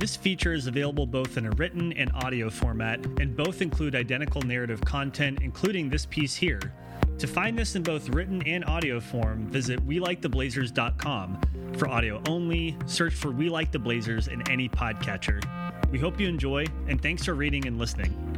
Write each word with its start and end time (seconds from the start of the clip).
This 0.00 0.16
feature 0.16 0.54
is 0.54 0.66
available 0.66 1.06
both 1.06 1.36
in 1.36 1.44
a 1.44 1.50
written 1.50 1.92
and 1.92 2.10
audio 2.14 2.48
format, 2.48 3.04
and 3.20 3.36
both 3.36 3.60
include 3.60 3.94
identical 3.94 4.40
narrative 4.40 4.80
content, 4.80 5.40
including 5.42 5.90
this 5.90 6.06
piece 6.06 6.34
here. 6.34 6.72
To 7.18 7.26
find 7.26 7.58
this 7.58 7.76
in 7.76 7.82
both 7.82 8.08
written 8.08 8.40
and 8.46 8.64
audio 8.64 8.98
form, 8.98 9.46
visit 9.48 9.86
WeLikeTheBlazers.com. 9.86 11.40
For 11.76 11.86
audio 11.86 12.22
only, 12.26 12.78
search 12.86 13.12
for 13.12 13.30
We 13.30 13.50
Like 13.50 13.72
the 13.72 13.78
Blazers 13.78 14.28
in 14.28 14.40
any 14.50 14.70
podcatcher. 14.70 15.44
We 15.90 15.98
hope 15.98 16.18
you 16.18 16.28
enjoy, 16.28 16.64
and 16.88 16.98
thanks 17.02 17.26
for 17.26 17.34
reading 17.34 17.66
and 17.66 17.78
listening. 17.78 18.29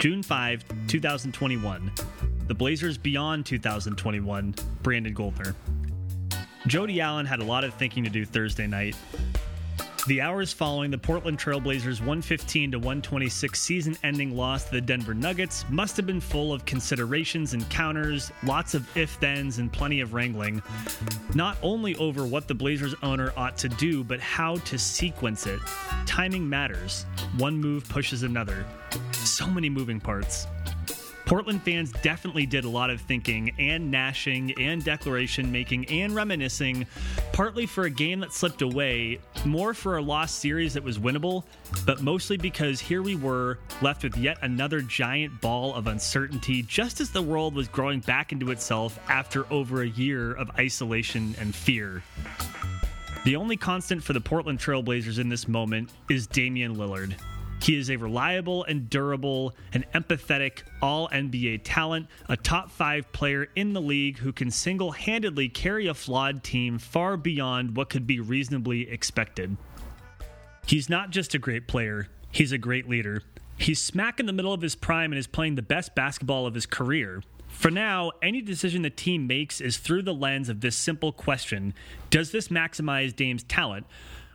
June 0.00 0.22
5, 0.22 0.64
2021. 0.86 1.92
The 2.46 2.54
Blazers 2.54 2.96
Beyond 2.96 3.44
2021, 3.44 4.54
Brandon 4.82 5.12
Goldner. 5.12 5.54
Jody 6.66 7.02
Allen 7.02 7.26
had 7.26 7.40
a 7.40 7.44
lot 7.44 7.64
of 7.64 7.74
thinking 7.74 8.04
to 8.04 8.08
do 8.08 8.24
Thursday 8.24 8.66
night. 8.66 8.96
The 10.06 10.22
hours 10.22 10.50
following 10.50 10.90
the 10.90 10.96
Portland 10.96 11.38
Trailblazers 11.38 12.00
115 12.00 12.70
to 12.72 12.78
126 12.78 13.60
season 13.60 13.96
ending 14.02 14.34
loss 14.34 14.64
to 14.64 14.70
the 14.72 14.80
Denver 14.80 15.12
Nuggets 15.12 15.66
must 15.68 15.94
have 15.98 16.06
been 16.06 16.20
full 16.20 16.54
of 16.54 16.64
considerations 16.64 17.52
and 17.52 17.68
counters, 17.68 18.32
lots 18.42 18.72
of 18.72 18.88
if 18.96 19.10
thens, 19.16 19.58
and 19.58 19.70
plenty 19.70 20.00
of 20.00 20.14
wrangling. 20.14 20.62
Not 21.34 21.58
only 21.62 21.96
over 21.96 22.24
what 22.24 22.48
the 22.48 22.54
Blazers 22.54 22.94
owner 23.02 23.32
ought 23.36 23.58
to 23.58 23.68
do, 23.68 24.02
but 24.02 24.20
how 24.20 24.56
to 24.56 24.78
sequence 24.78 25.46
it. 25.46 25.60
Timing 26.06 26.48
matters. 26.48 27.04
One 27.36 27.58
move 27.58 27.86
pushes 27.88 28.22
another. 28.22 28.64
So 29.12 29.48
many 29.48 29.68
moving 29.68 30.00
parts. 30.00 30.46
Portland 31.30 31.62
fans 31.62 31.92
definitely 32.02 32.44
did 32.44 32.64
a 32.64 32.68
lot 32.68 32.90
of 32.90 33.00
thinking 33.02 33.54
and 33.56 33.88
gnashing 33.88 34.52
and 34.58 34.82
declaration 34.82 35.52
making 35.52 35.86
and 35.88 36.12
reminiscing, 36.12 36.84
partly 37.32 37.66
for 37.66 37.84
a 37.84 37.90
game 37.90 38.18
that 38.18 38.32
slipped 38.32 38.62
away, 38.62 39.20
more 39.44 39.72
for 39.72 39.96
a 39.96 40.02
lost 40.02 40.40
series 40.40 40.74
that 40.74 40.82
was 40.82 40.98
winnable, 40.98 41.44
but 41.86 42.02
mostly 42.02 42.36
because 42.36 42.80
here 42.80 43.00
we 43.00 43.14
were, 43.14 43.60
left 43.80 44.02
with 44.02 44.16
yet 44.16 44.38
another 44.42 44.80
giant 44.80 45.40
ball 45.40 45.72
of 45.76 45.86
uncertainty 45.86 46.62
just 46.62 47.00
as 47.00 47.10
the 47.10 47.22
world 47.22 47.54
was 47.54 47.68
growing 47.68 48.00
back 48.00 48.32
into 48.32 48.50
itself 48.50 48.98
after 49.08 49.46
over 49.52 49.82
a 49.82 49.88
year 49.88 50.32
of 50.32 50.50
isolation 50.58 51.36
and 51.38 51.54
fear. 51.54 52.02
The 53.24 53.36
only 53.36 53.56
constant 53.56 54.02
for 54.02 54.14
the 54.14 54.20
Portland 54.20 54.58
Trailblazers 54.58 55.20
in 55.20 55.28
this 55.28 55.46
moment 55.46 55.90
is 56.08 56.26
Damian 56.26 56.74
Lillard. 56.74 57.14
He 57.62 57.76
is 57.76 57.90
a 57.90 57.96
reliable 57.96 58.64
and 58.64 58.88
durable 58.88 59.54
and 59.72 59.84
empathetic 59.92 60.62
all 60.80 61.08
NBA 61.10 61.60
talent, 61.62 62.06
a 62.28 62.36
top 62.36 62.70
five 62.70 63.12
player 63.12 63.48
in 63.54 63.74
the 63.74 63.82
league 63.82 64.18
who 64.18 64.32
can 64.32 64.50
single 64.50 64.92
handedly 64.92 65.48
carry 65.48 65.86
a 65.86 65.94
flawed 65.94 66.42
team 66.42 66.78
far 66.78 67.16
beyond 67.16 67.76
what 67.76 67.90
could 67.90 68.06
be 68.06 68.18
reasonably 68.18 68.90
expected. 68.90 69.56
He's 70.66 70.88
not 70.88 71.10
just 71.10 71.34
a 71.34 71.38
great 71.38 71.68
player, 71.68 72.08
he's 72.30 72.52
a 72.52 72.58
great 72.58 72.88
leader. 72.88 73.22
He's 73.58 73.78
smack 73.78 74.18
in 74.18 74.24
the 74.24 74.32
middle 74.32 74.54
of 74.54 74.62
his 74.62 74.74
prime 74.74 75.12
and 75.12 75.18
is 75.18 75.26
playing 75.26 75.56
the 75.56 75.62
best 75.62 75.94
basketball 75.94 76.46
of 76.46 76.54
his 76.54 76.64
career. 76.64 77.22
For 77.48 77.70
now, 77.70 78.12
any 78.22 78.40
decision 78.40 78.80
the 78.82 78.90
team 78.90 79.26
makes 79.26 79.60
is 79.60 79.76
through 79.76 80.02
the 80.02 80.14
lens 80.14 80.48
of 80.48 80.62
this 80.62 80.76
simple 80.76 81.12
question 81.12 81.74
Does 82.08 82.30
this 82.30 82.48
maximize 82.48 83.14
Dame's 83.14 83.42
talent? 83.42 83.86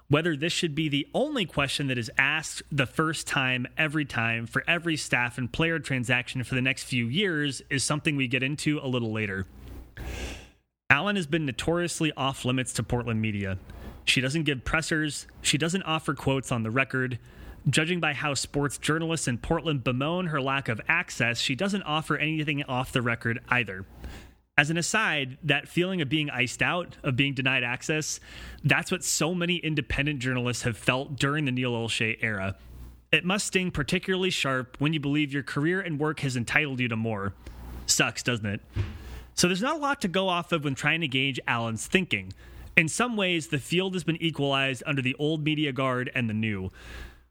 Whether 0.07 0.35
this 0.35 0.53
should 0.53 0.75
be 0.75 0.87
the 0.87 1.07
only 1.15 1.45
question 1.45 1.87
that 1.87 1.97
is 1.97 2.11
asked 2.15 2.61
the 2.71 2.85
first 2.85 3.25
time, 3.25 3.65
every 3.75 4.05
time, 4.05 4.45
for 4.45 4.63
every 4.67 4.97
staff 4.97 5.39
and 5.39 5.51
player 5.51 5.79
transaction 5.79 6.43
for 6.43 6.53
the 6.53 6.61
next 6.61 6.83
few 6.83 7.07
years 7.07 7.63
is 7.71 7.83
something 7.83 8.15
we 8.15 8.27
get 8.27 8.43
into 8.43 8.79
a 8.83 8.87
little 8.87 9.11
later. 9.11 9.47
Allen 10.91 11.15
has 11.15 11.25
been 11.25 11.47
notoriously 11.47 12.11
off 12.15 12.45
limits 12.45 12.71
to 12.73 12.83
Portland 12.83 13.19
media. 13.19 13.57
She 14.03 14.21
doesn't 14.21 14.43
give 14.43 14.63
pressers, 14.63 15.25
she 15.41 15.57
doesn't 15.57 15.81
offer 15.83 16.13
quotes 16.13 16.51
on 16.51 16.61
the 16.61 16.69
record. 16.69 17.17
Judging 17.67 17.99
by 17.99 18.13
how 18.13 18.35
sports 18.35 18.77
journalists 18.77 19.27
in 19.27 19.39
Portland 19.39 19.83
bemoan 19.83 20.27
her 20.27 20.39
lack 20.39 20.69
of 20.69 20.79
access, 20.87 21.39
she 21.39 21.55
doesn't 21.55 21.81
offer 21.81 22.15
anything 22.15 22.61
off 22.65 22.91
the 22.91 23.01
record 23.01 23.39
either. 23.49 23.85
As 24.57 24.69
an 24.69 24.77
aside, 24.77 25.37
that 25.43 25.67
feeling 25.67 26.01
of 26.01 26.07
being 26.07 26.29
iced 26.29 26.61
out, 26.61 26.95
of 27.03 27.17
being 27.17 27.33
denied 27.33 27.63
access, 27.63 28.21
that's 28.63 28.89
what 28.89 29.03
so 29.03 29.35
many 29.35 29.57
independent 29.57 30.19
journalists 30.19 30.63
have 30.63 30.77
felt 30.77 31.17
during 31.17 31.43
the 31.43 31.51
Neil 31.51 31.73
Olshey 31.73 32.17
era. 32.21 32.55
It 33.11 33.25
must 33.25 33.47
sting 33.47 33.69
particularly 33.69 34.29
sharp 34.29 34.77
when 34.79 34.93
you 34.93 35.01
believe 35.01 35.33
your 35.33 35.43
career 35.43 35.81
and 35.81 35.99
work 35.99 36.21
has 36.21 36.37
entitled 36.37 36.79
you 36.79 36.87
to 36.87 36.95
more. 36.95 37.33
Sucks, 37.85 38.23
doesn't 38.23 38.45
it? 38.45 38.61
So 39.33 39.47
there's 39.47 39.61
not 39.61 39.75
a 39.75 39.79
lot 39.79 39.99
to 40.01 40.07
go 40.07 40.29
off 40.29 40.53
of 40.53 40.63
when 40.63 40.73
trying 40.73 41.01
to 41.01 41.09
gauge 41.09 41.39
Allen's 41.45 41.85
thinking. 41.85 42.31
In 42.77 42.87
some 42.87 43.17
ways, 43.17 43.47
the 43.47 43.59
field 43.59 43.93
has 43.93 44.05
been 44.05 44.21
equalized 44.21 44.83
under 44.85 45.01
the 45.01 45.15
old 45.19 45.43
media 45.43 45.73
guard 45.73 46.09
and 46.15 46.29
the 46.29 46.33
new. 46.33 46.71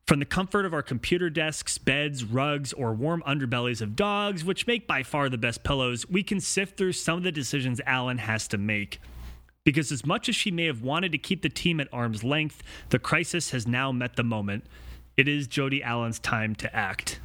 From 0.06 0.19
the 0.19 0.26
comfort 0.26 0.66
of 0.66 0.75
our 0.75 0.82
computer 0.82 1.31
desks, 1.31 1.78
beds, 1.78 2.25
rugs, 2.25 2.75
or 2.75 2.92
warm 2.92 3.22
underbellies 3.26 3.81
of 3.81 3.97
dogs, 3.97 4.44
which 4.44 4.66
make 4.66 4.87
by 4.87 5.03
far 5.03 5.31
the 5.31 5.38
best 5.38 5.65
pillows, 5.65 6.06
we 6.09 6.22
can 6.22 6.41
sift 6.41 6.76
through 6.76 6.92
some 6.92 7.16
of 7.16 7.25
the 7.25 7.32
decisions 7.32 7.81
Allen 7.87 8.19
has 8.19 8.47
to 8.48 8.59
make. 8.59 9.00
Because 9.64 9.91
as 9.91 10.04
much 10.04 10.28
as 10.28 10.37
she 10.37 10.50
may 10.50 10.66
have 10.66 10.82
wanted 10.82 11.10
to 11.12 11.19
keep 11.19 11.41
the 11.41 11.48
team 11.48 11.81
at 11.81 11.88
arm's 11.91 12.22
length, 12.22 12.62
the 12.91 12.98
crisis 12.98 13.53
has 13.53 13.66
now 13.66 13.93
met 13.93 14.16
the 14.16 14.22
moment. 14.22 14.66
It 15.16 15.26
is 15.26 15.47
Jody 15.47 15.82
Allen's 15.82 16.19
time 16.19 16.54
to 16.56 16.76
act. 16.76 17.19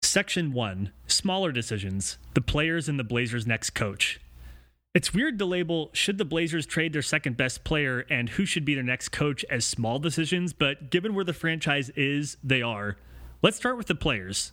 Section 0.00 0.54
1 0.54 0.90
Smaller 1.06 1.52
Decisions 1.52 2.16
The 2.32 2.40
Players 2.40 2.88
and 2.88 2.98
the 2.98 3.04
Blazers' 3.04 3.46
Next 3.46 3.70
Coach. 3.70 4.20
It's 4.98 5.14
weird 5.14 5.38
to 5.38 5.44
label 5.44 5.90
should 5.92 6.18
the 6.18 6.24
Blazers 6.24 6.66
trade 6.66 6.92
their 6.92 7.02
second 7.02 7.36
best 7.36 7.62
player 7.62 8.04
and 8.10 8.30
who 8.30 8.44
should 8.44 8.64
be 8.64 8.74
their 8.74 8.82
next 8.82 9.10
coach 9.10 9.44
as 9.48 9.64
small 9.64 10.00
decisions, 10.00 10.52
but 10.52 10.90
given 10.90 11.14
where 11.14 11.24
the 11.24 11.32
franchise 11.32 11.88
is, 11.90 12.36
they 12.42 12.62
are. 12.62 12.96
Let's 13.40 13.56
start 13.56 13.76
with 13.76 13.86
the 13.86 13.94
players. 13.94 14.50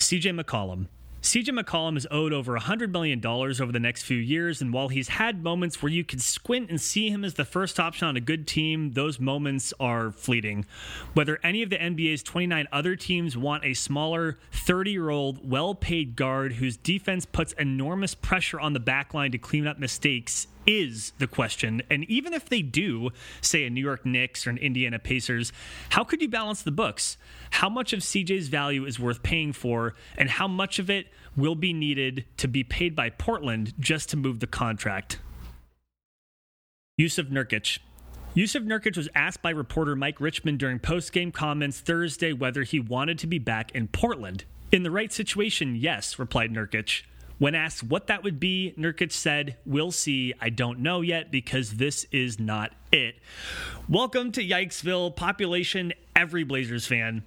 CJ 0.00 0.40
McCollum. 0.40 0.88
CJ 1.22 1.48
McCollum 1.50 1.98
is 1.98 2.06
owed 2.10 2.32
over 2.32 2.58
$100 2.58 2.90
million 2.90 3.24
over 3.24 3.70
the 3.70 3.78
next 3.78 4.04
few 4.04 4.16
years, 4.16 4.62
and 4.62 4.72
while 4.72 4.88
he's 4.88 5.08
had 5.08 5.42
moments 5.42 5.82
where 5.82 5.92
you 5.92 6.02
can 6.02 6.18
squint 6.18 6.70
and 6.70 6.80
see 6.80 7.10
him 7.10 7.24
as 7.24 7.34
the 7.34 7.44
first 7.44 7.78
option 7.78 8.08
on 8.08 8.16
a 8.16 8.20
good 8.20 8.46
team, 8.46 8.92
those 8.92 9.20
moments 9.20 9.74
are 9.78 10.12
fleeting. 10.12 10.64
Whether 11.12 11.38
any 11.42 11.62
of 11.62 11.68
the 11.68 11.76
NBA's 11.76 12.22
29 12.22 12.66
other 12.72 12.96
teams 12.96 13.36
want 13.36 13.66
a 13.66 13.74
smaller, 13.74 14.38
30 14.52 14.92
year 14.92 15.10
old, 15.10 15.48
well 15.48 15.74
paid 15.74 16.16
guard 16.16 16.54
whose 16.54 16.78
defense 16.78 17.26
puts 17.26 17.52
enormous 17.52 18.14
pressure 18.14 18.58
on 18.58 18.72
the 18.72 18.80
backline 18.80 19.30
to 19.32 19.38
clean 19.38 19.66
up 19.66 19.78
mistakes 19.78 20.46
is 20.70 21.12
the 21.18 21.26
question. 21.26 21.82
And 21.90 22.04
even 22.04 22.32
if 22.32 22.48
they 22.48 22.62
do, 22.62 23.10
say 23.40 23.64
a 23.64 23.70
New 23.70 23.80
York 23.80 24.06
Knicks 24.06 24.46
or 24.46 24.50
an 24.50 24.58
Indiana 24.58 25.00
Pacers, 25.00 25.52
how 25.90 26.04
could 26.04 26.22
you 26.22 26.28
balance 26.28 26.62
the 26.62 26.70
books? 26.70 27.16
How 27.50 27.68
much 27.68 27.92
of 27.92 28.00
CJ's 28.00 28.46
value 28.46 28.84
is 28.84 29.00
worth 29.00 29.22
paying 29.24 29.52
for, 29.52 29.94
and 30.16 30.30
how 30.30 30.46
much 30.46 30.78
of 30.78 30.88
it 30.88 31.08
will 31.36 31.56
be 31.56 31.72
needed 31.72 32.24
to 32.36 32.46
be 32.46 32.62
paid 32.62 32.94
by 32.94 33.10
Portland 33.10 33.74
just 33.80 34.10
to 34.10 34.16
move 34.16 34.38
the 34.38 34.46
contract? 34.46 35.18
Jusuf 37.00 37.30
Nurkic. 37.30 37.80
Jusuf 38.36 38.64
Nurkic 38.64 38.96
was 38.96 39.08
asked 39.16 39.42
by 39.42 39.50
reporter 39.50 39.96
Mike 39.96 40.20
Richman 40.20 40.56
during 40.56 40.78
post-game 40.78 41.32
comments 41.32 41.80
Thursday 41.80 42.32
whether 42.32 42.62
he 42.62 42.78
wanted 42.78 43.18
to 43.18 43.26
be 43.26 43.40
back 43.40 43.72
in 43.72 43.88
Portland. 43.88 44.44
In 44.70 44.84
the 44.84 44.90
right 44.92 45.12
situation, 45.12 45.74
yes, 45.74 46.16
replied 46.16 46.52
Nurkic. 46.52 47.02
When 47.40 47.54
asked 47.54 47.82
what 47.82 48.08
that 48.08 48.22
would 48.22 48.38
be, 48.38 48.74
Nurkic 48.76 49.10
said, 49.10 49.56
We'll 49.64 49.92
see. 49.92 50.34
I 50.42 50.50
don't 50.50 50.80
know 50.80 51.00
yet 51.00 51.30
because 51.30 51.76
this 51.76 52.04
is 52.12 52.38
not 52.38 52.72
it. 52.92 53.14
Welcome 53.88 54.30
to 54.32 54.46
Yikesville, 54.46 55.16
population 55.16 55.94
every 56.14 56.44
Blazers 56.44 56.86
fan. 56.86 57.24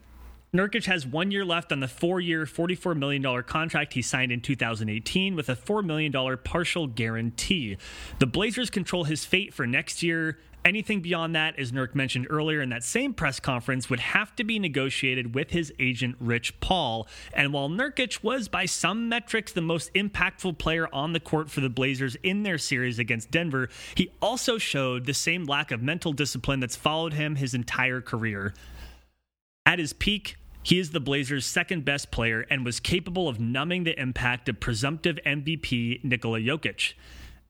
Nurkic 0.53 0.85
has 0.85 1.07
one 1.07 1.31
year 1.31 1.43
left 1.43 1.71
on 1.71 1.79
the 1.79 1.88
four 1.88 2.19
year, 2.19 2.45
$44 2.45 2.95
million 2.95 3.41
contract 3.41 3.93
he 3.93 4.03
signed 4.03 4.31
in 4.31 4.39
2018 4.39 5.35
with 5.35 5.49
a 5.49 5.55
$4 5.55 5.83
million 5.83 6.13
partial 6.43 6.85
guarantee. 6.85 7.77
The 8.19 8.27
Blazers 8.27 8.69
control 8.69 9.05
his 9.05 9.25
fate 9.25 9.51
for 9.51 9.65
next 9.65 10.03
year 10.03 10.38
Anything 10.65 11.01
beyond 11.01 11.36
that, 11.36 11.60
as 11.60 11.74
Nurk 11.74 11.94
mentioned 11.94 12.27
earlier 12.30 12.62
in 12.62 12.69
that 12.69 12.86
same 12.86 13.13
press 13.13 13.39
conference, 13.39 13.89
would 13.89 14.00
have 14.00 14.33
to 14.38 14.45
be 14.45 14.60
negotiated 14.60 15.36
with 15.36 15.51
his 15.51 15.74
agent, 15.77 16.15
Rich 16.21 16.60
Paul. 16.62 17.07
And 17.33 17.51
while 17.51 17.69
Nurkic 17.69 18.24
was, 18.24 18.48
by 18.48 18.65
some 18.65 19.10
metrics, 19.10 19.51
the 19.51 19.62
most 19.62 19.94
impactful 19.94 20.57
player 20.57 20.88
on 20.94 21.12
the 21.12 21.19
court 21.19 21.51
for 21.51 21.60
the 21.60 21.69
Blazers 21.69 22.15
in 22.24 22.44
their 22.44 22.57
series 22.57 22.98
against 22.98 23.30
Denver, 23.30 23.68
he 23.95 24.10
also 24.21 24.57
showed 24.57 25.06
the 25.06 25.13
same 25.13 25.44
lack 25.44 25.71
of 25.71 25.81
mental 25.81 26.13
discipline 26.13 26.62
that's 26.62 26.77
followed 26.77 27.13
him 27.13 27.36
his 27.36 27.54
entire 27.54 28.00
career. 28.00 28.54
At 29.65 29.80
his 29.80 29.92
peak, 29.92 30.38
he 30.63 30.80
is 30.80 30.92
the 30.92 31.01
Blazers' 31.01 31.45
second 31.45 31.83
best 31.83 32.10
player 32.10 32.45
and 32.50 32.63
was 32.63 32.80
capable 32.80 33.27
of 33.27 33.38
numbing 33.38 33.83
the 33.83 34.00
impact 34.00 34.48
of 34.48 34.62
presumptive 34.62 35.19
MVP 35.25 36.06
Nikola 36.06 36.39
Jokic. 36.39 36.94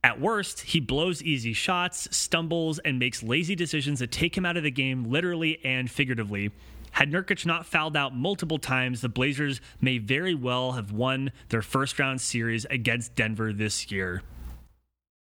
At 0.03 0.19
worst, 0.19 0.61
he 0.61 0.81
blows 0.81 1.23
easy 1.23 1.53
shots, 1.53 2.13
stumbles, 2.15 2.77
and 2.79 3.00
makes 3.00 3.23
lazy 3.23 3.55
decisions 3.55 4.00
that 4.00 4.11
take 4.11 4.38
him 4.38 4.45
out 4.45 4.57
of 4.57 4.63
the 4.63 4.71
game 4.71 5.05
literally 5.05 5.63
and 5.63 5.89
figuratively. 5.89 6.51
Had 6.91 7.09
Nurkic 7.09 7.45
not 7.45 7.65
fouled 7.65 7.95
out 7.95 8.13
multiple 8.13 8.59
times, 8.59 9.00
the 9.00 9.09
Blazers 9.09 9.61
may 9.79 9.97
very 9.97 10.35
well 10.35 10.73
have 10.73 10.91
won 10.91 11.31
their 11.50 11.61
first 11.61 11.97
round 11.97 12.19
series 12.19 12.65
against 12.65 13.15
Denver 13.15 13.53
this 13.53 13.91
year. 13.91 14.21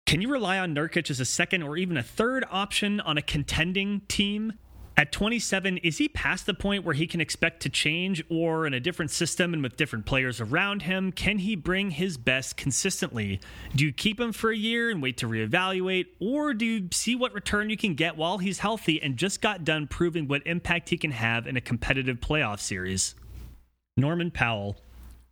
Can 0.07 0.23
you 0.23 0.33
rely 0.33 0.59
on 0.59 0.75
Nurkic 0.75 1.11
as 1.11 1.21
a 1.21 1.25
second 1.25 1.63
or 1.63 1.77
even 1.77 1.97
a 1.97 2.03
third 2.03 2.45
option 2.51 3.01
on 3.01 3.19
a 3.19 3.23
contending 3.23 4.01
team? 4.09 4.55
At 5.01 5.13
27, 5.13 5.79
is 5.79 5.97
he 5.97 6.11
past 6.11 6.45
the 6.45 6.53
point 6.53 6.85
where 6.85 6.95
he 6.95 7.07
can 7.07 7.23
expect 7.23 7.63
to 7.63 7.71
change 7.71 8.23
or 8.29 8.67
in 8.67 8.75
a 8.75 8.81
different 8.81 9.11
system 9.11 9.55
and 9.55 9.63
with 9.63 9.79
different 9.79 10.05
players 10.05 10.43
around 10.43 10.83
him? 10.83 11.11
Can 11.11 11.39
he 11.39 11.57
bring 11.57 11.93
his 11.93 12.19
best 12.19 12.59
consistently? 12.59 13.41
Do 13.75 13.87
you 13.87 13.95
keep 13.95 14.21
him 14.21 14.35
for 14.35 14.51
a 14.51 14.57
year 14.57 14.91
and 14.91 15.01
wait 15.01 15.17
to 15.17 15.27
reevaluate, 15.27 16.09
or 16.21 16.53
do 16.53 16.67
you 16.67 16.89
see 16.93 17.17
what 17.17 17.33
return 17.33 17.71
you 17.71 17.79
can 17.79 17.95
get 17.95 18.19
while 18.19 18.37
he's 18.37 18.59
healthy 18.59 19.01
and 19.01 19.17
just 19.17 19.41
got 19.41 19.65
done 19.65 19.87
proving 19.87 20.29
what 20.29 20.47
impact 20.47 20.91
he 20.91 20.99
can 20.99 21.13
have 21.13 21.47
in 21.47 21.57
a 21.57 21.63
competitive 21.63 22.21
playoff 22.21 22.61
series? 22.61 23.15
Norman 23.97 24.31
Powell. 24.31 24.77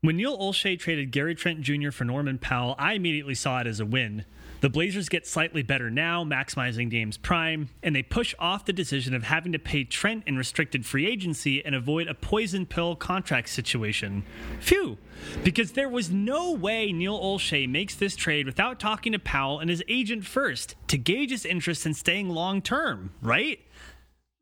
When 0.00 0.16
Neil 0.16 0.38
Olshey 0.38 0.78
traded 0.78 1.10
Gary 1.10 1.34
Trent 1.34 1.60
Jr. 1.60 1.90
for 1.90 2.06
Norman 2.06 2.38
Powell, 2.38 2.74
I 2.78 2.94
immediately 2.94 3.34
saw 3.34 3.60
it 3.60 3.66
as 3.66 3.80
a 3.80 3.84
win. 3.84 4.24
The 4.60 4.68
Blazers 4.68 5.08
get 5.08 5.24
slightly 5.24 5.62
better 5.62 5.88
now, 5.88 6.24
maximizing 6.24 6.90
Dame's 6.90 7.16
prime, 7.16 7.68
and 7.82 7.94
they 7.94 8.02
push 8.02 8.34
off 8.40 8.64
the 8.64 8.72
decision 8.72 9.14
of 9.14 9.22
having 9.22 9.52
to 9.52 9.58
pay 9.58 9.84
Trent 9.84 10.24
in 10.26 10.36
restricted 10.36 10.84
free 10.84 11.06
agency 11.06 11.64
and 11.64 11.76
avoid 11.76 12.08
a 12.08 12.14
poison 12.14 12.66
pill 12.66 12.96
contract 12.96 13.50
situation. 13.50 14.24
Phew! 14.60 14.98
Because 15.44 15.72
there 15.72 15.88
was 15.88 16.10
no 16.10 16.52
way 16.52 16.90
Neil 16.90 17.18
Olshey 17.18 17.68
makes 17.68 17.94
this 17.94 18.16
trade 18.16 18.46
without 18.46 18.80
talking 18.80 19.12
to 19.12 19.18
Powell 19.20 19.60
and 19.60 19.70
his 19.70 19.82
agent 19.88 20.26
first 20.26 20.74
to 20.88 20.98
gauge 20.98 21.30
his 21.30 21.46
interest 21.46 21.86
in 21.86 21.94
staying 21.94 22.28
long 22.28 22.60
term, 22.60 23.12
right? 23.22 23.60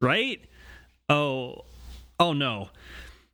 Right? 0.01 0.41
Oh, 1.11 1.67
oh 2.19 2.33
no. 2.33 2.71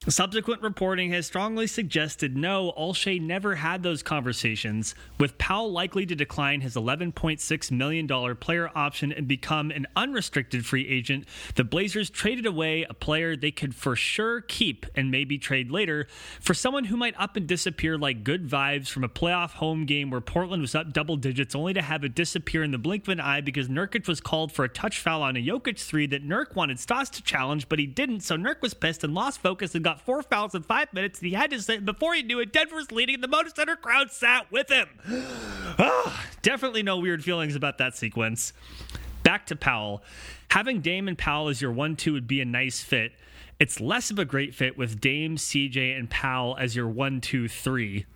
Subsequent 0.08 0.62
reporting 0.62 1.12
has 1.12 1.26
strongly 1.26 1.68
suggested 1.68 2.36
no, 2.36 2.72
Olshey 2.76 3.20
never 3.20 3.54
had 3.54 3.84
those 3.84 4.02
conversations, 4.02 4.96
with 5.20 5.38
Powell 5.38 5.70
likely 5.70 6.04
to 6.06 6.16
decline 6.16 6.60
his 6.60 6.74
$11.6 6.74 7.70
million 7.70 8.36
player 8.36 8.68
option 8.74 9.12
and 9.12 9.28
become 9.28 9.70
an 9.70 9.86
unrestricted 9.94 10.66
free 10.66 10.88
agent. 10.88 11.28
The 11.54 11.62
Blazers 11.62 12.10
traded 12.10 12.46
away 12.46 12.84
a 12.90 12.94
player 12.94 13.36
they 13.36 13.52
could 13.52 13.76
for 13.76 13.94
sure 13.94 14.40
keep 14.40 14.86
and 14.96 15.12
maybe 15.12 15.38
trade 15.38 15.70
later 15.70 16.08
for 16.40 16.52
someone 16.52 16.82
who 16.82 16.96
might 16.96 17.14
up 17.16 17.36
and 17.36 17.46
disappear 17.46 17.96
like 17.96 18.24
good 18.24 18.48
vibes 18.48 18.88
from 18.88 19.04
a 19.04 19.08
playoff 19.08 19.52
home 19.52 19.86
game 19.86 20.10
where 20.10 20.20
Portland 20.20 20.62
was 20.62 20.74
up 20.74 20.92
double 20.92 21.16
digits 21.16 21.54
only 21.54 21.74
to 21.74 21.82
have 21.82 22.02
it 22.02 22.16
disappear 22.16 22.64
in 22.64 22.72
the 22.72 22.78
blink 22.78 23.04
of 23.04 23.10
an 23.10 23.20
eye 23.20 23.40
because 23.40 23.68
Nurkic 23.68 24.08
was 24.08 24.20
called 24.20 24.50
for 24.50 24.64
a 24.64 24.68
touch 24.68 24.98
foul 24.98 25.22
on 25.22 25.36
a 25.36 25.40
Jokic 25.40 25.78
three 25.78 26.08
that 26.08 26.26
Nurk 26.26 26.56
wanted 26.56 26.80
Stas 26.80 27.08
to 27.10 27.22
challenge, 27.22 27.68
but 27.68 27.78
he 27.78 27.86
didn't, 27.86 28.22
so 28.22 28.36
Nurk 28.36 28.62
was 28.62 28.74
pissed 28.74 29.04
and 29.04 29.14
lost 29.14 29.40
focus 29.40 29.76
and 29.76 29.84
got 29.84 29.91
four 30.00 30.22
fouls 30.22 30.54
in 30.54 30.62
five 30.62 30.92
minutes, 30.92 31.18
and 31.18 31.28
he 31.28 31.34
had 31.34 31.50
to 31.50 31.60
say 31.60 31.78
before 31.78 32.14
he 32.14 32.22
knew 32.22 32.40
it, 32.40 32.52
Denver 32.52 32.76
was 32.76 32.90
leading, 32.90 33.16
and 33.16 33.24
the 33.24 33.28
Moda 33.28 33.54
Center 33.54 33.76
crowd 33.76 34.10
sat 34.10 34.50
with 34.50 34.70
him. 34.70 34.88
oh, 35.78 36.24
definitely 36.42 36.82
no 36.82 36.98
weird 36.98 37.22
feelings 37.22 37.54
about 37.54 37.78
that 37.78 37.96
sequence. 37.96 38.52
Back 39.22 39.46
to 39.46 39.56
Powell. 39.56 40.02
Having 40.50 40.80
Dame 40.80 41.08
and 41.08 41.16
Powell 41.16 41.48
as 41.48 41.62
your 41.62 41.72
one-two 41.72 42.12
would 42.12 42.26
be 42.26 42.40
a 42.40 42.44
nice 42.44 42.80
fit. 42.80 43.12
It's 43.58 43.80
less 43.80 44.10
of 44.10 44.18
a 44.18 44.24
great 44.24 44.54
fit 44.54 44.76
with 44.76 45.00
Dame, 45.00 45.36
CJ, 45.36 45.96
and 45.96 46.10
Powell 46.10 46.56
as 46.58 46.74
your 46.74 46.88
one-two-three. 46.88 48.06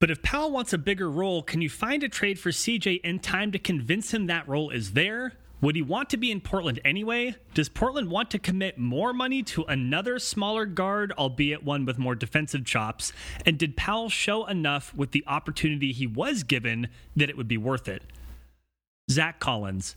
But 0.00 0.10
if 0.10 0.20
Powell 0.20 0.50
wants 0.50 0.72
a 0.72 0.78
bigger 0.78 1.08
role, 1.08 1.42
can 1.44 1.62
you 1.62 1.70
find 1.70 2.02
a 2.02 2.08
trade 2.08 2.38
for 2.38 2.50
CJ 2.50 3.02
in 3.02 3.20
time 3.20 3.52
to 3.52 3.58
convince 3.60 4.12
him 4.12 4.26
that 4.26 4.48
role 4.48 4.70
is 4.70 4.94
there? 4.94 5.34
Would 5.62 5.76
he 5.76 5.82
want 5.82 6.10
to 6.10 6.16
be 6.16 6.32
in 6.32 6.40
Portland 6.40 6.80
anyway? 6.84 7.36
Does 7.54 7.68
Portland 7.68 8.10
want 8.10 8.32
to 8.32 8.38
commit 8.40 8.78
more 8.78 9.12
money 9.12 9.44
to 9.44 9.62
another 9.62 10.18
smaller 10.18 10.66
guard, 10.66 11.12
albeit 11.12 11.62
one 11.62 11.84
with 11.84 11.98
more 11.98 12.16
defensive 12.16 12.64
chops? 12.64 13.12
And 13.46 13.58
did 13.58 13.76
Powell 13.76 14.08
show 14.08 14.44
enough 14.46 14.92
with 14.92 15.12
the 15.12 15.22
opportunity 15.28 15.92
he 15.92 16.06
was 16.06 16.42
given 16.42 16.88
that 17.14 17.30
it 17.30 17.36
would 17.36 17.46
be 17.46 17.58
worth 17.58 17.86
it? 17.86 18.02
Zach 19.08 19.38
Collins. 19.38 19.94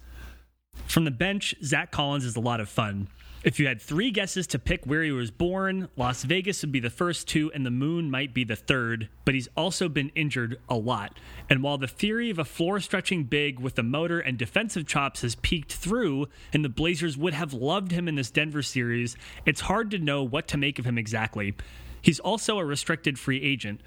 From 0.87 1.03
the 1.03 1.11
bench, 1.11 1.55
Zach 1.63 1.91
Collins 1.91 2.25
is 2.25 2.35
a 2.35 2.41
lot 2.41 2.59
of 2.59 2.69
fun. 2.69 3.07
If 3.45 3.59
you 3.59 3.67
had 3.67 3.79
three 3.79 4.09
guesses 4.09 4.47
to 4.47 4.57
pick 4.57 4.85
where 4.85 5.03
he 5.03 5.11
was 5.11 5.29
born, 5.29 5.87
Las 5.95 6.23
Vegas 6.23 6.63
would 6.63 6.71
be 6.71 6.79
the 6.79 6.89
first 6.89 7.27
two, 7.27 7.51
and 7.53 7.63
the 7.63 7.69
moon 7.69 8.09
might 8.09 8.33
be 8.33 8.43
the 8.43 8.55
third, 8.55 9.07
but 9.23 9.35
he's 9.35 9.47
also 9.55 9.87
been 9.87 10.11
injured 10.15 10.59
a 10.67 10.73
lot. 10.73 11.19
And 11.47 11.61
while 11.61 11.77
the 11.77 11.87
theory 11.87 12.31
of 12.31 12.39
a 12.39 12.43
floor 12.43 12.79
stretching 12.79 13.25
big 13.25 13.59
with 13.59 13.75
the 13.75 13.83
motor 13.83 14.19
and 14.19 14.35
defensive 14.35 14.87
chops 14.87 15.21
has 15.21 15.35
peeked 15.35 15.71
through, 15.71 16.27
and 16.53 16.65
the 16.65 16.69
Blazers 16.69 17.17
would 17.17 17.35
have 17.35 17.53
loved 17.53 17.91
him 17.91 18.07
in 18.07 18.15
this 18.15 18.31
Denver 18.31 18.63
series, 18.63 19.15
it's 19.45 19.61
hard 19.61 19.91
to 19.91 19.99
know 19.99 20.23
what 20.23 20.47
to 20.47 20.57
make 20.57 20.79
of 20.79 20.85
him 20.85 20.97
exactly. 20.97 21.53
He's 22.01 22.19
also 22.19 22.57
a 22.57 22.65
restricted 22.65 23.19
free 23.19 23.43
agent. 23.43 23.79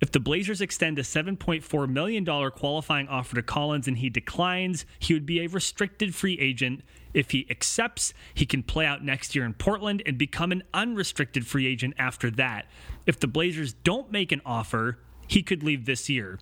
If 0.00 0.12
the 0.12 0.20
Blazers 0.20 0.60
extend 0.60 0.98
a 0.98 1.02
$7.4 1.02 1.88
million 1.88 2.24
qualifying 2.50 3.08
offer 3.08 3.36
to 3.36 3.42
Collins 3.42 3.88
and 3.88 3.98
he 3.98 4.10
declines, 4.10 4.84
he 4.98 5.14
would 5.14 5.24
be 5.24 5.40
a 5.40 5.48
restricted 5.48 6.14
free 6.14 6.38
agent. 6.38 6.82
If 7.14 7.30
he 7.30 7.46
accepts, 7.48 8.12
he 8.34 8.44
can 8.44 8.62
play 8.62 8.84
out 8.84 9.02
next 9.02 9.34
year 9.34 9.46
in 9.46 9.54
Portland 9.54 10.02
and 10.04 10.18
become 10.18 10.52
an 10.52 10.64
unrestricted 10.74 11.46
free 11.46 11.66
agent 11.66 11.94
after 11.98 12.30
that. 12.32 12.66
If 13.06 13.20
the 13.20 13.26
Blazers 13.26 13.72
don't 13.72 14.12
make 14.12 14.32
an 14.32 14.42
offer, 14.44 14.98
he 15.26 15.42
could 15.42 15.62
leave 15.62 15.86
this 15.86 16.10
year. 16.10 16.38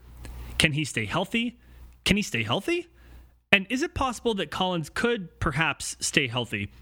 Can 0.58 0.72
he 0.72 0.84
stay 0.84 1.04
healthy? 1.04 1.60
Can 2.04 2.16
he 2.16 2.22
stay 2.22 2.42
healthy? 2.42 2.88
And 3.52 3.68
is 3.70 3.82
it 3.82 3.94
possible 3.94 4.34
that 4.34 4.50
Collins 4.50 4.90
could 4.90 5.38
perhaps 5.38 5.96
stay 6.00 6.26
healthy? 6.26 6.72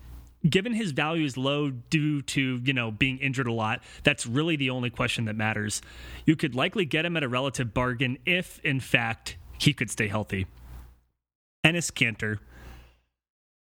Given 0.48 0.74
his 0.74 0.90
value 0.90 1.24
is 1.24 1.36
low 1.36 1.70
due 1.70 2.22
to 2.22 2.60
you 2.64 2.72
know 2.72 2.90
being 2.90 3.18
injured 3.18 3.46
a 3.46 3.52
lot 3.52 3.82
that's 4.02 4.26
really 4.26 4.56
the 4.56 4.70
only 4.70 4.90
question 4.90 5.26
that 5.26 5.36
matters. 5.36 5.82
You 6.26 6.36
could 6.36 6.54
likely 6.54 6.84
get 6.84 7.04
him 7.04 7.16
at 7.16 7.22
a 7.22 7.28
relative 7.28 7.72
bargain 7.72 8.18
if 8.26 8.58
in 8.60 8.80
fact 8.80 9.36
he 9.58 9.72
could 9.72 9.90
stay 9.90 10.08
healthy. 10.08 10.46
Enes 11.64 11.92
Kanter 11.92 12.38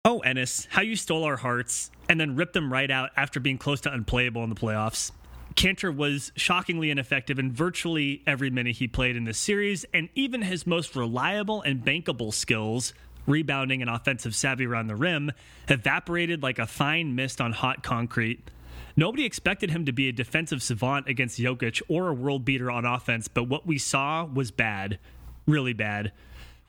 oh 0.03 0.19
ennis 0.19 0.67
how 0.71 0.81
you 0.81 0.95
stole 0.95 1.23
our 1.23 1.37
hearts 1.37 1.91
and 2.09 2.19
then 2.19 2.35
ripped 2.35 2.53
them 2.53 2.73
right 2.73 2.89
out 2.89 3.11
after 3.15 3.39
being 3.39 3.57
close 3.57 3.81
to 3.81 3.93
unplayable 3.93 4.43
in 4.43 4.49
the 4.49 4.55
playoffs. 4.55 5.11
Kanter 5.55 5.95
was 5.95 6.31
shockingly 6.35 6.89
ineffective 6.89 7.37
in 7.37 7.51
virtually 7.51 8.23
every 8.25 8.49
minute 8.49 8.77
he 8.77 8.87
played 8.87 9.15
in 9.15 9.25
this 9.25 9.37
series, 9.37 9.85
and 9.93 10.09
even 10.15 10.43
his 10.43 10.65
most 10.65 10.95
reliable 10.95 11.61
and 11.61 11.83
bankable 11.83 12.33
skills 12.33 12.93
rebounding 13.27 13.81
and 13.81 13.89
offensive 13.89 14.35
savvy 14.35 14.65
around 14.65 14.87
the 14.87 14.95
rim, 14.95 15.31
evaporated 15.67 16.43
like 16.43 16.59
a 16.59 16.67
fine 16.67 17.15
mist 17.15 17.41
on 17.41 17.51
hot 17.51 17.83
concrete. 17.83 18.49
Nobody 18.95 19.25
expected 19.25 19.71
him 19.71 19.85
to 19.85 19.91
be 19.91 20.09
a 20.09 20.11
defensive 20.11 20.61
savant 20.61 21.07
against 21.07 21.39
Jokic 21.39 21.81
or 21.87 22.09
a 22.09 22.13
world 22.13 22.43
beater 22.43 22.69
on 22.69 22.85
offense, 22.85 23.27
but 23.27 23.45
what 23.45 23.65
we 23.65 23.77
saw 23.77 24.25
was 24.25 24.51
bad. 24.51 24.99
Really 25.45 25.73
bad. 25.73 26.11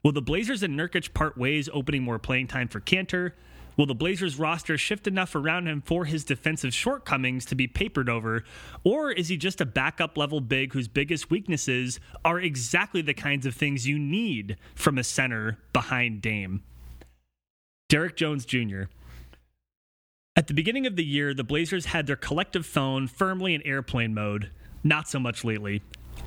Will 0.02 0.12
the 0.12 0.22
Blazers 0.22 0.62
and 0.62 0.78
Nurkic 0.78 1.14
part 1.14 1.36
ways, 1.38 1.68
opening 1.72 2.02
more 2.02 2.18
playing 2.18 2.48
time 2.48 2.68
for 2.68 2.80
Kanter? 2.80 3.32
Will 3.76 3.86
the 3.86 3.94
Blazers 3.94 4.38
roster 4.38 4.76
shift 4.76 5.06
enough 5.06 5.34
around 5.34 5.66
him 5.66 5.80
for 5.80 6.04
his 6.04 6.24
defensive 6.24 6.74
shortcomings 6.74 7.44
to 7.46 7.54
be 7.54 7.66
papered 7.66 8.08
over? 8.08 8.44
Or 8.84 9.10
is 9.10 9.28
he 9.28 9.36
just 9.36 9.60
a 9.60 9.66
backup 9.66 10.18
level 10.18 10.40
big 10.40 10.72
whose 10.72 10.88
biggest 10.88 11.30
weaknesses 11.30 11.98
are 12.24 12.38
exactly 12.38 13.02
the 13.02 13.14
kinds 13.14 13.46
of 13.46 13.54
things 13.54 13.86
you 13.86 13.98
need 13.98 14.56
from 14.74 14.98
a 14.98 15.04
center 15.04 15.58
behind 15.72 16.20
Dame? 16.20 16.62
Derrick 17.88 18.16
Jones 18.16 18.44
Jr. 18.44 18.84
At 20.34 20.46
the 20.46 20.54
beginning 20.54 20.86
of 20.86 20.96
the 20.96 21.04
year, 21.04 21.34
the 21.34 21.44
Blazers 21.44 21.86
had 21.86 22.06
their 22.06 22.16
collective 22.16 22.64
phone 22.64 23.06
firmly 23.06 23.54
in 23.54 23.62
airplane 23.62 24.14
mode. 24.14 24.50
Not 24.82 25.08
so 25.08 25.18
much 25.18 25.44
lately. 25.44 25.82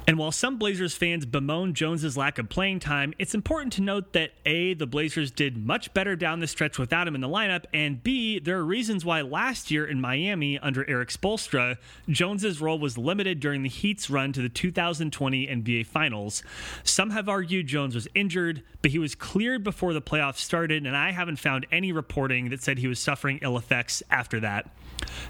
And 0.08 0.20
while 0.20 0.32
some 0.32 0.58
Blazers 0.58 0.94
fans 0.94 1.26
bemoan 1.26 1.74
Jones's 1.74 2.16
lack 2.16 2.38
of 2.38 2.48
playing 2.48 2.80
time, 2.80 3.16
it's 3.18 3.34
important 3.34 3.74
to 3.74 3.82
note 3.82 4.14
that 4.14 4.34
A, 4.46 4.76
the 4.76 4.86
Blazers 4.86 5.32
did 5.32 5.58
much 5.58 5.92
better 5.96 6.16
down 6.16 6.42
the 6.42 6.48
stretch 6.48 6.78
without 6.78 7.08
him 7.08 7.16
in 7.16 7.22
the 7.22 7.28
lineup, 7.28 7.66
and 7.74 8.04
B, 8.04 8.38
there 8.38 8.60
are 8.60 8.64
reasons 8.64 9.04
why 9.04 9.22
last 9.22 9.72
year 9.72 9.84
in 9.84 10.00
Miami 10.00 10.60
under 10.60 10.88
Erik 10.88 11.10
Spoelstra, 11.10 11.78
Jones's 12.08 12.62
role 12.62 12.78
was 12.78 13.00
limited 13.00 13.40
during 13.40 13.64
the 13.64 13.70
Heat's 13.70 14.08
run 14.08 14.32
to 14.34 14.44
the 14.44 14.50
2020 14.50 15.48
NBA 15.48 15.88
Finals. 15.88 16.44
Some 16.84 17.10
have 17.10 17.28
argued 17.28 17.66
Jones 17.66 17.96
was 17.96 18.08
injured, 18.14 18.62
but 18.84 18.92
he 18.92 19.00
was 19.00 19.16
cleared 19.16 19.64
before 19.64 19.94
the 19.94 20.04
playoffs 20.04 20.38
started, 20.38 20.86
and 20.86 20.96
I 20.96 21.14
haven't 21.14 21.38
found 21.38 21.66
any 21.72 21.92
reporting 21.92 22.50
that 22.50 22.62
said 22.62 22.78
he 22.78 22.88
was 22.88 23.00
suffering 23.00 23.40
ill 23.42 23.58
effects 23.58 24.04
after 24.12 24.40
that. 24.42 24.70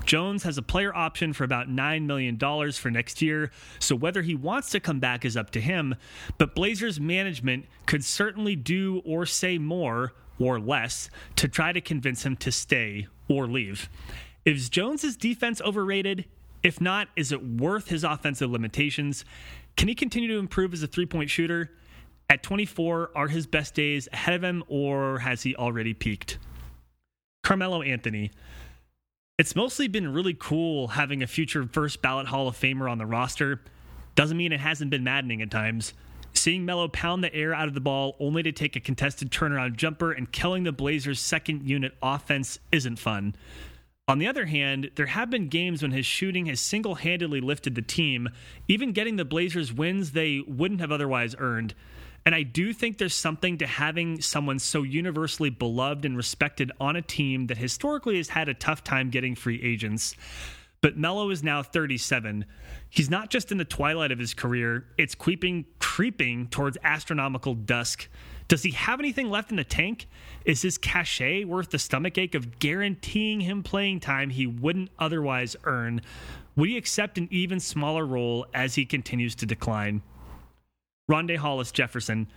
Jones 0.06 0.44
has 0.44 0.58
a 0.58 0.62
player 0.62 0.96
option 0.96 1.34
for 1.34 1.44
about 1.44 1.70
$9 1.70 2.06
million 2.06 2.38
for 2.74 2.92
next 2.92 3.22
year, 3.22 3.52
so 3.80 3.96
whether 3.96 4.22
he 4.22 4.36
wants 4.36 4.65
to 4.72 4.80
come 4.80 5.00
back 5.00 5.26
is 5.26 5.38
up 5.38 5.50
to 5.52 5.62
him. 5.62 5.96
But 6.38 6.56
Blazers 6.56 7.00
management 7.00 7.66
could 7.86 8.04
certainly 8.04 8.56
do 8.56 9.02
or 9.06 9.26
say 9.26 9.58
more 9.58 10.14
or 10.40 10.60
less 10.60 11.10
to 11.38 11.48
try 11.48 11.72
to 11.72 11.82
convince 11.82 12.26
him 12.26 12.36
to 12.38 12.52
stay 12.52 13.08
or 13.28 13.48
leave. 13.48 13.90
Is 14.44 14.70
Jones's 14.70 15.16
defense 15.16 15.62
overrated? 15.62 16.26
If 16.64 16.82
not, 16.82 17.08
is 17.16 17.32
it 17.32 17.46
worth 17.46 17.90
his 17.90 18.04
offensive 18.04 18.50
limitations? 18.50 19.26
Can 19.78 19.88
he 19.88 19.96
continue 19.96 20.30
to 20.30 20.40
improve 20.40 20.74
as 20.74 20.84
a 20.84 20.88
three 20.88 21.06
point 21.06 21.30
shooter? 21.30 21.72
At 22.30 22.42
24, 22.42 23.12
are 23.16 23.28
his 23.28 23.46
best 23.46 23.76
days 23.76 24.10
ahead 24.12 24.34
of 24.34 24.44
him 24.44 24.64
or 24.68 25.20
has 25.20 25.44
he 25.44 25.56
already 25.56 25.94
peaked? 25.94 26.40
Carmelo 27.44 27.84
Anthony. 27.84 28.32
It's 29.38 29.56
mostly 29.56 29.88
been 29.88 30.12
really 30.12 30.34
cool 30.34 30.90
having 30.90 31.22
a 31.22 31.28
future 31.28 31.68
first 31.68 32.02
ballot 32.02 32.28
Hall 32.28 32.48
of 32.48 32.58
Famer 32.58 32.90
on 32.90 32.98
the 32.98 33.06
roster. 33.06 33.62
Doesn't 34.16 34.38
mean 34.38 34.52
it 34.52 34.60
hasn't 34.60 34.92
been 34.92 35.04
maddening 35.04 35.42
at 35.42 35.52
times. 35.52 35.94
Seeing 36.34 36.66
Melo 36.66 36.88
pound 36.88 37.24
the 37.24 37.34
air 37.34 37.54
out 37.54 37.68
of 37.68 37.74
the 37.74 37.82
ball 37.82 38.16
only 38.20 38.44
to 38.44 38.52
take 38.52 38.76
a 38.76 38.82
contested 38.82 39.32
turnaround 39.32 39.78
jumper 39.78 40.12
and 40.12 40.32
killing 40.32 40.64
the 40.64 40.72
Blazers' 40.72 41.20
second 41.20 41.68
unit 41.68 41.94
offense 42.02 42.60
isn't 42.72 43.00
fun. 43.00 43.36
On 44.08 44.20
the 44.20 44.28
other 44.28 44.46
hand, 44.46 44.92
there 44.96 45.08
have 45.08 45.32
been 45.32 45.48
games 45.48 45.82
when 45.82 45.92
his 45.92 46.06
shooting 46.06 46.46
has 46.46 46.60
single 46.60 46.96
handedly 46.96 47.42
lifted 47.42 47.74
the 47.74 47.82
team, 47.82 48.30
even 48.68 48.92
getting 48.92 49.16
the 49.16 49.26
Blazers 49.26 49.74
wins 49.74 50.12
they 50.12 50.42
wouldn't 50.48 50.82
have 50.82 50.92
otherwise 50.92 51.36
earned. 51.40 51.74
And 52.26 52.36
I 52.36 52.44
do 52.44 52.74
think 52.74 52.98
there's 52.98 53.16
something 53.16 53.58
to 53.60 53.68
having 53.68 54.22
someone 54.22 54.60
so 54.60 54.84
universally 54.84 55.50
beloved 55.50 56.06
and 56.06 56.18
respected 56.18 56.72
on 56.80 56.96
a 56.96 57.02
team 57.02 57.48
that 57.48 57.58
historically 57.58 58.18
has 58.18 58.30
had 58.30 58.50
a 58.50 58.54
tough 58.54 58.84
time 58.84 59.10
getting 59.10 59.36
free 59.36 59.62
agents. 59.64 60.16
But 60.86 60.98
Melo 60.98 61.32
is 61.32 61.42
now 61.42 61.64
37. 61.64 62.46
He's 62.92 63.10
not 63.10 63.32
just 63.32 63.52
in 63.52 63.58
the 63.58 63.66
twilight 63.66 64.12
of 64.12 64.20
his 64.20 64.36
career, 64.36 64.86
it's 65.00 65.16
creeping 65.16 65.66
creeping 65.80 66.48
towards 66.50 66.78
astronomical 66.84 67.56
dusk. 67.56 68.08
Does 68.48 68.62
he 68.62 68.70
have 68.70 69.00
anything 69.00 69.32
left 69.32 69.50
in 69.50 69.58
the 69.58 69.64
tank? 69.64 70.06
Is 70.46 70.62
his 70.62 70.78
cachet 70.78 71.46
worth 71.46 71.72
the 71.72 71.80
stomachache 71.80 72.36
of 72.36 72.60
guaranteeing 72.60 73.42
him 73.42 73.64
playing 73.64 74.02
time 74.02 74.30
he 74.30 74.46
wouldn't 74.46 74.92
otherwise 75.00 75.56
earn? 75.64 76.02
Would 76.56 76.70
he 76.70 76.78
accept 76.78 77.18
an 77.18 77.30
even 77.32 77.60
smaller 77.60 78.06
role 78.06 78.46
as 78.54 78.76
he 78.76 78.86
continues 78.86 79.34
to 79.38 79.48
decline? 79.48 80.04
Rondae 81.10 81.38
Hollis 81.38 81.72
Jefferson 81.72 82.28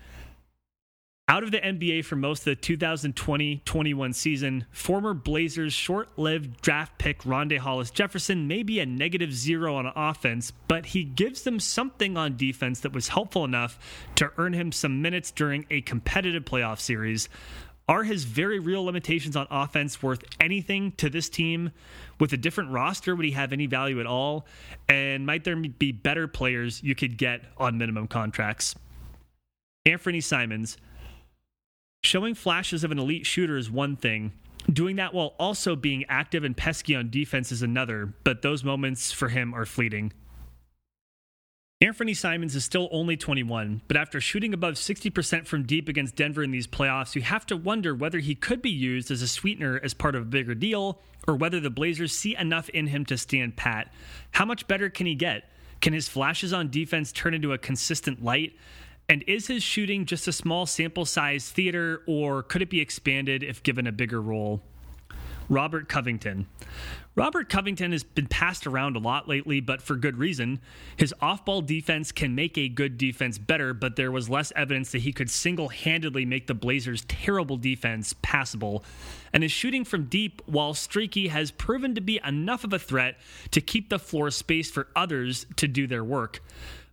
out 1.29 1.43
of 1.43 1.51
the 1.51 1.59
NBA 1.59 2.07
for 2.07 2.17
most 2.17 2.41
of 2.41 2.45
the 2.47 2.57
2020 2.57 3.61
21 3.65 4.13
season, 4.15 4.65
former 4.71 5.13
Blazers 5.13 5.75
short 5.75 6.19
lived 6.19 6.63
draft 6.63 6.97
pick 6.99 7.23
Rondae 7.23 7.59
Hollis 7.59 7.91
Jefferson 7.91 8.49
may 8.49 8.63
be 8.63 8.81
a 8.81 8.87
negative 8.87 9.33
zero 9.35 9.77
on 9.77 9.93
offense, 9.95 10.53
but 10.69 10.87
he 10.87 11.05
gives 11.05 11.43
them 11.43 11.61
something 11.61 12.17
on 12.17 12.39
defense 12.39 12.81
that 12.81 12.95
was 12.95 13.09
helpful 13.09 13.45
enough 13.45 13.79
to 14.15 14.33
earn 14.39 14.55
him 14.55 14.73
some 14.73 15.03
minutes 15.03 15.31
during 15.31 15.67
a 15.71 15.83
competitive 15.83 16.47
playoff 16.47 16.81
series. 16.81 17.29
Are 17.91 18.05
his 18.05 18.25
very 18.25 18.59
real 18.59 18.85
limitations 18.85 19.37
on 19.37 19.47
offense 19.51 20.03
worth 20.03 20.23
anything 20.41 20.93
to 20.93 21.11
this 21.11 21.29
team? 21.29 21.73
With 22.19 22.33
a 22.33 22.37
different 22.37 22.71
roster, 22.71 23.15
would 23.15 23.25
he 23.25 23.33
have 23.33 23.53
any 23.53 23.67
value 23.67 24.01
at 24.01 24.07
all? 24.07 24.47
And 24.89 25.27
might 25.27 25.45
there 25.45 25.57
be 25.57 25.93
better 25.93 26.27
players 26.27 26.83
you 26.83 26.95
could 26.95 27.17
get 27.17 27.43
on 27.57 27.79
minimum 27.79 28.07
contracts? 28.07 28.75
Anthony 29.87 30.21
Simons 30.21 30.77
Showing 32.09 32.35
flashes 32.35 32.85
of 32.85 32.91
an 32.91 32.99
elite 32.99 33.27
shooter 33.27 33.59
is 33.59 33.71
one 33.71 33.95
thing. 33.95 34.33
Doing 34.73 34.97
that 34.97 35.13
while 35.13 35.35
also 35.39 35.77
being 35.77 36.07
active 36.09 36.43
and 36.43 36.57
pesky 36.57 36.97
on 36.97 37.11
defense 37.11 37.53
is 37.53 37.61
another, 37.61 38.15
but 38.25 38.41
those 38.41 38.65
moments 38.65 39.13
for 39.13 39.29
him 39.29 39.53
are 39.53 39.67
fleeting. 39.67 40.15
Anthony 41.83 42.15
Simons 42.15 42.57
is 42.57 42.65
still 42.65 42.89
only 42.93 43.19
21, 43.19 43.83
but 43.89 43.99
after 43.99 44.23
shooting 44.23 44.55
above 44.55 44.77
60% 44.77 45.47
from 45.47 45.65
deep 45.65 45.87
against 45.87 46.17
Denver 46.17 46.43
in 46.43 46.51
these 46.51 46.67
playoffs, 46.67 47.15
you 47.15 47.21
have 47.21 47.45
to 47.45 47.59
wonder 47.59 47.95
whether 47.95 48.21
he 48.21 48.35
could 48.35 48.63
be 48.63 48.71
used 48.71 49.11
as 49.11 49.21
a 49.21 49.29
sweetener 49.29 49.79
as 49.83 49.93
part 49.93 50.15
of 50.15 50.23
a 50.23 50.25
bigger 50.25 50.55
deal, 50.55 51.03
or 51.27 51.37
whether 51.37 51.61
the 51.61 51.69
Blazers 51.69 52.17
see 52.17 52.35
enough 52.37 52.71
in 52.71 52.87
him 52.87 53.05
to 53.05 53.19
stand 53.19 53.57
pat. 53.57 53.93
How 54.31 54.47
much 54.47 54.67
better 54.67 54.89
can 54.89 55.05
he 55.05 55.15
get? 55.15 55.51
Can 55.83 55.93
his 55.93 56.09
flashes 56.09 56.55
on 56.55 56.71
defense 56.71 57.13
turn 57.13 57.35
into 57.35 57.53
a 57.53 57.59
consistent 57.59 58.25
light? 58.25 58.55
And 59.11 59.25
is 59.27 59.47
his 59.47 59.63
shooting 59.63 60.05
just 60.05 60.29
a 60.29 60.33
small 60.33 60.67
sample 60.67 61.07
size 61.07 61.49
theater, 61.49 62.03
or 62.07 62.43
could 62.43 62.61
it 62.61 62.69
be 62.69 62.81
expanded 62.81 63.43
if 63.43 63.63
given 63.63 63.87
a 63.87 63.93
bigger 63.93 64.21
role? 64.21 64.61
Robert 65.49 65.89
Covington. 65.89 66.47
Robert 67.15 67.49
Covington 67.49 67.93
has 67.93 68.05
been 68.05 68.27
passed 68.27 68.67
around 68.67 68.97
a 68.97 68.99
lot 68.99 69.27
lately, 69.27 69.61
but 69.61 69.81
for 69.81 69.97
good 69.97 70.19
reason. 70.19 70.61
His 70.99 71.15
off 71.23 71.47
ball 71.47 71.63
defense 71.63 72.13
can 72.13 72.35
make 72.35 72.59
a 72.59 72.69
good 72.69 72.99
defense 72.99 73.39
better, 73.39 73.73
but 73.73 73.97
there 73.97 74.13
was 74.13 74.29
less 74.29 74.53
evidence 74.55 74.93
that 74.93 75.01
he 75.01 75.15
could 75.15 75.31
single 75.31 75.71
handedly 75.71 76.27
make 76.27 76.47
the 76.47 76.55
Blazers' 76.55 77.07
terrible 77.09 77.57
defense 77.57 78.15
passable. 78.21 78.85
And 79.33 79.43
his 79.43 79.53
shooting 79.53 79.87
from 79.87 80.05
deep, 80.05 80.43
while 80.45 80.75
streaky, 80.75 81.29
has 81.29 81.51
proven 81.51 81.95
to 81.95 82.03
be 82.03 82.21
enough 82.27 82.63
of 82.63 82.75
a 82.75 82.79
threat 82.79 83.17
to 83.53 83.63
keep 83.63 83.89
the 83.89 83.99
floor 83.99 84.31
space 84.31 84.71
for 84.71 84.89
others 84.95 85.47
to 85.57 85.67
do 85.67 85.87
their 85.87 86.05
work. 86.05 86.43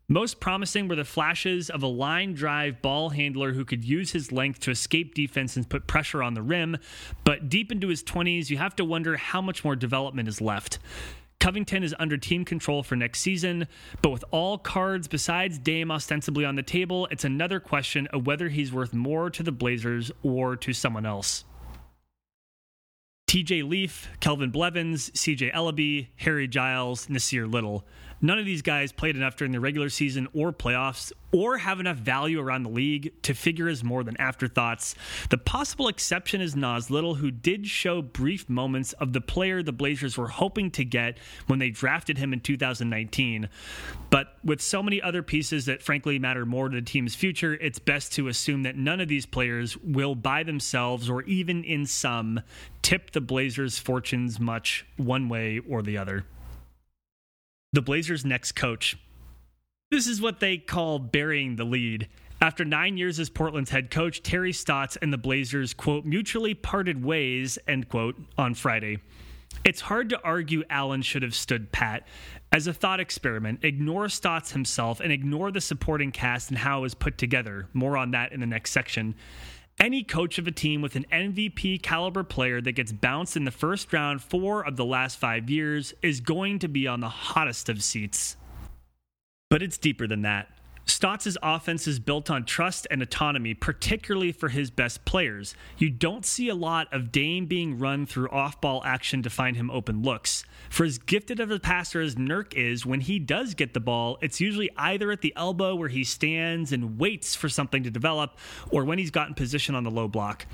Most 0.08 0.40
promising 0.40 0.88
were 0.88 0.96
the 0.96 1.04
flashes 1.04 1.72
of 1.72 1.82
a 1.82 1.88
line 1.88 2.36
drive 2.36 2.80
ball 2.84 3.10
handler 3.10 3.54
who 3.54 3.66
could 3.66 3.84
use 3.84 4.12
his 4.12 4.32
length 4.32 4.60
to 4.62 4.72
escape 4.72 5.16
defense 5.16 5.56
and 5.56 5.68
put 5.68 5.88
pressure 5.88 6.22
on 6.22 6.36
the 6.36 6.44
rim, 6.44 6.78
but 7.24 7.50
deep 7.50 7.72
into 7.72 7.88
his 7.88 8.04
20s, 8.04 8.52
you 8.52 8.58
have 8.58 8.76
to 8.76 8.86
wonder 8.86 9.18
how 9.18 9.42
much 9.42 9.64
more 9.64 9.76
development 9.76 10.28
is 10.28 10.40
left. 10.40 10.78
Covington 11.40 11.82
is 11.82 11.96
under 11.98 12.18
team 12.18 12.46
control 12.46 12.84
for 12.84 12.96
next 12.96 13.22
season, 13.22 13.68
but 14.04 14.12
with 14.12 14.24
all 14.30 14.60
cards 14.60 15.08
besides 15.08 15.58
Dame 15.58 15.90
ostensibly 15.90 16.46
on 16.46 16.56
the 16.56 16.64
table, 16.64 17.08
it's 17.10 17.24
another 17.24 17.60
question 17.60 18.06
of 18.08 18.28
whether 18.28 18.50
he's 18.50 18.72
worth 18.72 18.94
more 18.94 19.32
to 19.32 19.42
the 19.42 19.52
Blazers 19.52 20.12
or 20.22 20.56
to 20.56 20.72
someone 20.72 21.08
else. 21.08 21.46
TJ 23.28 23.68
Leaf, 23.68 24.08
Keljin 24.22 24.52
Blevins, 24.52 25.10
CJ 25.10 25.52
Elleby, 25.52 26.08
Harry 26.18 26.48
Giles, 26.48 27.08
Nassir 27.08 27.52
Little. 27.52 27.84
None 28.26 28.40
of 28.40 28.46
these 28.46 28.64
guys 28.64 28.92
played 28.92 29.16
enough 29.16 29.36
during 29.36 29.52
the 29.52 29.60
regular 29.60 29.88
season 29.88 30.28
or 30.34 30.52
playoffs 30.52 31.12
or 31.32 31.60
have 31.60 31.80
enough 31.80 31.98
value 31.98 32.40
around 32.40 32.64
the 32.64 32.70
league 32.70 33.14
to 33.22 33.36
figure 33.36 33.68
as 33.68 33.84
more 33.84 34.04
than 34.04 34.20
afterthoughts. 34.20 34.96
The 35.30 35.38
possible 35.38 35.88
exception 35.90 36.42
is 36.42 36.56
Nas 36.56 36.90
Little, 36.90 37.14
who 37.14 37.30
did 37.30 37.68
show 37.68 38.02
brief 38.02 38.50
moments 38.50 38.94
of 38.94 39.14
the 39.14 39.22
player 39.22 39.62
the 39.62 39.72
Blazers 39.72 40.18
were 40.18 40.30
hoping 40.30 40.72
to 40.72 40.84
get 40.84 41.20
when 41.46 41.60
they 41.60 41.70
drafted 41.70 42.18
him 42.18 42.34
in 42.34 42.40
2019. 42.40 43.48
But 44.10 44.40
with 44.44 44.60
so 44.60 44.82
many 44.82 45.00
other 45.04 45.22
pieces 45.22 45.66
that 45.66 45.84
frankly 45.84 46.18
matter 46.18 46.48
more 46.48 46.68
to 46.68 46.76
the 46.76 46.82
team's 46.82 47.14
future, 47.14 47.54
it's 47.54 47.78
best 47.78 48.14
to 48.14 48.28
assume 48.28 48.64
that 48.64 48.76
none 48.76 49.02
of 49.02 49.08
these 49.08 49.28
players 49.28 49.78
will 49.78 50.16
by 50.16 50.42
themselves 50.42 51.12
or 51.12 51.22
even 51.24 51.64
in 51.64 51.86
some 51.86 52.42
tip 52.82 53.12
the 53.12 53.22
Blazers' 53.22 53.78
fortunes 53.78 54.40
much 54.40 54.84
one 54.98 55.30
way 55.30 55.60
or 55.70 55.84
the 55.84 56.00
other 56.00 56.26
the 57.76 57.82
Blazers' 57.82 58.26
next 58.26 58.54
coach. 58.54 58.98
This 59.92 60.08
is 60.08 60.22
what 60.22 60.40
they 60.40 60.58
call 60.58 60.98
burying 60.98 61.58
the 61.58 61.64
lead. 61.64 62.08
After 62.42 62.66
nine 62.66 62.98
years 62.98 63.20
as 63.20 63.30
Portland's 63.30 63.70
head 63.70 63.92
coach, 63.92 64.24
Terry 64.24 64.52
Stotts 64.52 64.98
and 64.98 65.14
the 65.14 65.18
Blazers, 65.18 65.74
quote, 65.74 66.06
mutually 66.06 66.54
parted 66.54 67.04
ways, 67.04 67.58
end 67.68 67.88
quote, 67.88 68.16
on 68.38 68.56
Friday. 68.56 69.00
It's 69.64 69.82
hard 69.82 70.10
to 70.10 70.22
argue 70.22 70.64
Allen 70.70 71.02
should 71.02 71.24
have 71.24 71.36
stood 71.36 71.72
pat. 71.72 72.08
As 72.52 72.68
a 72.68 72.74
thought 72.74 73.00
experiment, 73.00 73.64
ignore 73.64 74.10
Stotts 74.10 74.52
himself 74.52 75.00
and 75.00 75.12
ignore 75.12 75.52
the 75.52 75.62
supporting 75.62 76.12
cast 76.12 76.50
and 76.50 76.58
how 76.58 76.80
it 76.80 76.82
was 76.82 76.94
put 76.94 77.18
together. 77.18 77.68
More 77.74 77.98
on 77.98 78.12
that 78.12 78.32
in 78.32 78.40
the 78.40 78.46
next 78.46 78.72
section. 78.72 79.16
Any 79.78 80.04
coach 80.04 80.38
of 80.38 80.48
a 80.48 80.52
team 80.52 80.82
with 80.82 80.96
an 80.96 81.06
MVP 81.12 81.84
caliber 81.84 82.24
player 82.24 82.62
that 82.62 82.72
gets 82.72 82.94
bounced 82.94 83.36
in 83.36 83.44
the 83.44 83.52
first 83.52 83.92
round 83.92 84.22
four 84.22 84.66
of 84.66 84.78
the 84.78 84.86
last 84.86 85.20
five 85.20 85.50
years 85.50 85.94
is 86.02 86.22
going 86.22 86.60
to 86.60 86.70
be 86.70 86.88
on 86.88 87.02
the 87.02 87.10
hottest 87.10 87.68
of 87.68 87.84
seats. 87.84 88.38
But 89.50 89.62
it's 89.62 89.78
deeper 89.78 90.08
than 90.08 90.22
that. 90.22 90.48
Stotts' 90.88 91.36
offense 91.42 91.88
is 91.88 92.00
built 92.00 92.30
on 92.30 92.46
trust 92.46 92.86
and 92.92 93.02
autonomy, 93.02 93.56
particularly 93.56 94.32
for 94.32 94.50
his 94.50 94.70
best 94.70 95.04
players. 95.04 95.56
You 95.78 95.90
don't 95.90 96.26
see 96.26 96.48
a 96.48 96.56
lot 96.56 96.94
of 96.94 97.12
Dame 97.12 97.48
being 97.48 97.80
run 97.80 98.06
through 98.06 98.30
off 98.30 98.62
ball 98.62 98.84
action 98.86 99.24
to 99.24 99.30
find 99.32 99.58
him 99.58 99.72
open 99.72 100.04
looks. 100.04 100.46
For 100.70 100.86
as 100.86 101.00
gifted 101.00 101.40
of 101.40 101.50
a 101.50 101.60
passer 101.60 102.02
as 102.02 102.16
Nurk 102.16 102.54
is, 102.54 102.86
when 102.86 103.02
he 103.02 103.18
does 103.18 103.56
get 103.56 103.74
the 103.74 103.80
ball, 103.80 104.20
it's 104.22 104.40
usually 104.40 104.70
either 104.78 105.12
at 105.12 105.22
the 105.22 105.34
elbow 105.36 105.74
where 105.74 105.90
he 105.90 106.04
stands 106.04 106.72
and 106.72 107.00
waits 107.00 107.34
for 107.34 107.50
something 107.50 107.82
to 107.84 107.90
develop, 107.90 108.38
or 108.70 108.86
when 108.86 109.00
he's 109.00 109.12
gotten 109.12 109.34
position 109.34 109.74
on 109.74 109.84
the 109.84 109.92
low 109.92 110.08
block. 110.08 110.46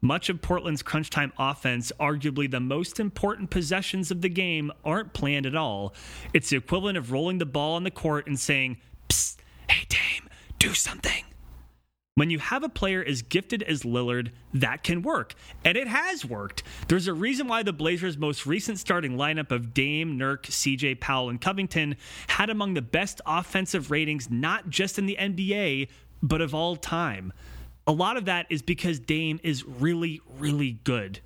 Much 0.00 0.28
of 0.28 0.42
Portland's 0.42 0.82
crunch 0.82 1.10
time 1.10 1.32
offense, 1.38 1.92
arguably 1.98 2.50
the 2.50 2.60
most 2.60 3.00
important 3.00 3.50
possessions 3.50 4.10
of 4.10 4.20
the 4.20 4.28
game, 4.28 4.72
aren't 4.84 5.12
planned 5.12 5.46
at 5.46 5.54
all. 5.54 5.94
It's 6.34 6.50
the 6.50 6.56
equivalent 6.56 6.98
of 6.98 7.12
rolling 7.12 7.38
the 7.38 7.46
ball 7.46 7.76
on 7.76 7.84
the 7.84 7.90
court 7.90 8.26
and 8.26 8.38
saying, 8.38 8.78
Hey, 9.68 9.86
Dame, 9.88 10.28
do 10.58 10.74
something. 10.74 11.24
When 12.16 12.30
you 12.30 12.38
have 12.38 12.62
a 12.62 12.70
player 12.70 13.04
as 13.04 13.20
gifted 13.20 13.62
as 13.62 13.82
Lillard, 13.82 14.30
that 14.54 14.82
can 14.82 15.02
work. 15.02 15.34
And 15.66 15.76
it 15.76 15.86
has 15.86 16.24
worked. 16.24 16.62
There's 16.88 17.08
a 17.08 17.12
reason 17.12 17.46
why 17.46 17.62
the 17.62 17.74
Blazers' 17.74 18.16
most 18.16 18.46
recent 18.46 18.78
starting 18.78 19.18
lineup 19.18 19.50
of 19.50 19.74
Dame, 19.74 20.18
Nurk, 20.18 20.44
CJ 20.44 20.98
Powell, 20.98 21.28
and 21.28 21.38
Covington 21.38 21.96
had 22.28 22.48
among 22.48 22.72
the 22.72 22.80
best 22.80 23.20
offensive 23.26 23.90
ratings, 23.90 24.30
not 24.30 24.70
just 24.70 24.98
in 24.98 25.04
the 25.04 25.18
NBA, 25.20 25.88
but 26.22 26.40
of 26.40 26.54
all 26.54 26.76
time. 26.76 27.34
A 27.86 27.92
lot 27.92 28.16
of 28.16 28.24
that 28.24 28.46
is 28.48 28.62
because 28.62 28.98
Dame 28.98 29.38
is 29.42 29.66
really, 29.66 30.22
really 30.38 30.80
good. 30.84 31.20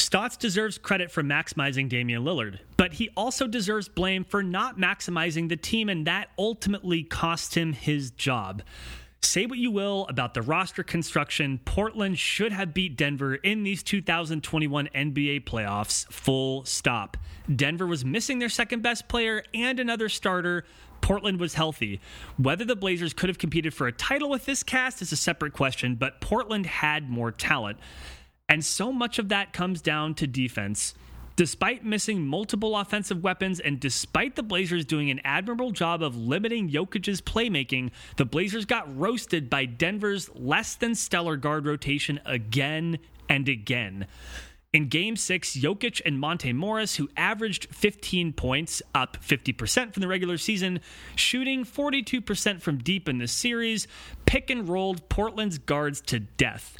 Stotts 0.00 0.38
deserves 0.38 0.78
credit 0.78 1.10
for 1.10 1.22
maximizing 1.22 1.86
Damian 1.86 2.24
Lillard, 2.24 2.60
but 2.78 2.94
he 2.94 3.10
also 3.18 3.46
deserves 3.46 3.86
blame 3.86 4.24
for 4.24 4.42
not 4.42 4.78
maximizing 4.78 5.50
the 5.50 5.58
team, 5.58 5.90
and 5.90 6.06
that 6.06 6.30
ultimately 6.38 7.02
cost 7.02 7.54
him 7.54 7.74
his 7.74 8.10
job. 8.12 8.62
Say 9.20 9.44
what 9.44 9.58
you 9.58 9.70
will 9.70 10.06
about 10.08 10.32
the 10.32 10.40
roster 10.40 10.82
construction, 10.82 11.60
Portland 11.66 12.18
should 12.18 12.50
have 12.50 12.72
beat 12.72 12.96
Denver 12.96 13.34
in 13.34 13.62
these 13.62 13.82
2021 13.82 14.88
NBA 14.94 15.44
playoffs, 15.44 16.10
full 16.10 16.64
stop. 16.64 17.18
Denver 17.54 17.86
was 17.86 18.02
missing 18.02 18.38
their 18.38 18.48
second 18.48 18.82
best 18.82 19.06
player 19.06 19.44
and 19.52 19.78
another 19.78 20.08
starter. 20.08 20.64
Portland 21.02 21.38
was 21.38 21.52
healthy. 21.54 22.00
Whether 22.38 22.64
the 22.64 22.76
Blazers 22.76 23.12
could 23.12 23.28
have 23.28 23.38
competed 23.38 23.74
for 23.74 23.86
a 23.86 23.92
title 23.92 24.30
with 24.30 24.46
this 24.46 24.62
cast 24.62 25.02
is 25.02 25.12
a 25.12 25.16
separate 25.16 25.52
question, 25.52 25.94
but 25.94 26.22
Portland 26.22 26.64
had 26.64 27.10
more 27.10 27.30
talent. 27.30 27.78
And 28.50 28.64
so 28.64 28.92
much 28.92 29.20
of 29.20 29.28
that 29.28 29.52
comes 29.52 29.80
down 29.80 30.14
to 30.16 30.26
defense. 30.26 30.92
Despite 31.36 31.84
missing 31.84 32.26
multiple 32.26 32.76
offensive 32.76 33.22
weapons 33.22 33.60
and 33.60 33.78
despite 33.78 34.34
the 34.34 34.42
Blazers 34.42 34.84
doing 34.84 35.08
an 35.08 35.20
admirable 35.24 35.70
job 35.70 36.02
of 36.02 36.16
limiting 36.16 36.68
Jokic's 36.68 37.20
playmaking, 37.20 37.92
the 38.16 38.24
Blazers 38.24 38.64
got 38.66 38.94
roasted 38.98 39.48
by 39.48 39.64
Denver's 39.66 40.28
less 40.34 40.74
than 40.74 40.96
stellar 40.96 41.36
guard 41.36 41.64
rotation 41.64 42.20
again 42.26 42.98
and 43.28 43.48
again. 43.48 44.06
In 44.72 44.88
game 44.88 45.16
six, 45.16 45.56
Jokic 45.56 46.02
and 46.04 46.18
Monte 46.18 46.52
Morris, 46.52 46.96
who 46.96 47.08
averaged 47.16 47.72
15 47.72 48.32
points, 48.32 48.82
up 48.94 49.16
50% 49.22 49.94
from 49.94 50.00
the 50.00 50.08
regular 50.08 50.38
season, 50.38 50.80
shooting 51.14 51.64
42% 51.64 52.60
from 52.60 52.78
deep 52.78 53.08
in 53.08 53.18
the 53.18 53.28
series, 53.28 53.86
pick 54.26 54.50
and 54.50 54.68
rolled 54.68 55.08
Portland's 55.08 55.58
guards 55.58 56.00
to 56.02 56.18
death. 56.18 56.76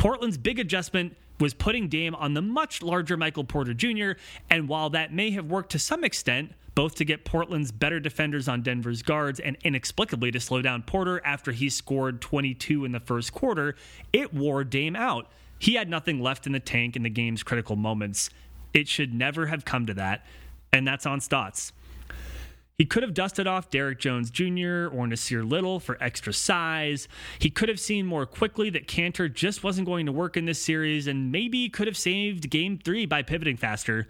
Portland's 0.00 0.38
big 0.38 0.58
adjustment 0.58 1.14
was 1.40 1.52
putting 1.52 1.86
Dame 1.86 2.14
on 2.14 2.32
the 2.32 2.40
much 2.40 2.82
larger 2.82 3.18
Michael 3.18 3.44
Porter 3.44 3.74
Jr., 3.74 4.12
and 4.48 4.66
while 4.66 4.88
that 4.88 5.12
may 5.12 5.30
have 5.32 5.44
worked 5.44 5.72
to 5.72 5.78
some 5.78 6.04
extent, 6.04 6.52
both 6.74 6.94
to 6.94 7.04
get 7.04 7.26
Portland's 7.26 7.70
better 7.70 8.00
defenders 8.00 8.48
on 8.48 8.62
Denver's 8.62 9.02
guards 9.02 9.40
and 9.40 9.58
inexplicably 9.62 10.30
to 10.30 10.40
slow 10.40 10.62
down 10.62 10.84
Porter 10.84 11.20
after 11.22 11.52
he 11.52 11.68
scored 11.68 12.22
22 12.22 12.86
in 12.86 12.92
the 12.92 13.00
first 13.00 13.34
quarter, 13.34 13.76
it 14.10 14.32
wore 14.32 14.64
Dame 14.64 14.96
out. 14.96 15.30
He 15.58 15.74
had 15.74 15.90
nothing 15.90 16.22
left 16.22 16.46
in 16.46 16.52
the 16.52 16.60
tank 16.60 16.96
in 16.96 17.02
the 17.02 17.10
game's 17.10 17.42
critical 17.42 17.76
moments. 17.76 18.30
It 18.72 18.88
should 18.88 19.12
never 19.12 19.48
have 19.48 19.66
come 19.66 19.84
to 19.84 19.92
that, 19.92 20.24
and 20.72 20.88
that's 20.88 21.04
on 21.04 21.20
Stotts. 21.20 21.74
He 22.80 22.86
could 22.86 23.02
have 23.02 23.12
dusted 23.12 23.46
off 23.46 23.68
Derrick 23.68 23.98
Jones 23.98 24.30
Jr. 24.30 24.88
or 24.88 25.06
Nassir 25.06 25.46
Little 25.46 25.80
for 25.80 26.02
extra 26.02 26.32
size. 26.32 27.08
He 27.38 27.50
could 27.50 27.68
have 27.68 27.78
seen 27.78 28.06
more 28.06 28.24
quickly 28.24 28.70
that 28.70 28.88
Kanter 28.88 29.30
just 29.30 29.62
wasn't 29.62 29.84
going 29.84 30.06
to 30.06 30.12
work 30.12 30.34
in 30.34 30.46
this 30.46 30.62
series 30.62 31.06
and 31.06 31.30
maybe 31.30 31.68
could 31.68 31.86
have 31.86 31.96
saved 31.98 32.48
game 32.48 32.78
three 32.82 33.04
by 33.04 33.20
pivoting 33.20 33.58
faster. 33.58 34.08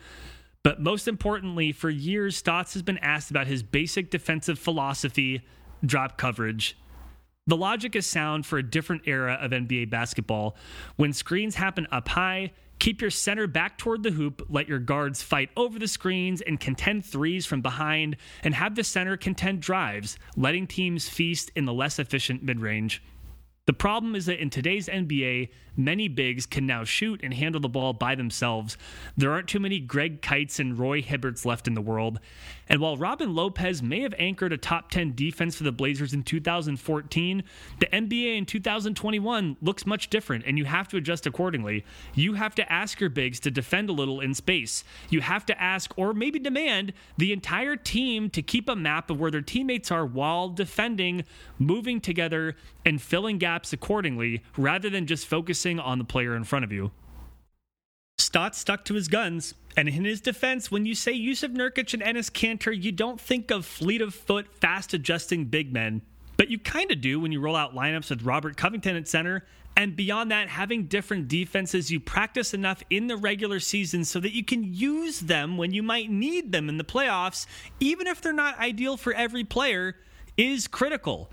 But 0.63 0.81
most 0.81 1.09
importantly, 1.09 1.73
for 1.73 1.91
years, 1.91 2.37
Stotts 2.37 2.75
has 2.75 2.83
been 2.85 2.99
asked 2.99 3.33
about 3.33 3.49
his 3.49 3.65
basic 3.65 4.09
defensive 4.09 4.57
philosophy 4.57 5.43
drop 5.85 6.17
coverage. 6.17 6.79
The 7.49 7.57
logic 7.57 7.97
is 7.97 8.07
sound 8.07 8.47
for 8.47 8.57
a 8.57 8.63
different 8.63 9.03
era 9.05 9.37
of 9.41 9.51
NBA 9.51 9.91
basketball. 9.91 10.55
When 10.95 11.13
screens 11.13 11.57
happen 11.57 11.89
up 11.91 12.07
high, 12.07 12.53
Keep 12.81 13.03
your 13.03 13.11
center 13.11 13.47
back 13.47 13.77
toward 13.77 14.03
the 14.03 14.11
hoop, 14.11 14.47
let 14.49 14.67
your 14.67 14.79
guards 14.79 15.23
fight 15.23 15.51
over 15.55 15.79
the 15.79 15.87
screens 15.87 16.41
and 16.41 16.59
contend 16.59 17.05
threes 17.05 17.45
from 17.45 17.61
behind, 17.61 18.17
and 18.43 18.55
have 18.55 18.75
the 18.75 18.83
center 18.83 19.19
contend 19.19 19.61
drives, 19.61 20.17
letting 20.35 20.67
teams 20.67 21.07
feast 21.07 21.53
in 21.55 21.67
the 21.67 21.75
less 21.75 21.99
efficient 21.99 22.43
mid 22.43 22.59
range. 22.59 23.03
The 23.67 23.75
problem 23.75 24.17
is 24.17 24.25
that 24.27 24.41
in 24.41 24.49
today's 24.49 24.89
NBA, 24.89 25.51
many 25.77 26.09
bigs 26.09 26.47
can 26.47 26.67
now 26.67 26.85
shoot 26.85 27.21
and 27.23 27.35
handle 27.35 27.61
the 27.61 27.69
ball 27.69 27.93
by 27.93 28.15
themselves. 28.15 28.77
There 29.17 29.33
aren't 29.33 29.49
too 29.49 29.61
many 29.61 29.79
Greg 29.79 30.23
Kites 30.23 30.59
and 30.59 30.79
Roy 30.79 31.03
Hibberts 31.03 31.45
left 31.45 31.67
in 31.67 31.75
the 31.75 31.81
world. 31.81 32.21
And 32.69 32.81
while 32.81 32.97
Robin 32.97 33.35
Lopez 33.35 33.83
may 33.83 34.01
have 34.03 34.15
anchored 34.17 34.53
a 34.53 34.57
top 34.57 34.91
10 34.91 35.15
defense 35.17 35.57
for 35.57 35.65
the 35.65 35.73
Blazers 35.73 36.15
in 36.15 36.23
2014, 36.23 37.43
the 37.81 37.87
NBA 37.87 38.39
in 38.39 38.47
2021 38.47 39.57
looks 39.61 39.85
much 39.85 40.09
different, 40.09 40.45
and 40.47 40.57
you 40.57 40.65
have 40.67 40.87
to 40.89 40.97
adjust 40.97 41.27
accordingly. 41.27 41.85
You 42.15 42.35
have 42.35 42.55
to 42.55 42.73
ask 42.73 43.01
your 43.01 43.11
bigs 43.11 43.41
to 43.41 43.51
defend 43.51 43.91
a 43.91 43.93
little 43.93 44.21
in 44.21 44.35
space. 44.35 44.85
You 45.09 45.21
have 45.21 45.45
to 45.47 45.61
ask, 45.61 45.93
or 45.99 46.15
maybe 46.15 46.39
demand, 46.39 46.93
the 47.19 47.33
entire 47.33 47.75
team 47.75 48.31
to 48.31 48.43
keep 48.43 48.69
a 48.69 48.77
map 48.77 49.11
of 49.11 49.19
where 49.19 49.33
their 49.33 49.41
teammates 49.41 49.91
are 49.91 50.07
while 50.07 50.49
defending, 50.49 51.25
moving 51.59 52.01
together, 52.01 52.55
and 52.85 53.03
filling 53.03 53.39
gaps 53.39 53.73
accordingly, 53.73 54.43
rather 54.57 54.89
than 54.89 55.07
just 55.07 55.27
focusing 55.27 55.60
on 55.67 55.99
the 55.99 56.05
player 56.05 56.35
in 56.35 56.45
front 56.45 56.65
of 56.65 56.73
you. 56.73 56.91
Stott 58.19 58.55
stuck 58.55 58.85
to 58.85 58.95
his 58.95 59.09
guns, 59.09 59.55
and 59.77 59.89
in 59.89 60.05
his 60.05 60.21
defense, 60.21 60.71
when 60.71 60.87
you 60.87 60.95
say 60.95 61.19
Jusuf 61.19 61.53
Nurkic 61.53 61.95
and 61.95 62.03
Enes 62.03 62.31
Kanter, 62.31 62.73
you 62.73 62.93
don't 62.93 63.21
think 63.21 63.51
of 63.51 63.65
fleet 63.65 64.03
of 64.03 64.15
foot, 64.15 64.47
fast 64.61 64.93
adjusting 64.95 65.47
big 65.47 65.73
men. 65.73 66.03
But 66.37 66.51
you 66.51 66.59
kind 66.59 66.91
of 66.91 67.01
do 67.01 67.19
when 67.21 67.33
you 67.33 67.41
roll 67.41 67.57
out 67.57 67.75
lineups 67.75 68.11
with 68.11 68.23
Robert 68.23 68.57
Covington 68.57 68.97
at 68.97 69.09
center, 69.09 69.47
and 69.77 69.97
beyond 69.97 70.31
that, 70.31 70.49
having 70.49 70.85
different 70.85 71.29
defenses 71.29 71.91
you 71.91 72.01
practice 72.01 72.53
enough 72.53 72.83
in 72.91 73.07
the 73.07 73.17
regular 73.17 73.61
season 73.61 74.05
so 74.05 74.21
that 74.21 74.35
you 74.35 74.45
can 74.45 74.75
use 74.75 75.21
them 75.21 75.57
when 75.57 75.73
you 75.73 75.83
might 75.83 76.11
need 76.11 76.53
them 76.53 76.69
in 76.69 76.77
the 76.77 76.85
playoffs, 76.85 77.47
even 77.79 78.07
if 78.07 78.21
they're 78.21 78.33
not 78.33 78.59
ideal 78.59 78.97
for 78.97 79.15
every 79.15 79.45
player, 79.45 79.97
is 80.37 80.67
critical. 80.67 81.31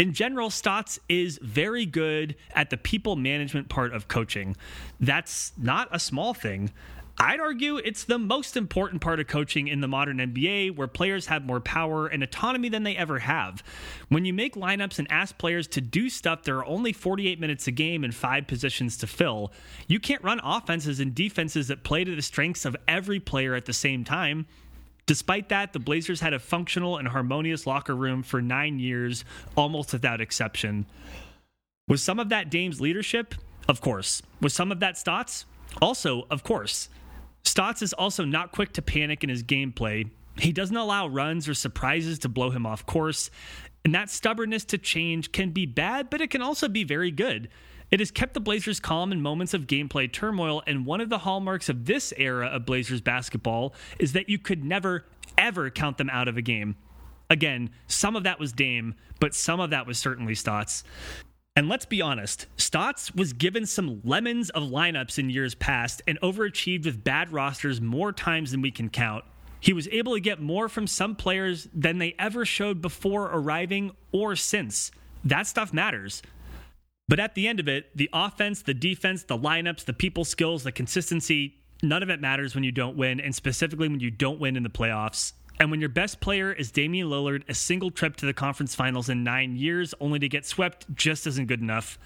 In 0.00 0.14
general, 0.14 0.48
Stotts 0.48 0.98
is 1.10 1.38
very 1.42 1.84
good 1.84 2.34
at 2.54 2.70
the 2.70 2.78
people 2.78 3.16
management 3.16 3.68
part 3.68 3.92
of 3.92 4.08
coaching. 4.08 4.56
That's 4.98 5.52
not 5.58 5.88
a 5.92 5.98
small 5.98 6.32
thing. 6.32 6.70
I'd 7.18 7.38
argue 7.38 7.76
it's 7.76 8.04
the 8.04 8.18
most 8.18 8.56
important 8.56 9.02
part 9.02 9.20
of 9.20 9.26
coaching 9.26 9.68
in 9.68 9.82
the 9.82 9.88
modern 9.88 10.16
NBA, 10.16 10.74
where 10.74 10.86
players 10.86 11.26
have 11.26 11.44
more 11.44 11.60
power 11.60 12.06
and 12.06 12.22
autonomy 12.22 12.70
than 12.70 12.82
they 12.82 12.96
ever 12.96 13.18
have. 13.18 13.62
When 14.08 14.24
you 14.24 14.32
make 14.32 14.54
lineups 14.54 14.98
and 14.98 15.12
ask 15.12 15.36
players 15.36 15.66
to 15.66 15.82
do 15.82 16.08
stuff 16.08 16.44
there 16.44 16.56
are 16.56 16.64
only 16.64 16.94
48 16.94 17.38
minutes 17.38 17.66
a 17.66 17.70
game 17.70 18.02
and 18.02 18.14
five 18.14 18.46
positions 18.46 18.96
to 18.96 19.06
fill, 19.06 19.52
you 19.86 20.00
can't 20.00 20.24
run 20.24 20.40
offenses 20.42 20.98
and 20.98 21.14
defenses 21.14 21.68
that 21.68 21.84
play 21.84 22.04
to 22.04 22.16
the 22.16 22.22
strengths 22.22 22.64
of 22.64 22.74
every 22.88 23.20
player 23.20 23.54
at 23.54 23.66
the 23.66 23.74
same 23.74 24.02
time. 24.02 24.46
Despite 25.10 25.48
that, 25.48 25.72
the 25.72 25.80
Blazers 25.80 26.20
had 26.20 26.34
a 26.34 26.38
functional 26.38 26.96
and 26.96 27.08
harmonious 27.08 27.66
locker 27.66 27.96
room 27.96 28.22
for 28.22 28.40
nine 28.40 28.78
years, 28.78 29.24
almost 29.56 29.92
without 29.92 30.20
exception. 30.20 30.86
Was 31.88 32.00
some 32.00 32.20
of 32.20 32.28
that 32.28 32.48
Dame's 32.48 32.80
leadership? 32.80 33.34
Of 33.66 33.80
course. 33.80 34.22
Was 34.40 34.54
some 34.54 34.70
of 34.70 34.78
that 34.78 34.96
Stotts? 34.96 35.46
Also, 35.82 36.28
of 36.30 36.44
course. 36.44 36.90
Stotts 37.42 37.82
is 37.82 37.92
also 37.92 38.24
not 38.24 38.52
quick 38.52 38.72
to 38.74 38.82
panic 38.82 39.24
in 39.24 39.30
his 39.30 39.42
gameplay. 39.42 40.08
He 40.38 40.52
doesn't 40.52 40.76
allow 40.76 41.08
runs 41.08 41.48
or 41.48 41.54
surprises 41.54 42.20
to 42.20 42.28
blow 42.28 42.50
him 42.50 42.64
off 42.64 42.86
course. 42.86 43.32
And 43.84 43.92
that 43.96 44.10
stubbornness 44.10 44.64
to 44.66 44.78
change 44.78 45.32
can 45.32 45.50
be 45.50 45.66
bad, 45.66 46.08
but 46.08 46.20
it 46.20 46.30
can 46.30 46.40
also 46.40 46.68
be 46.68 46.84
very 46.84 47.10
good. 47.10 47.48
It 47.90 47.98
has 47.98 48.10
kept 48.10 48.34
the 48.34 48.40
Blazers 48.40 48.78
calm 48.78 49.10
in 49.10 49.20
moments 49.20 49.52
of 49.52 49.66
gameplay 49.66 50.10
turmoil, 50.10 50.62
and 50.66 50.86
one 50.86 51.00
of 51.00 51.08
the 51.08 51.18
hallmarks 51.18 51.68
of 51.68 51.86
this 51.86 52.12
era 52.16 52.46
of 52.46 52.64
Blazers 52.64 53.00
basketball 53.00 53.74
is 53.98 54.12
that 54.12 54.28
you 54.28 54.38
could 54.38 54.64
never, 54.64 55.06
ever 55.36 55.70
count 55.70 55.98
them 55.98 56.10
out 56.10 56.28
of 56.28 56.36
a 56.36 56.42
game. 56.42 56.76
Again, 57.28 57.70
some 57.88 58.14
of 58.14 58.22
that 58.24 58.38
was 58.38 58.52
Dame, 58.52 58.94
but 59.18 59.34
some 59.34 59.60
of 59.60 59.70
that 59.70 59.86
was 59.86 59.98
certainly 59.98 60.34
Stotts. 60.34 60.84
And 61.56 61.68
let's 61.68 61.84
be 61.84 62.00
honest, 62.00 62.46
Stotts 62.56 63.12
was 63.14 63.32
given 63.32 63.66
some 63.66 64.00
lemons 64.04 64.50
of 64.50 64.62
lineups 64.62 65.18
in 65.18 65.30
years 65.30 65.56
past 65.56 66.00
and 66.06 66.20
overachieved 66.20 66.84
with 66.84 67.02
bad 67.02 67.32
rosters 67.32 67.80
more 67.80 68.12
times 68.12 68.52
than 68.52 68.62
we 68.62 68.70
can 68.70 68.88
count. 68.88 69.24
He 69.58 69.72
was 69.72 69.88
able 69.88 70.14
to 70.14 70.20
get 70.20 70.40
more 70.40 70.68
from 70.68 70.86
some 70.86 71.16
players 71.16 71.68
than 71.74 71.98
they 71.98 72.14
ever 72.18 72.46
showed 72.46 72.80
before 72.80 73.26
arriving 73.26 73.90
or 74.12 74.36
since. 74.36 74.90
That 75.24 75.46
stuff 75.46 75.72
matters. 75.72 76.22
But 77.10 77.18
at 77.18 77.34
the 77.34 77.48
end 77.48 77.58
of 77.58 77.66
it, 77.66 77.90
the 77.96 78.08
offense, 78.12 78.62
the 78.62 78.72
defense, 78.72 79.24
the 79.24 79.36
lineups, 79.36 79.84
the 79.84 79.92
people 79.92 80.24
skills, 80.24 80.62
the 80.62 80.70
consistency, 80.70 81.56
none 81.82 82.04
of 82.04 82.08
it 82.08 82.20
matters 82.20 82.54
when 82.54 82.62
you 82.62 82.70
don't 82.70 82.96
win, 82.96 83.18
and 83.18 83.34
specifically 83.34 83.88
when 83.88 83.98
you 83.98 84.12
don't 84.12 84.38
win 84.38 84.56
in 84.56 84.62
the 84.62 84.70
playoffs. 84.70 85.32
And 85.58 85.72
when 85.72 85.80
your 85.80 85.88
best 85.88 86.20
player 86.20 86.52
is 86.52 86.70
Damian 86.70 87.08
Lillard, 87.08 87.42
a 87.48 87.54
single 87.54 87.90
trip 87.90 88.14
to 88.18 88.26
the 88.26 88.32
conference 88.32 88.76
finals 88.76 89.08
in 89.08 89.24
nine 89.24 89.56
years 89.56 89.92
only 89.98 90.20
to 90.20 90.28
get 90.28 90.46
swept 90.46 90.86
just 90.94 91.26
isn't 91.26 91.48
good 91.48 91.60
enough. 91.60 91.98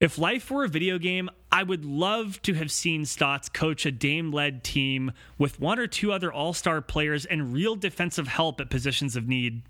If 0.00 0.18
life 0.18 0.50
were 0.50 0.64
a 0.64 0.68
video 0.68 0.98
game, 0.98 1.30
I 1.52 1.62
would 1.62 1.84
love 1.84 2.42
to 2.42 2.54
have 2.54 2.72
seen 2.72 3.04
Stotts 3.04 3.48
coach 3.48 3.86
a 3.86 3.92
Dame 3.92 4.32
led 4.32 4.64
team 4.64 5.12
with 5.38 5.60
one 5.60 5.78
or 5.78 5.86
two 5.86 6.12
other 6.12 6.32
all 6.32 6.52
star 6.52 6.80
players 6.80 7.24
and 7.26 7.52
real 7.52 7.76
defensive 7.76 8.26
help 8.26 8.60
at 8.60 8.70
positions 8.70 9.14
of 9.14 9.28
need. 9.28 9.62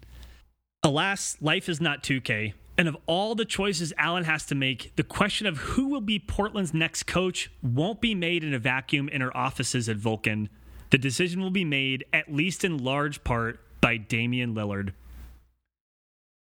Alas, 0.83 1.37
life 1.43 1.69
is 1.69 1.79
not 1.79 2.03
2K. 2.03 2.55
And 2.79 2.89
of 2.89 2.97
all 3.07 3.35
the 3.35 3.45
choices 3.45 3.93
Allen 3.99 4.25
has 4.25 4.47
to 4.47 4.55
make, 4.55 4.93
the 4.97 5.03
question 5.03 5.47
of 5.47 5.59
who 5.59 5.89
will 5.89 6.01
be 6.01 6.19
Portland's 6.19 6.73
next 6.73 7.05
coach 7.05 7.51
won't 7.63 8.01
be 8.01 8.15
made 8.15 8.43
in 8.45 8.55
a 8.55 8.59
vacuum 8.59 9.09
in 9.09 9.21
her 9.21 9.37
offices 9.37 9.89
at 9.89 9.97
Vulcan. 9.97 10.49
The 10.91 10.99
decision 10.99 11.43
will 11.43 11.51
be 11.51 11.65
made, 11.65 12.05
at 12.13 12.33
least 12.33 12.65
in 12.65 12.83
large 12.83 13.25
part, 13.25 13.61
by 13.81 13.99
Damian 13.99 14.55
Lillard. 14.55 14.93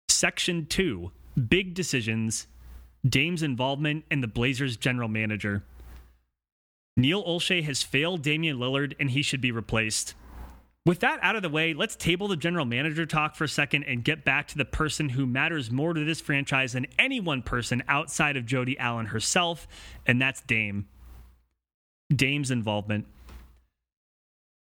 Section 0.08 0.66
2 0.66 1.10
Big 1.48 1.74
Decisions 1.74 2.46
Dame's 3.08 3.42
involvement 3.42 4.04
in 4.10 4.20
the 4.20 4.26
Blazers 4.26 4.76
general 4.76 5.08
manager. 5.08 5.62
Neil 6.96 7.24
Olshey 7.24 7.62
has 7.64 7.82
failed 7.82 8.22
Damian 8.22 8.58
Lillard 8.58 8.94
and 9.00 9.10
he 9.10 9.22
should 9.22 9.40
be 9.40 9.52
replaced. 9.52 10.14
With 10.86 11.00
that 11.00 11.18
out 11.22 11.36
of 11.36 11.42
the 11.42 11.50
way, 11.50 11.74
let's 11.74 11.94
table 11.94 12.26
the 12.26 12.36
general 12.36 12.64
manager 12.64 13.04
talk 13.04 13.34
for 13.34 13.44
a 13.44 13.48
second 13.48 13.84
and 13.84 14.02
get 14.02 14.24
back 14.24 14.48
to 14.48 14.58
the 14.58 14.64
person 14.64 15.10
who 15.10 15.26
matters 15.26 15.70
more 15.70 15.92
to 15.92 16.04
this 16.04 16.22
franchise 16.22 16.72
than 16.72 16.86
any 16.98 17.20
one 17.20 17.42
person 17.42 17.82
outside 17.86 18.36
of 18.36 18.46
Jody 18.46 18.78
Allen 18.78 19.06
herself, 19.06 19.68
and 20.06 20.20
that's 20.20 20.40
Dame. 20.40 20.86
Dame's 22.14 22.50
involvement. 22.50 23.06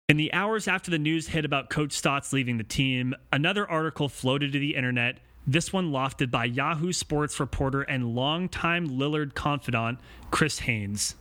In 0.08 0.16
the 0.16 0.32
hours 0.32 0.66
after 0.66 0.90
the 0.90 0.98
news 0.98 1.28
hit 1.28 1.44
about 1.44 1.68
Coach 1.68 1.92
Stotts 1.92 2.32
leaving 2.32 2.56
the 2.56 2.64
team, 2.64 3.14
another 3.30 3.68
article 3.68 4.08
floated 4.08 4.52
to 4.52 4.58
the 4.58 4.74
internet, 4.74 5.18
this 5.46 5.74
one 5.74 5.92
lofted 5.92 6.30
by 6.30 6.46
Yahoo 6.46 6.92
Sports 6.92 7.38
reporter 7.38 7.82
and 7.82 8.14
longtime 8.14 8.88
Lillard 8.88 9.34
confidant, 9.34 9.98
Chris 10.30 10.60
Haynes. 10.60 11.16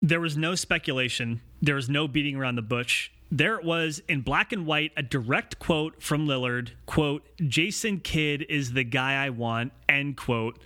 There 0.00 0.20
was 0.20 0.38
no 0.38 0.54
speculation, 0.54 1.42
there 1.60 1.74
was 1.74 1.90
no 1.90 2.08
beating 2.08 2.36
around 2.36 2.56
the 2.56 2.62
bush. 2.62 3.10
There 3.36 3.56
it 3.56 3.64
was 3.64 4.00
in 4.08 4.20
black 4.20 4.52
and 4.52 4.64
white, 4.64 4.92
a 4.96 5.02
direct 5.02 5.58
quote 5.58 6.00
from 6.00 6.28
Lillard, 6.28 6.70
quote, 6.86 7.26
Jason 7.40 7.98
Kidd 7.98 8.46
is 8.48 8.72
the 8.72 8.84
guy 8.84 9.24
I 9.24 9.30
want, 9.30 9.72
end 9.88 10.16
quote 10.16 10.58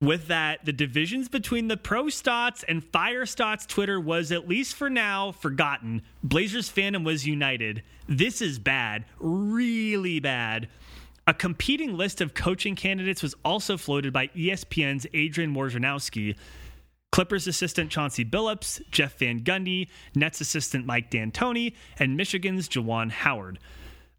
with 0.00 0.26
that, 0.26 0.64
the 0.64 0.72
divisions 0.72 1.28
between 1.28 1.68
the 1.68 1.76
Pro 1.76 2.08
Stotts 2.10 2.62
and 2.64 2.84
Fire 2.84 3.24
Stotts 3.24 3.64
Twitter 3.64 3.98
was, 3.98 4.30
at 4.30 4.46
least 4.46 4.76
for 4.76 4.90
now, 4.90 5.32
forgotten. 5.32 6.02
Blazers 6.22 6.70
fandom 6.70 7.04
was 7.04 7.26
united. 7.26 7.82
This 8.06 8.42
is 8.42 8.58
bad, 8.58 9.06
really 9.18 10.20
bad. 10.20 10.68
A 11.26 11.32
competing 11.34 11.96
list 11.96 12.20
of 12.20 12.34
coaching 12.34 12.76
candidates 12.76 13.22
was 13.22 13.34
also 13.44 13.76
floated 13.76 14.12
by 14.12 14.28
ESPN's 14.28 15.06
Adrian 15.14 15.54
Wojnarowski. 15.54 16.36
Clippers 17.16 17.46
assistant 17.46 17.90
Chauncey 17.90 18.26
Billups, 18.26 18.82
Jeff 18.90 19.16
Van 19.20 19.40
Gundy, 19.40 19.88
Nets 20.14 20.42
assistant 20.42 20.84
Mike 20.84 21.08
D'Antoni, 21.08 21.72
and 21.98 22.14
Michigan's 22.14 22.68
Juwan 22.68 23.10
Howard. 23.10 23.58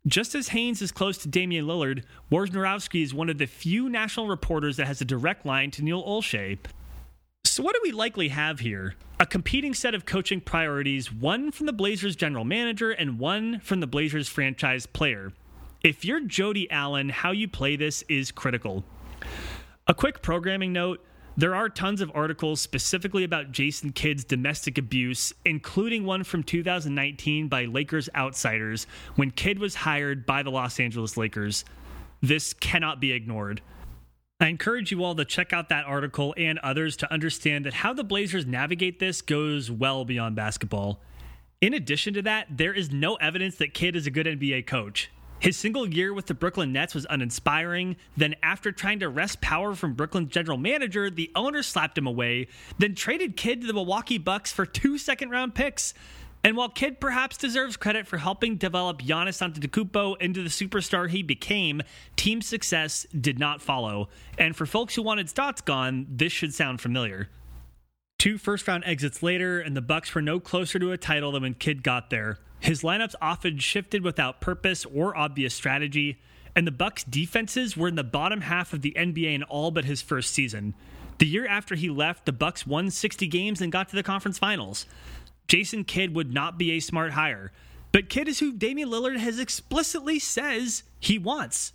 Just 0.07 0.33
as 0.33 0.47
Haynes 0.47 0.81
is 0.81 0.91
close 0.91 1.19
to 1.19 1.27
Damian 1.27 1.67
Lillard, 1.67 2.05
Wojnarowski 2.31 3.03
is 3.03 3.13
one 3.13 3.29
of 3.29 3.37
the 3.37 3.45
few 3.45 3.87
national 3.87 4.27
reporters 4.27 4.77
that 4.77 4.87
has 4.87 4.99
a 4.99 5.05
direct 5.05 5.45
line 5.45 5.69
to 5.69 5.83
Neil 5.83 6.03
Olshey. 6.03 6.57
So, 7.43 7.61
what 7.61 7.75
do 7.75 7.81
we 7.83 7.91
likely 7.91 8.29
have 8.29 8.61
here? 8.61 8.95
A 9.19 9.27
competing 9.27 9.75
set 9.75 9.93
of 9.93 10.07
coaching 10.07 10.41
priorities, 10.41 11.13
one 11.13 11.51
from 11.51 11.67
the 11.67 11.73
Blazers 11.73 12.15
general 12.15 12.45
manager 12.45 12.89
and 12.89 13.19
one 13.19 13.59
from 13.59 13.79
the 13.79 13.85
Blazers 13.85 14.27
franchise 14.27 14.87
player. 14.87 15.31
If 15.83 16.03
you're 16.03 16.21
Jody 16.21 16.67
Allen, 16.71 17.09
how 17.09 17.29
you 17.31 17.47
play 17.47 17.75
this 17.75 18.03
is 18.09 18.31
critical. 18.31 18.83
A 19.85 19.93
quick 19.93 20.23
programming 20.23 20.73
note 20.73 21.05
there 21.37 21.53
are 21.53 21.69
tons 21.69 22.01
of 22.01 22.11
articles 22.15 22.59
specifically 22.59 23.23
about 23.23 23.51
Jason 23.51 23.91
Kidd's 23.91 24.23
domestic 24.23 24.79
abuse, 24.79 25.31
including 25.45 26.03
one 26.03 26.23
from 26.23 26.41
2019 26.41 27.47
by 27.47 27.65
Lakers 27.65 28.09
Outsiders 28.15 28.87
when 29.15 29.29
Kidd 29.29 29.59
was 29.59 29.75
hired 29.75 30.25
by 30.25 30.41
the 30.41 30.49
Los 30.49 30.79
Angeles 30.79 31.15
Lakers. 31.15 31.63
This 32.21 32.53
cannot 32.53 32.99
be 32.99 33.11
ignored. 33.11 33.61
I 34.39 34.47
encourage 34.47 34.91
you 34.91 35.03
all 35.03 35.13
to 35.13 35.25
check 35.25 35.53
out 35.53 35.69
that 35.69 35.85
article 35.85 36.33
and 36.37 36.57
others 36.59 36.97
to 36.97 37.13
understand 37.13 37.65
that 37.65 37.73
how 37.75 37.93
the 37.93 38.03
Blazers 38.03 38.47
navigate 38.47 38.99
this 38.99 39.21
goes 39.21 39.69
well 39.69 40.05
beyond 40.05 40.35
basketball. 40.35 41.01
In 41.61 41.75
addition 41.75 42.15
to 42.15 42.23
that, 42.23 42.47
there 42.49 42.73
is 42.73 42.91
no 42.91 43.15
evidence 43.15 43.57
that 43.57 43.75
Kidd 43.75 43.95
is 43.95 44.07
a 44.07 44.11
good 44.11 44.25
NBA 44.25 44.65
coach. 44.65 45.11
His 45.39 45.55
single 45.55 45.87
year 45.87 46.13
with 46.13 46.25
the 46.25 46.33
Brooklyn 46.33 46.73
Nets 46.73 46.95
was 46.95 47.05
uninspiring. 47.09 47.97
Then, 48.15 48.35
after 48.41 48.71
trying 48.71 48.99
to 48.99 49.09
wrest 49.09 49.39
power 49.39 49.75
from 49.75 49.93
Brooklyn's 49.93 50.31
general 50.31 50.57
manager, 50.57 51.09
the 51.09 51.31
owner 51.35 51.61
slapped 51.61 51.97
him 51.97 52.07
away, 52.07 52.47
then 52.79 52.95
traded 52.95 53.37
Kidd 53.37 53.61
to 53.61 53.67
the 53.67 53.73
Milwaukee 53.73 54.17
Bucks 54.17 54.51
for 54.51 54.65
two 54.65 54.97
second 54.97 55.29
round 55.29 55.53
picks. 55.53 55.93
And 56.43 56.55
while 56.55 56.69
Kidd 56.69 56.99
perhaps 56.99 57.37
deserves 57.37 57.77
credit 57.77 58.07
for 58.07 58.17
helping 58.17 58.55
develop 58.55 59.01
Giannis 59.01 59.41
Antetokounmpo 59.41 60.21
into 60.21 60.41
the 60.41 60.49
superstar 60.49 61.09
he 61.09 61.21
became, 61.21 61.81
team 62.15 62.41
success 62.41 63.05
did 63.19 63.37
not 63.37 63.61
follow. 63.61 64.09
And 64.37 64.55
for 64.55 64.65
folks 64.65 64.95
who 64.95 65.01
wanted 65.01 65.29
Stotts 65.29 65.61
gone, 65.61 66.07
this 66.09 66.31
should 66.31 66.53
sound 66.53 66.79
familiar. 66.79 67.29
Two 68.17 68.37
first 68.37 68.67
round 68.67 68.83
exits 68.85 69.21
later, 69.21 69.59
and 69.59 69.75
the 69.75 69.81
Bucks 69.81 70.15
were 70.15 70.21
no 70.21 70.39
closer 70.39 70.79
to 70.79 70.91
a 70.91 70.97
title 70.97 71.33
than 71.33 71.43
when 71.43 71.53
Kidd 71.53 71.83
got 71.83 72.09
there. 72.09 72.39
His 72.59 72.81
lineups 72.81 73.15
often 73.21 73.59
shifted 73.59 74.03
without 74.03 74.41
purpose 74.41 74.85
or 74.85 75.15
obvious 75.15 75.53
strategy, 75.53 76.19
and 76.55 76.65
the 76.65 76.71
Bucks 76.71 77.03
defenses 77.03 77.77
were 77.77 77.87
in 77.87 77.95
the 77.95 78.03
bottom 78.03 78.41
half 78.41 78.73
of 78.73 78.81
the 78.81 78.95
NBA 78.97 79.35
in 79.35 79.43
all 79.43 79.71
but 79.71 79.85
his 79.85 80.01
first 80.01 80.33
season. 80.33 80.73
The 81.19 81.27
year 81.27 81.47
after 81.47 81.75
he 81.75 81.89
left, 81.89 82.25
the 82.25 82.31
Bucks 82.31 82.65
won 82.65 82.91
60 82.91 83.27
games 83.27 83.61
and 83.61 83.71
got 83.71 83.89
to 83.89 83.95
the 83.95 84.03
conference 84.03 84.37
finals. 84.37 84.85
Jason 85.47 85.83
Kidd 85.83 86.15
would 86.15 86.33
not 86.33 86.57
be 86.57 86.71
a 86.71 86.79
smart 86.79 87.11
hire, 87.11 87.51
but 87.91 88.09
Kidd 88.09 88.27
is 88.27 88.39
who 88.39 88.53
Damian 88.53 88.89
Lillard 88.89 89.17
has 89.17 89.39
explicitly 89.39 90.19
says 90.19 90.83
he 90.99 91.17
wants. 91.17 91.73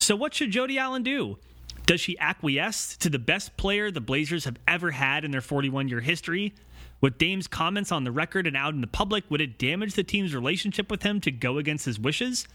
So 0.00 0.16
what 0.16 0.34
should 0.34 0.50
Jody 0.50 0.78
Allen 0.78 1.02
do? 1.02 1.38
Does 1.86 2.00
she 2.00 2.18
acquiesce 2.18 2.96
to 2.98 3.10
the 3.10 3.18
best 3.18 3.56
player 3.56 3.90
the 3.90 4.00
Blazers 4.00 4.44
have 4.44 4.58
ever 4.68 4.92
had 4.92 5.24
in 5.24 5.30
their 5.30 5.40
41 5.40 5.88
year 5.88 6.00
history? 6.00 6.54
With 7.02 7.18
Dame's 7.18 7.48
comments 7.48 7.90
on 7.90 8.04
the 8.04 8.12
record 8.12 8.46
and 8.46 8.56
out 8.56 8.74
in 8.74 8.80
the 8.80 8.86
public, 8.86 9.28
would 9.28 9.40
it 9.40 9.58
damage 9.58 9.94
the 9.94 10.04
team's 10.04 10.34
relationship 10.34 10.88
with 10.88 11.02
him 11.02 11.20
to 11.22 11.32
go 11.32 11.58
against 11.58 11.84
his 11.84 11.98
wishes? 11.98 12.46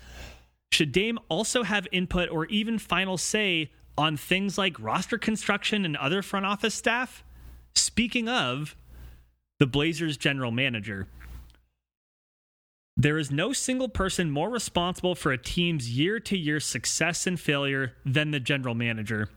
Should 0.72 0.94
Dame 0.94 1.20
also 1.30 1.64
have 1.64 1.86
input 1.92 2.30
or 2.30 2.46
even 2.46 2.80
final 2.80 3.18
say 3.18 3.72
on 3.98 4.16
things 4.16 4.58
like 4.58 4.80
roster 4.80 5.18
construction 5.18 5.84
and 5.84 5.98
other 5.98 6.22
front 6.22 6.46
office 6.46 6.74
staff? 6.74 7.26
Speaking 7.76 8.30
of, 8.30 8.76
the 9.60 9.68
Blazers 9.68 10.16
general 10.16 10.52
manager. 10.52 11.08
There 12.96 13.18
is 13.18 13.30
no 13.30 13.54
single 13.54 13.90
person 13.90 14.32
more 14.32 14.50
responsible 14.50 15.14
for 15.14 15.32
a 15.32 15.38
team's 15.38 15.92
year 15.92 16.20
to 16.22 16.38
year 16.38 16.60
success 16.60 17.28
and 17.28 17.40
failure 17.40 17.94
than 18.06 18.32
the 18.32 18.40
general 18.40 18.76
manager. 18.76 19.30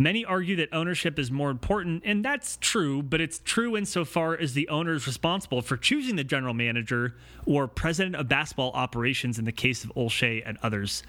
Many 0.00 0.24
argue 0.24 0.54
that 0.56 0.68
ownership 0.72 1.18
is 1.18 1.28
more 1.32 1.50
important, 1.50 2.02
and 2.04 2.24
that's 2.24 2.56
true, 2.60 3.02
but 3.02 3.20
it's 3.20 3.40
true 3.40 3.76
insofar 3.76 4.38
as 4.38 4.54
the 4.54 4.68
owner 4.68 4.92
is 4.92 5.08
responsible 5.08 5.60
for 5.60 5.76
choosing 5.76 6.14
the 6.14 6.22
general 6.22 6.54
manager 6.54 7.16
or 7.46 7.66
president 7.66 8.14
of 8.14 8.28
basketball 8.28 8.70
operations 8.74 9.40
in 9.40 9.44
the 9.44 9.50
case 9.50 9.82
of 9.82 9.92
Olshey 9.96 10.40
and 10.46 10.56
others. 10.62 11.02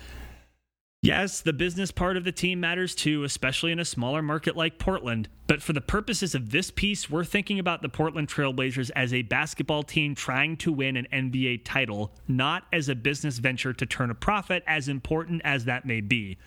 Yes, 1.03 1.39
the 1.39 1.53
business 1.53 1.91
part 1.91 2.17
of 2.17 2.23
the 2.23 2.31
team 2.31 2.59
matters 2.59 2.95
too, 2.95 3.23
especially 3.23 3.71
in 3.71 3.79
a 3.79 3.85
smaller 3.85 4.23
market 4.23 4.57
like 4.57 4.79
Portland. 4.79 5.29
But 5.45 5.61
for 5.61 5.71
the 5.71 5.81
purposes 5.81 6.33
of 6.33 6.49
this 6.49 6.71
piece, 6.71 7.11
we're 7.11 7.23
thinking 7.23 7.59
about 7.59 7.83
the 7.83 7.89
Portland 7.89 8.27
Trailblazers 8.27 8.89
as 8.95 9.13
a 9.13 9.21
basketball 9.21 9.83
team 9.83 10.15
trying 10.15 10.57
to 10.57 10.73
win 10.73 10.97
an 10.97 11.07
NBA 11.13 11.61
title, 11.63 12.11
not 12.27 12.63
as 12.73 12.89
a 12.89 12.95
business 12.95 13.37
venture 13.37 13.71
to 13.71 13.85
turn 13.85 14.09
a 14.09 14.15
profit, 14.15 14.63
as 14.65 14.89
important 14.89 15.43
as 15.45 15.65
that 15.65 15.85
may 15.85 16.01
be. 16.01 16.39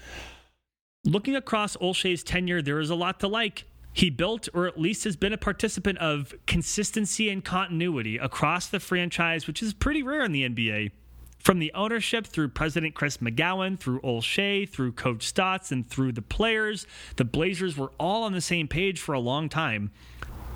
Looking 1.05 1.35
across 1.35 1.77
Olshey's 1.79 2.23
tenure, 2.23 2.63
there 2.63 2.79
is 2.79 2.89
a 2.89 2.95
lot 2.95 3.19
to 3.21 3.29
like. 3.29 3.65
He 3.93 4.09
built, 4.09 4.49
or 4.55 4.69
at 4.69 4.79
least 4.79 5.03
has 5.03 5.17
been 5.17 5.33
a 5.33 5.37
participant 5.37 5.99
of, 5.99 6.33
consistency 6.47 7.29
and 7.29 7.45
continuity 7.45 8.19
across 8.19 8.69
the 8.69 8.79
franchise, 8.79 9.49
which 9.49 9.65
is 9.65 9.75
pretty 9.75 10.05
rare 10.05 10.23
in 10.23 10.31
the 10.31 10.49
NBA. 10.49 10.93
From 11.41 11.59
the 11.59 11.73
ownership 11.75 12.25
through 12.25 12.51
President 12.51 12.95
Chris 12.95 13.17
McGowan, 13.17 13.81
through 13.81 14.01
Olshey, 14.03 14.69
through 14.69 14.93
Coach 14.93 15.27
Stotts, 15.27 15.73
and 15.73 15.85
through 15.85 16.13
the 16.13 16.23
players, 16.23 16.87
the 17.17 17.25
Blazers 17.25 17.77
were 17.77 17.91
all 17.99 18.23
on 18.23 18.33
the 18.33 18.41
same 18.41 18.69
page 18.69 19.01
for 19.01 19.13
a 19.13 19.21
long 19.21 19.49
time. 19.49 19.91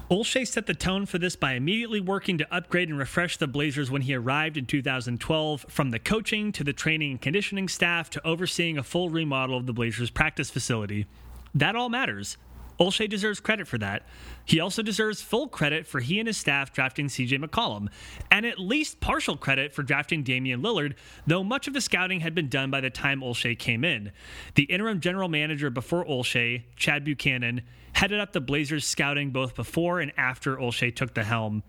Olshey 0.08 0.46
set 0.46 0.66
the 0.66 0.74
tone 0.74 1.04
for 1.04 1.18
this 1.18 1.34
by 1.34 1.54
immediately 1.54 1.98
working 1.98 2.38
to 2.38 2.54
upgrade 2.54 2.88
and 2.88 2.96
refresh 2.96 3.38
the 3.38 3.48
Blazers 3.48 3.90
when 3.90 4.02
he 4.02 4.14
arrived 4.14 4.56
in 4.56 4.64
2012, 4.64 5.66
from 5.68 5.90
the 5.90 5.98
coaching 5.98 6.52
to 6.52 6.62
the 6.62 6.72
training 6.72 7.10
and 7.10 7.20
conditioning 7.20 7.66
staff 7.66 8.08
to 8.10 8.24
overseeing 8.24 8.78
a 8.78 8.84
full 8.84 9.10
remodel 9.10 9.56
of 9.56 9.66
the 9.66 9.72
Blazers 9.72 10.10
practice 10.10 10.48
facility. 10.48 11.06
That 11.52 11.74
all 11.74 11.88
matters. 11.88 12.36
Olshey 12.78 13.08
deserves 13.08 13.40
credit 13.40 13.66
for 13.66 13.78
that. 13.78 14.02
He 14.44 14.60
also 14.60 14.82
deserves 14.82 15.22
full 15.22 15.48
credit 15.48 15.86
for 15.86 16.00
he 16.00 16.18
and 16.18 16.26
his 16.26 16.36
staff 16.36 16.72
drafting 16.72 17.06
CJ 17.06 17.42
McCollum, 17.42 17.88
and 18.30 18.44
at 18.44 18.58
least 18.58 19.00
partial 19.00 19.36
credit 19.36 19.72
for 19.72 19.82
drafting 19.82 20.22
Damian 20.22 20.62
Lillard, 20.62 20.94
though 21.26 21.42
much 21.42 21.66
of 21.66 21.74
the 21.74 21.80
scouting 21.80 22.20
had 22.20 22.34
been 22.34 22.48
done 22.48 22.70
by 22.70 22.80
the 22.80 22.90
time 22.90 23.20
Olshey 23.20 23.58
came 23.58 23.84
in. 23.84 24.12
The 24.54 24.64
interim 24.64 25.00
general 25.00 25.28
manager 25.28 25.70
before 25.70 26.04
Olshey, 26.04 26.64
Chad 26.76 27.04
Buchanan, 27.04 27.62
headed 27.92 28.20
up 28.20 28.32
the 28.32 28.40
Blazers 28.40 28.86
scouting 28.86 29.30
both 29.30 29.54
before 29.54 30.00
and 30.00 30.12
after 30.18 30.56
Olshey 30.56 30.94
took 30.94 31.14
the 31.14 31.24
helm. 31.24 31.62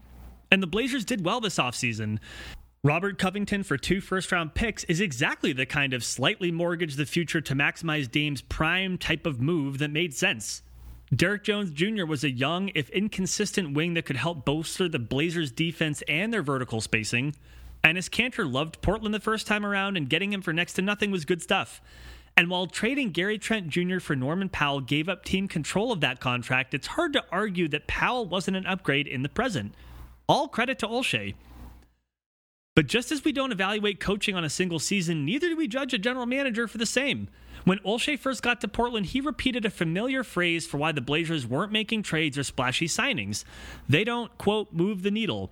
And 0.52 0.62
the 0.62 0.68
Blazers 0.68 1.06
did 1.06 1.26
well 1.26 1.40
this 1.40 1.58
offseason. 1.58 2.20
Robert 2.84 3.18
Covington 3.18 3.64
for 3.64 3.76
two 3.76 4.00
first 4.00 4.32
round 4.32 4.54
picks 4.54 4.84
is 4.86 5.02
exactly 5.02 5.52
the 5.52 5.66
kind 5.66 5.94
of 5.94 6.04
slightly 6.04 6.52
mortgage 6.52 6.96
the 6.96 7.06
future 7.06 7.42
to 7.42 7.56
maximize 7.56 8.10
Dame's 8.10 8.42
prime 8.42 8.98
type 8.98 9.26
of 9.26 9.42
move 9.42 9.80
that 9.80 9.90
made 9.90 10.14
sense. 10.14 10.62
Derrick 11.16 11.44
Jones 11.44 11.72
Jr. 11.72 12.06
was 12.06 12.26
a 12.26 12.30
young, 12.30 12.70
if 12.76 12.90
inconsistent, 12.90 13.74
wing 13.74 13.94
that 13.94 14.06
could 14.06 14.18
help 14.18 14.44
bolster 14.44 14.90
the 14.90 15.00
Blazers' 15.00 15.52
defense 15.52 16.04
and 16.08 16.34
their 16.34 16.42
vertical 16.42 16.82
spacing. 16.82 17.34
Enes 17.82 18.10
Kanter 18.10 18.52
loved 18.52 18.82
Portland 18.82 19.14
the 19.14 19.20
first 19.20 19.48
time 19.48 19.66
around, 19.66 19.96
and 19.96 20.10
getting 20.10 20.34
him 20.34 20.42
for 20.42 20.52
next 20.52 20.74
to 20.74 20.82
nothing 20.82 21.10
was 21.10 21.24
good 21.24 21.42
stuff. 21.42 21.82
And 22.36 22.50
while 22.50 22.68
trading 22.68 23.12
Gary 23.12 23.38
Trent 23.38 23.70
Jr. 23.70 24.00
for 24.00 24.16
Norman 24.18 24.50
Powell 24.50 24.82
gave 24.82 25.08
up 25.08 25.24
team 25.24 25.48
control 25.48 25.94
of 25.94 26.02
that 26.02 26.20
contract, 26.20 26.74
it's 26.74 26.88
hard 26.88 27.14
to 27.14 27.24
argue 27.32 27.70
that 27.70 27.88
Powell 27.88 28.26
wasn't 28.26 28.58
an 28.58 28.66
upgrade 28.66 29.08
in 29.08 29.24
the 29.24 29.30
present. 29.30 29.74
All 30.28 30.50
credit 30.50 30.78
to 30.80 30.88
Olshey. 30.88 31.36
But 32.76 32.86
just 32.86 33.12
as 33.12 33.24
we 33.24 33.32
don't 33.32 33.54
evaluate 33.54 34.00
coaching 34.00 34.36
on 34.36 34.44
a 34.44 34.50
single 34.50 34.78
season, 34.78 35.26
neither 35.26 35.48
do 35.48 35.56
we 35.56 35.68
judge 35.68 35.94
a 35.94 35.98
general 35.98 36.28
manager 36.28 36.68
for 36.68 36.78
the 36.78 36.86
same. 36.86 37.30
When 37.68 37.80
Olshey 37.80 38.18
first 38.18 38.44
got 38.44 38.62
to 38.62 38.70
Portland, 38.70 39.08
he 39.08 39.20
repeated 39.20 39.66
a 39.66 39.70
familiar 39.70 40.24
phrase 40.24 40.66
for 40.66 40.78
why 40.78 40.94
the 40.94 41.02
Blazers 41.02 41.46
weren't 41.46 41.74
making 41.74 42.04
trades 42.04 42.38
or 42.38 42.44
splashy 42.44 42.88
signings. 42.88 43.44
They 43.90 44.06
don't, 44.06 44.38
quote, 44.38 44.72
move 44.72 45.04
the 45.04 45.12
needle. 45.12 45.52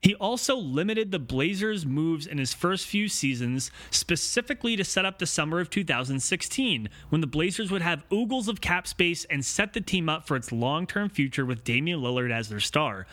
He 0.00 0.14
also 0.14 0.56
limited 0.56 1.10
the 1.10 1.18
Blazers' 1.18 1.84
moves 1.84 2.26
in 2.26 2.38
his 2.38 2.54
first 2.54 2.86
few 2.86 3.08
seasons, 3.08 3.70
specifically 3.90 4.74
to 4.74 4.84
set 4.84 5.04
up 5.04 5.18
the 5.18 5.26
summer 5.26 5.60
of 5.60 5.68
2016, 5.68 6.88
when 7.10 7.20
the 7.20 7.26
Blazers 7.26 7.70
would 7.70 7.82
have 7.82 8.08
oogles 8.08 8.48
of 8.48 8.62
cap 8.62 8.86
space 8.86 9.26
and 9.26 9.44
set 9.44 9.74
the 9.74 9.82
team 9.82 10.08
up 10.08 10.26
for 10.26 10.36
its 10.36 10.52
long 10.52 10.86
term 10.86 11.10
future 11.10 11.44
with 11.44 11.62
Damian 11.62 12.00
Lillard 12.00 12.32
as 12.32 12.48
their 12.48 12.60
star. 12.60 13.06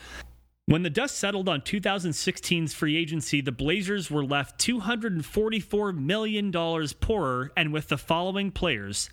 When 0.67 0.83
the 0.83 0.89
dust 0.89 1.17
settled 1.17 1.47
on 1.47 1.61
2016's 1.61 2.73
free 2.73 2.97
agency, 2.97 3.39
the 3.39 3.53
Blazers 3.53 4.11
were 4.11 4.25
left 4.25 4.59
$244 4.59 5.97
million 5.97 6.51
poorer 6.99 7.53
and 7.55 7.71
with 7.71 7.87
the 7.87 7.97
following 7.97 8.51
players 8.51 9.09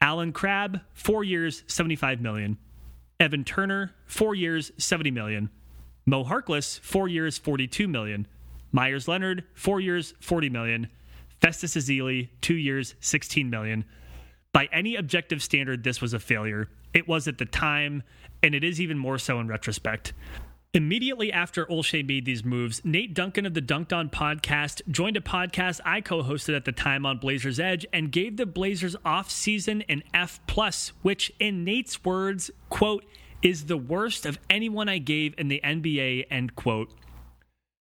Allen 0.00 0.32
Crabbe, 0.32 0.80
four 0.94 1.22
years, 1.22 1.64
75 1.66 2.22
million. 2.22 2.56
Evan 3.20 3.44
Turner, 3.44 3.92
four 4.06 4.34
years, 4.34 4.72
70 4.78 5.10
million. 5.10 5.50
Mo 6.06 6.24
Harkless, 6.24 6.80
four 6.80 7.08
years, 7.08 7.38
$42 7.38 7.86
million. 7.86 8.26
Meyers 8.72 9.06
Leonard, 9.06 9.44
four 9.52 9.80
years, 9.80 10.14
40 10.20 10.48
million. 10.48 10.88
Festus 11.42 11.76
Ezeli, 11.76 12.30
two 12.40 12.56
years, 12.56 12.94
16 13.00 13.50
million. 13.50 13.84
By 14.54 14.66
any 14.72 14.96
objective 14.96 15.42
standard, 15.42 15.84
this 15.84 16.00
was 16.00 16.14
a 16.14 16.18
failure. 16.18 16.70
It 16.94 17.06
was 17.06 17.28
at 17.28 17.36
the 17.36 17.44
time, 17.44 18.02
and 18.42 18.54
it 18.54 18.64
is 18.64 18.80
even 18.80 18.96
more 18.96 19.18
so 19.18 19.38
in 19.40 19.48
retrospect. 19.48 20.14
Immediately 20.76 21.32
after 21.32 21.64
Olshey 21.64 22.06
made 22.06 22.26
these 22.26 22.44
moves, 22.44 22.84
Nate 22.84 23.14
Duncan 23.14 23.46
of 23.46 23.54
the 23.54 23.62
Dunc'd 23.62 23.94
On 23.94 24.10
podcast 24.10 24.82
joined 24.90 25.16
a 25.16 25.22
podcast 25.22 25.80
I 25.86 26.02
co-hosted 26.02 26.54
at 26.54 26.66
the 26.66 26.72
time 26.72 27.06
on 27.06 27.16
Blazers 27.16 27.58
Edge 27.58 27.86
and 27.94 28.12
gave 28.12 28.36
the 28.36 28.44
Blazers 28.44 28.94
off-season 29.02 29.84
an 29.88 30.02
F 30.12 30.38
plus, 30.46 30.92
which 31.00 31.32
in 31.40 31.64
Nate's 31.64 32.04
words, 32.04 32.50
quote, 32.68 33.06
is 33.40 33.64
the 33.64 33.78
worst 33.78 34.26
of 34.26 34.38
anyone 34.50 34.86
I 34.86 34.98
gave 34.98 35.34
in 35.38 35.48
the 35.48 35.62
NBA, 35.64 36.26
end 36.30 36.54
quote. 36.56 36.92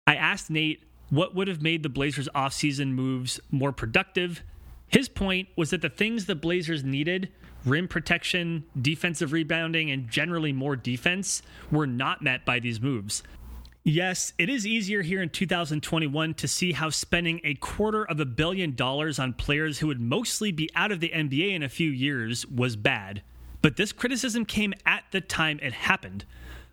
I 0.06 0.14
asked 0.14 0.52
Nate 0.52 0.84
what 1.10 1.34
would 1.34 1.48
have 1.48 1.64
made 1.64 1.82
the 1.82 1.90
Blazers 1.90 2.30
off-season 2.36 2.94
moves 2.94 3.40
more 3.50 3.72
productive. 3.72 4.44
His 4.88 5.10
point 5.10 5.48
was 5.56 5.72
that 5.72 5.82
the 5.82 5.90
things 5.90 6.28
the 6.28 6.36
Blazers 6.36 6.84
needed 6.84 7.30
rim 7.68 7.88
protection, 7.88 8.64
defensive 8.82 9.32
rebounding, 9.32 9.92
and 9.92 10.10
generally 10.10 10.54
more 10.54 10.76
defense 10.76 11.42
were 11.72 11.88
not 11.88 12.22
met 12.22 12.46
by 12.46 12.60
these 12.60 12.82
moves. 12.82 13.24
Yes, 13.84 14.34
it 14.38 14.50
is 14.50 14.68
easier 14.68 15.02
here 15.02 15.22
in 15.22 15.30
2021 15.30 16.34
to 16.34 16.48
see 16.48 16.74
how 16.74 16.90
spending 16.90 17.40
a 17.44 17.56
quarter 17.56 18.04
of 18.04 18.20
a 18.20 18.26
billion 18.26 18.76
dollars 18.76 19.18
on 19.18 19.32
players 19.32 19.80
who 19.80 19.88
would 19.88 20.02
mostly 20.02 20.52
be 20.52 20.70
out 20.76 20.92
of 20.92 21.00
the 21.00 21.10
NBA 21.10 21.54
in 21.54 21.64
a 21.64 21.70
few 21.70 21.90
years 21.90 22.46
was 22.48 22.76
bad. 22.76 23.22
But 23.62 23.78
this 23.78 23.94
criticism 23.94 24.46
came 24.46 24.74
at 24.86 25.06
the 25.12 25.22
time 25.22 25.60
it 25.62 25.72
happened. 25.72 26.26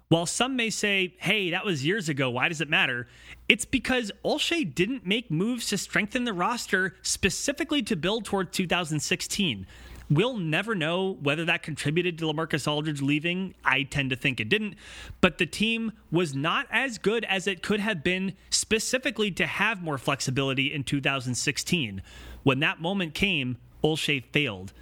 While 0.09 0.26
some 0.26 0.57
may 0.57 0.70
say, 0.70 1.14
hey, 1.18 1.50
that 1.50 1.64
was 1.64 1.87
years 1.87 2.09
ago, 2.09 2.30
why 2.30 2.48
does 2.48 2.61
it 2.61 2.68
matter? 2.68 3.07
It's 3.48 3.64
because 3.64 4.12
Olshey 4.24 4.74
didn't 4.74 5.07
make 5.07 5.30
moves 5.30 5.68
to 5.68 5.78
strengthen 5.78 6.24
the 6.24 6.33
roster 6.33 6.94
specifically 7.02 7.83
to 7.85 7.96
build 7.96 8.24
toward 8.24 8.52
2016. 8.52 9.66
We'll 10.11 10.37
never 10.37 10.75
know 10.75 11.17
whether 11.23 11.45
that 11.47 11.62
contributed 11.62 12.19
to 12.19 12.27
Lamarcus 12.27 12.71
Aldridge 12.71 13.01
leaving. 13.01 13.55
I 13.64 13.85
tend 13.85 14.11
to 14.11 14.17
think 14.17 14.38
it 14.38 14.49
didn't. 14.49 14.75
But 15.21 15.38
the 15.38 15.47
team 15.47 15.93
was 16.11 16.35
not 16.35 16.67
as 16.71 16.99
good 16.99 17.25
as 17.25 17.47
it 17.47 17.62
could 17.62 17.81
have 17.81 18.05
been 18.05 18.35
specifically 18.51 19.31
to 19.33 19.47
have 19.47 19.83
more 19.83 19.99
flexibility 19.99 20.73
in 20.73 20.85
2016. 20.85 22.03
When 22.43 22.61
that 22.61 22.81
moment 22.81 23.14
came, 23.14 23.57
Olshey 23.83 24.25
failed. 24.33 24.73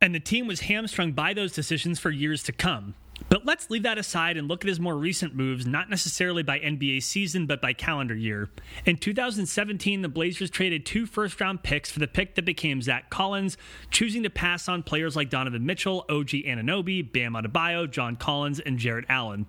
And 0.00 0.14
the 0.14 0.20
team 0.20 0.46
was 0.46 0.60
hamstrung 0.60 1.12
by 1.12 1.34
those 1.34 1.52
decisions 1.52 1.98
for 1.98 2.10
years 2.10 2.42
to 2.44 2.52
come. 2.52 2.94
But 3.28 3.46
let's 3.46 3.70
leave 3.70 3.82
that 3.84 3.98
aside 3.98 4.36
and 4.36 4.48
look 4.48 4.64
at 4.64 4.68
his 4.68 4.80
more 4.80 4.96
recent 4.96 5.34
moves, 5.34 5.66
not 5.66 5.88
necessarily 5.88 6.42
by 6.42 6.58
NBA 6.58 7.02
season, 7.02 7.46
but 7.46 7.60
by 7.60 7.72
calendar 7.72 8.14
year. 8.14 8.50
In 8.84 8.96
2017, 8.96 10.02
the 10.02 10.08
Blazers 10.08 10.50
traded 10.50 10.84
two 10.84 11.06
first 11.06 11.40
round 11.40 11.62
picks 11.62 11.90
for 11.90 11.98
the 11.98 12.06
pick 12.06 12.34
that 12.34 12.44
became 12.44 12.82
Zach 12.82 13.10
Collins, 13.10 13.56
choosing 13.90 14.22
to 14.22 14.30
pass 14.30 14.68
on 14.68 14.82
players 14.82 15.16
like 15.16 15.30
Donovan 15.30 15.64
Mitchell, 15.64 16.04
OG 16.08 16.28
Anunoby, 16.28 17.10
Bam 17.10 17.34
Adebayo, 17.34 17.90
John 17.90 18.16
Collins, 18.16 18.60
and 18.60 18.78
Jarrett 18.78 19.06
Allen. 19.08 19.46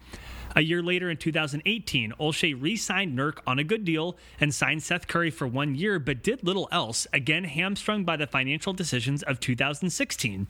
A 0.55 0.61
year 0.61 0.83
later 0.83 1.09
in 1.09 1.17
2018, 1.17 2.13
Olshey 2.19 2.53
re 2.59 2.75
signed 2.75 3.17
Nurk 3.17 3.39
on 3.47 3.59
a 3.59 3.63
good 3.63 3.83
deal 3.83 4.17
and 4.39 4.53
signed 4.53 4.83
Seth 4.83 5.07
Curry 5.07 5.31
for 5.31 5.47
one 5.47 5.75
year, 5.75 5.99
but 5.99 6.23
did 6.23 6.43
little 6.43 6.67
else, 6.71 7.07
again 7.11 7.43
hamstrung 7.43 8.03
by 8.03 8.17
the 8.17 8.27
financial 8.27 8.73
decisions 8.73 9.23
of 9.23 9.39
2016. 9.39 10.47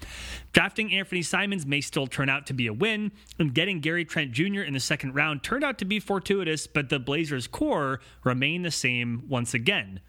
Drafting 0.52 0.94
Anthony 0.94 1.22
Simons 1.22 1.66
may 1.66 1.82
still 1.82 2.08
turn 2.08 2.30
out 2.30 2.46
to 2.48 2.54
be 2.54 2.68
a 2.68 2.74
win, 2.74 3.12
and 3.40 3.54
getting 3.54 3.80
Gary 3.80 4.04
Trent 4.04 4.32
Jr. 4.32 4.62
in 4.62 4.74
the 4.74 4.80
second 4.80 5.16
round 5.16 5.44
turned 5.44 5.64
out 5.64 5.78
to 5.78 5.86
be 5.86 6.00
fortuitous, 6.00 6.68
but 6.68 6.90
the 6.90 7.00
Blazers' 7.00 7.48
core 7.48 8.02
remained 8.24 8.66
the 8.66 8.72
same 8.72 9.24
once 9.30 9.54
again. 9.54 10.02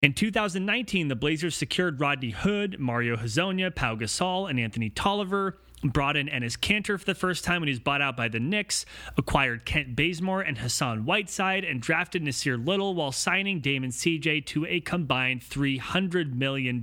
In 0.00 0.12
2019, 0.12 1.08
the 1.08 1.16
Blazers 1.16 1.56
secured 1.56 1.98
Rodney 1.98 2.30
Hood, 2.30 2.78
Mario 2.78 3.16
Hezonja, 3.16 3.74
Pau 3.74 3.96
Gasol, 3.96 4.48
and 4.48 4.60
Anthony 4.60 4.90
Tolliver 4.90 5.58
brought 5.84 6.16
in 6.16 6.28
Enes 6.28 6.58
Kanter 6.58 6.98
for 6.98 7.04
the 7.04 7.14
first 7.14 7.44
time 7.44 7.60
when 7.60 7.68
he 7.68 7.72
was 7.72 7.80
bought 7.80 8.02
out 8.02 8.16
by 8.16 8.28
the 8.28 8.40
Knicks, 8.40 8.84
acquired 9.16 9.64
Kent 9.64 9.94
Bazemore 9.94 10.42
and 10.42 10.58
Hassan 10.58 11.04
Whiteside, 11.04 11.64
and 11.64 11.80
drafted 11.80 12.22
Nassir 12.22 12.64
Little 12.64 12.94
while 12.94 13.12
signing 13.12 13.60
Damon 13.60 13.90
CJ 13.90 14.46
to 14.46 14.66
a 14.66 14.80
combined 14.80 15.42
$300 15.42 16.34
million. 16.34 16.82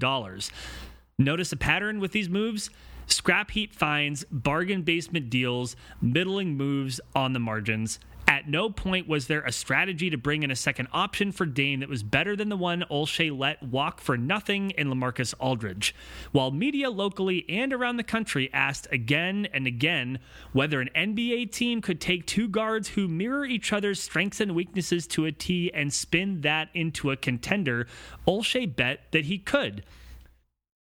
Notice 1.18 1.52
a 1.52 1.58
pattern 1.58 2.00
with 2.00 2.12
these 2.12 2.30
moves? 2.30 2.70
Scrap 3.08 3.52
heap 3.52 3.76
finds, 3.76 4.26
bargain 4.32 4.82
basement 4.82 5.30
deals, 5.30 5.76
middling 6.02 6.56
moves 6.56 7.00
on 7.14 7.34
the 7.34 7.40
margins, 7.40 8.00
at 8.28 8.50
no 8.50 8.70
point 8.70 9.08
was 9.08 9.28
there 9.28 9.42
a 9.42 9.52
strategy 9.52 10.10
to 10.10 10.18
bring 10.18 10.44
in 10.44 10.52
a 10.52 10.56
second 10.56 10.88
option 10.92 11.32
for 11.32 11.46
Dame 11.46 11.82
that 11.82 11.90
was 11.90 12.04
better 12.04 12.36
than 12.36 12.50
the 12.50 12.58
one 12.58 12.84
Olshey 12.90 13.36
let 13.36 13.62
walk 13.62 14.02
for 14.02 14.18
nothing 14.18 14.72
in 14.72 14.88
Lamarcus 14.88 15.34
Aldridge. 15.40 15.94
While 16.32 16.52
media 16.52 16.90
locally 16.90 17.46
and 17.48 17.72
around 17.72 17.98
the 17.98 18.04
country 18.04 18.50
asked 18.54 18.88
again 18.92 19.48
and 19.54 19.68
again 19.68 20.20
whether 20.54 20.82
an 20.82 20.90
NBA 20.96 21.52
team 21.52 21.82
could 21.82 22.02
take 22.02 22.26
two 22.26 22.48
guards 22.48 22.90
who 22.90 23.08
mirror 23.08 23.46
each 23.46 23.72
other's 23.72 24.02
strengths 24.02 24.40
and 24.40 24.56
weaknesses 24.56 25.08
to 25.08 25.26
a 25.26 25.32
T 25.32 25.72
and 25.74 25.94
spin 25.94 26.42
that 26.42 26.70
into 26.74 27.12
a 27.12 27.18
contender, 27.18 27.88
Olshey 28.28 28.66
bet 28.66 29.12
that 29.12 29.26
he 29.26 29.38
could. 29.38 29.84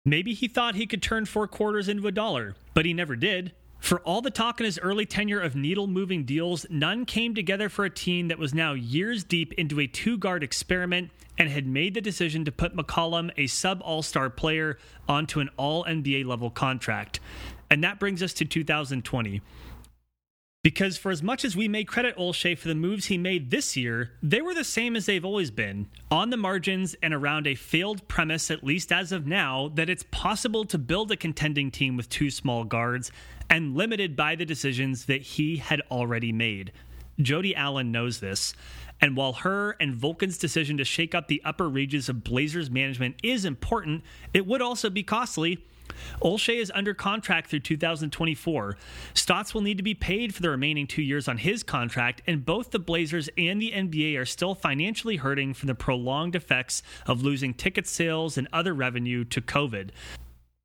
Maybe 0.04 0.34
he 0.34 0.48
thought 0.48 0.74
he 0.74 0.86
could 0.86 1.02
turn 1.02 1.24
four 1.24 1.48
quarters 1.48 1.88
into 1.88 2.06
a 2.06 2.12
dollar, 2.12 2.56
but 2.74 2.84
he 2.84 2.92
never 2.92 3.16
did. 3.16 3.52
For 3.84 4.00
all 4.00 4.22
the 4.22 4.30
talk 4.30 4.60
in 4.60 4.64
his 4.64 4.78
early 4.78 5.04
tenure 5.04 5.40
of 5.40 5.54
needle 5.54 5.86
moving 5.86 6.24
deals, 6.24 6.64
none 6.70 7.04
came 7.04 7.34
together 7.34 7.68
for 7.68 7.84
a 7.84 7.90
team 7.90 8.28
that 8.28 8.38
was 8.38 8.54
now 8.54 8.72
years 8.72 9.24
deep 9.24 9.52
into 9.58 9.78
a 9.78 9.86
two 9.86 10.16
guard 10.16 10.42
experiment 10.42 11.10
and 11.36 11.50
had 11.50 11.66
made 11.66 11.92
the 11.92 12.00
decision 12.00 12.46
to 12.46 12.50
put 12.50 12.74
McCollum, 12.74 13.30
a 13.36 13.46
sub 13.46 13.82
all 13.84 14.00
star 14.00 14.30
player, 14.30 14.78
onto 15.06 15.38
an 15.38 15.50
all 15.58 15.84
NBA 15.84 16.24
level 16.24 16.48
contract. 16.48 17.20
And 17.68 17.84
that 17.84 18.00
brings 18.00 18.22
us 18.22 18.32
to 18.32 18.46
2020. 18.46 19.42
Because 20.64 20.96
for 20.96 21.10
as 21.10 21.22
much 21.22 21.44
as 21.44 21.54
we 21.54 21.68
may 21.68 21.84
credit 21.84 22.16
Olshey 22.16 22.56
for 22.56 22.68
the 22.68 22.74
moves 22.74 23.04
he 23.04 23.18
made 23.18 23.50
this 23.50 23.76
year, 23.76 24.12
they 24.22 24.40
were 24.40 24.54
the 24.54 24.64
same 24.64 24.96
as 24.96 25.04
they've 25.04 25.24
always 25.24 25.50
been, 25.50 25.88
on 26.10 26.30
the 26.30 26.38
margins 26.38 26.96
and 27.02 27.12
around 27.12 27.46
a 27.46 27.54
failed 27.54 28.08
premise, 28.08 28.50
at 28.50 28.64
least 28.64 28.90
as 28.90 29.12
of 29.12 29.26
now, 29.26 29.70
that 29.74 29.90
it's 29.90 30.06
possible 30.10 30.64
to 30.64 30.78
build 30.78 31.12
a 31.12 31.18
contending 31.18 31.70
team 31.70 31.98
with 31.98 32.08
two 32.08 32.30
small 32.30 32.64
guards 32.64 33.12
and 33.50 33.76
limited 33.76 34.16
by 34.16 34.34
the 34.34 34.46
decisions 34.46 35.04
that 35.04 35.20
he 35.20 35.58
had 35.58 35.82
already 35.90 36.32
made. 36.32 36.72
Jody 37.20 37.54
Allen 37.54 37.92
knows 37.92 38.20
this. 38.20 38.54
And 39.02 39.18
while 39.18 39.34
her 39.34 39.76
and 39.80 39.94
Vulcan's 39.94 40.38
decision 40.38 40.78
to 40.78 40.84
shake 40.84 41.14
up 41.14 41.28
the 41.28 41.42
upper 41.44 41.68
reaches 41.68 42.08
of 42.08 42.24
Blazers 42.24 42.70
management 42.70 43.16
is 43.22 43.44
important, 43.44 44.02
it 44.32 44.46
would 44.46 44.62
also 44.62 44.88
be 44.88 45.02
costly 45.02 45.62
Olshey 46.22 46.60
is 46.60 46.72
under 46.74 46.94
contract 46.94 47.50
through 47.50 47.60
2024. 47.60 48.76
Stotts 49.14 49.54
will 49.54 49.60
need 49.60 49.76
to 49.76 49.82
be 49.82 49.94
paid 49.94 50.34
for 50.34 50.42
the 50.42 50.50
remaining 50.50 50.86
two 50.86 51.02
years 51.02 51.28
on 51.28 51.38
his 51.38 51.62
contract, 51.62 52.22
and 52.26 52.44
both 52.44 52.70
the 52.70 52.78
Blazers 52.78 53.28
and 53.36 53.60
the 53.60 53.72
NBA 53.72 54.18
are 54.18 54.24
still 54.24 54.54
financially 54.54 55.16
hurting 55.16 55.54
from 55.54 55.66
the 55.66 55.74
prolonged 55.74 56.36
effects 56.36 56.82
of 57.06 57.22
losing 57.22 57.54
ticket 57.54 57.86
sales 57.86 58.36
and 58.38 58.48
other 58.52 58.74
revenue 58.74 59.24
to 59.24 59.40
COVID. 59.40 59.90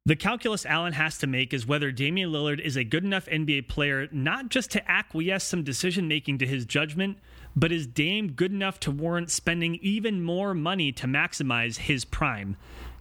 The 0.06 0.16
calculus 0.16 0.66
Allen 0.66 0.94
has 0.94 1.18
to 1.20 1.28
make 1.28 1.54
is 1.54 1.68
whether 1.68 1.92
Damian 1.92 2.32
Lillard 2.32 2.60
is 2.60 2.78
a 2.78 2.84
good 2.84 3.04
enough 3.04 3.28
NBA 3.28 3.68
player 3.68 4.08
not 4.12 4.50
just 4.50 4.72
to 4.72 4.92
acquiesce 4.92 5.44
some 5.44 5.64
decision 5.64 6.08
making 6.08 6.40
to 6.40 6.48
his 6.48 6.66
judgment, 6.66 7.20
but 7.56 7.72
is 7.72 7.86
Dame 7.86 8.32
good 8.32 8.52
enough 8.52 8.80
to 8.80 8.92
warrant 8.92 9.30
spending 9.30 9.76
even 9.84 10.24
more 10.24 10.54
money 10.54 10.92
to 10.94 11.06
maximize 11.06 11.78
his 11.78 12.06
prime? 12.06 12.58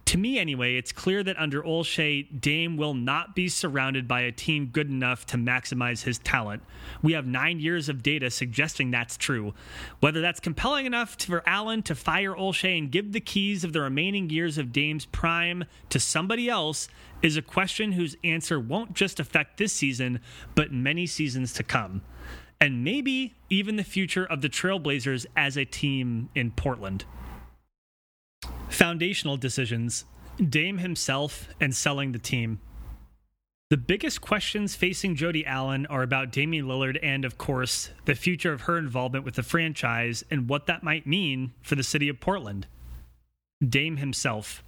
To 0.09 0.17
me 0.17 0.39
anyway, 0.39 0.75
it's 0.75 0.91
clear 0.91 1.21
that 1.23 1.37
under 1.37 1.61
Olshey, 1.61 2.25
Dame 2.41 2.77
will 2.77 2.95
not 2.95 3.35
be 3.35 3.47
surrounded 3.47 4.07
by 4.07 4.21
a 4.21 4.31
team 4.31 4.65
good 4.73 4.89
enough 4.89 5.27
to 5.27 5.37
maximize 5.37 6.01
his 6.01 6.17
talent. 6.17 6.63
We 7.03 7.13
have 7.13 7.27
nine 7.27 7.59
years 7.59 7.89
of 7.89 8.01
data 8.01 8.31
suggesting 8.31 8.89
that's 8.89 9.17
true. 9.17 9.53
Whether 9.99 10.19
that's 10.19 10.39
compelling 10.39 10.87
enough 10.87 11.15
for 11.21 11.47
Allen 11.47 11.83
to 11.83 11.93
fire 11.93 12.33
Olshey 12.33 12.75
and 12.75 12.91
give 12.91 13.11
the 13.11 13.19
keys 13.19 13.63
of 13.63 13.71
the 13.71 13.81
remaining 13.81 14.31
years 14.31 14.57
of 14.57 14.71
Dame's 14.71 15.05
prime 15.05 15.65
to 15.89 15.99
somebody 15.99 16.49
else 16.49 16.87
is 17.21 17.37
a 17.37 17.43
question 17.43 17.91
whose 17.91 18.17
answer 18.23 18.59
won't 18.59 18.95
just 18.95 19.19
affect 19.19 19.57
this 19.57 19.73
season, 19.73 20.21
but 20.55 20.71
many 20.71 21.05
seasons 21.05 21.53
to 21.53 21.61
come. 21.61 22.01
And 22.59 22.83
maybe 22.83 23.35
even 23.51 23.75
the 23.75 23.83
future 23.83 24.25
of 24.25 24.41
the 24.41 24.49
Trailblazers 24.49 25.27
as 25.37 25.55
a 25.55 25.65
team 25.65 26.29
in 26.33 26.49
Portland. 26.49 27.05
Foundational 28.69 29.37
decisions 29.37 30.05
Dame 30.47 30.77
himself 30.77 31.49
and 31.59 31.75
selling 31.75 32.13
the 32.13 32.19
team. 32.19 32.61
The 33.69 33.77
biggest 33.77 34.21
questions 34.21 34.73
facing 34.73 35.15
Jody 35.15 35.45
Allen 35.45 35.85
are 35.87 36.01
about 36.01 36.31
Damian 36.31 36.65
Lillard 36.65 36.97
and, 37.03 37.25
of 37.25 37.37
course, 37.37 37.89
the 38.05 38.15
future 38.15 38.53
of 38.53 38.61
her 38.61 38.77
involvement 38.77 39.25
with 39.25 39.35
the 39.35 39.43
franchise 39.43 40.23
and 40.31 40.49
what 40.49 40.65
that 40.67 40.81
might 40.81 41.05
mean 41.05 41.51
for 41.61 41.75
the 41.75 41.83
city 41.83 42.07
of 42.07 42.21
Portland. 42.21 42.67
Dame 43.67 43.97
himself. 43.97 44.63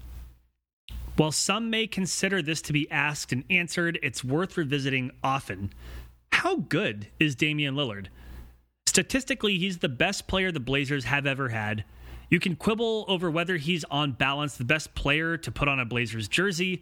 While 1.15 1.31
some 1.31 1.69
may 1.69 1.87
consider 1.87 2.41
this 2.41 2.61
to 2.63 2.73
be 2.73 2.91
asked 2.91 3.31
and 3.31 3.45
answered, 3.49 3.97
it's 4.03 4.23
worth 4.23 4.57
revisiting 4.57 5.11
often. 5.23 5.71
How 6.33 6.57
good 6.57 7.07
is 7.19 7.35
Damian 7.35 7.75
Lillard? 7.75 8.07
Statistically, 8.85 9.57
he's 9.57 9.77
the 9.77 9.89
best 9.89 10.27
player 10.27 10.51
the 10.51 10.59
Blazers 10.59 11.05
have 11.05 11.25
ever 11.25 11.49
had. 11.49 11.85
You 12.31 12.39
can 12.39 12.55
quibble 12.55 13.03
over 13.09 13.29
whether 13.29 13.57
he's 13.57 13.83
on 13.91 14.13
balance 14.13 14.55
the 14.55 14.63
best 14.63 14.95
player 14.95 15.35
to 15.35 15.51
put 15.51 15.67
on 15.67 15.81
a 15.81 15.85
Blazers 15.85 16.29
jersey. 16.29 16.81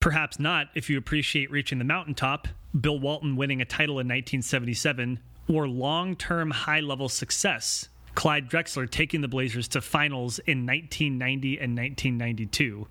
Perhaps 0.00 0.40
not 0.40 0.66
if 0.74 0.90
you 0.90 0.98
appreciate 0.98 1.48
reaching 1.52 1.78
the 1.78 1.84
mountaintop, 1.84 2.48
Bill 2.78 2.98
Walton 2.98 3.36
winning 3.36 3.60
a 3.62 3.64
title 3.64 4.00
in 4.00 4.08
1977, 4.08 5.20
or 5.48 5.68
long 5.68 6.16
term 6.16 6.50
high 6.50 6.80
level 6.80 7.08
success, 7.08 7.88
Clyde 8.16 8.50
Drexler 8.50 8.90
taking 8.90 9.20
the 9.20 9.28
Blazers 9.28 9.68
to 9.68 9.80
finals 9.80 10.40
in 10.40 10.66
1990 10.66 11.58
and 11.60 11.78
1992 11.78 12.88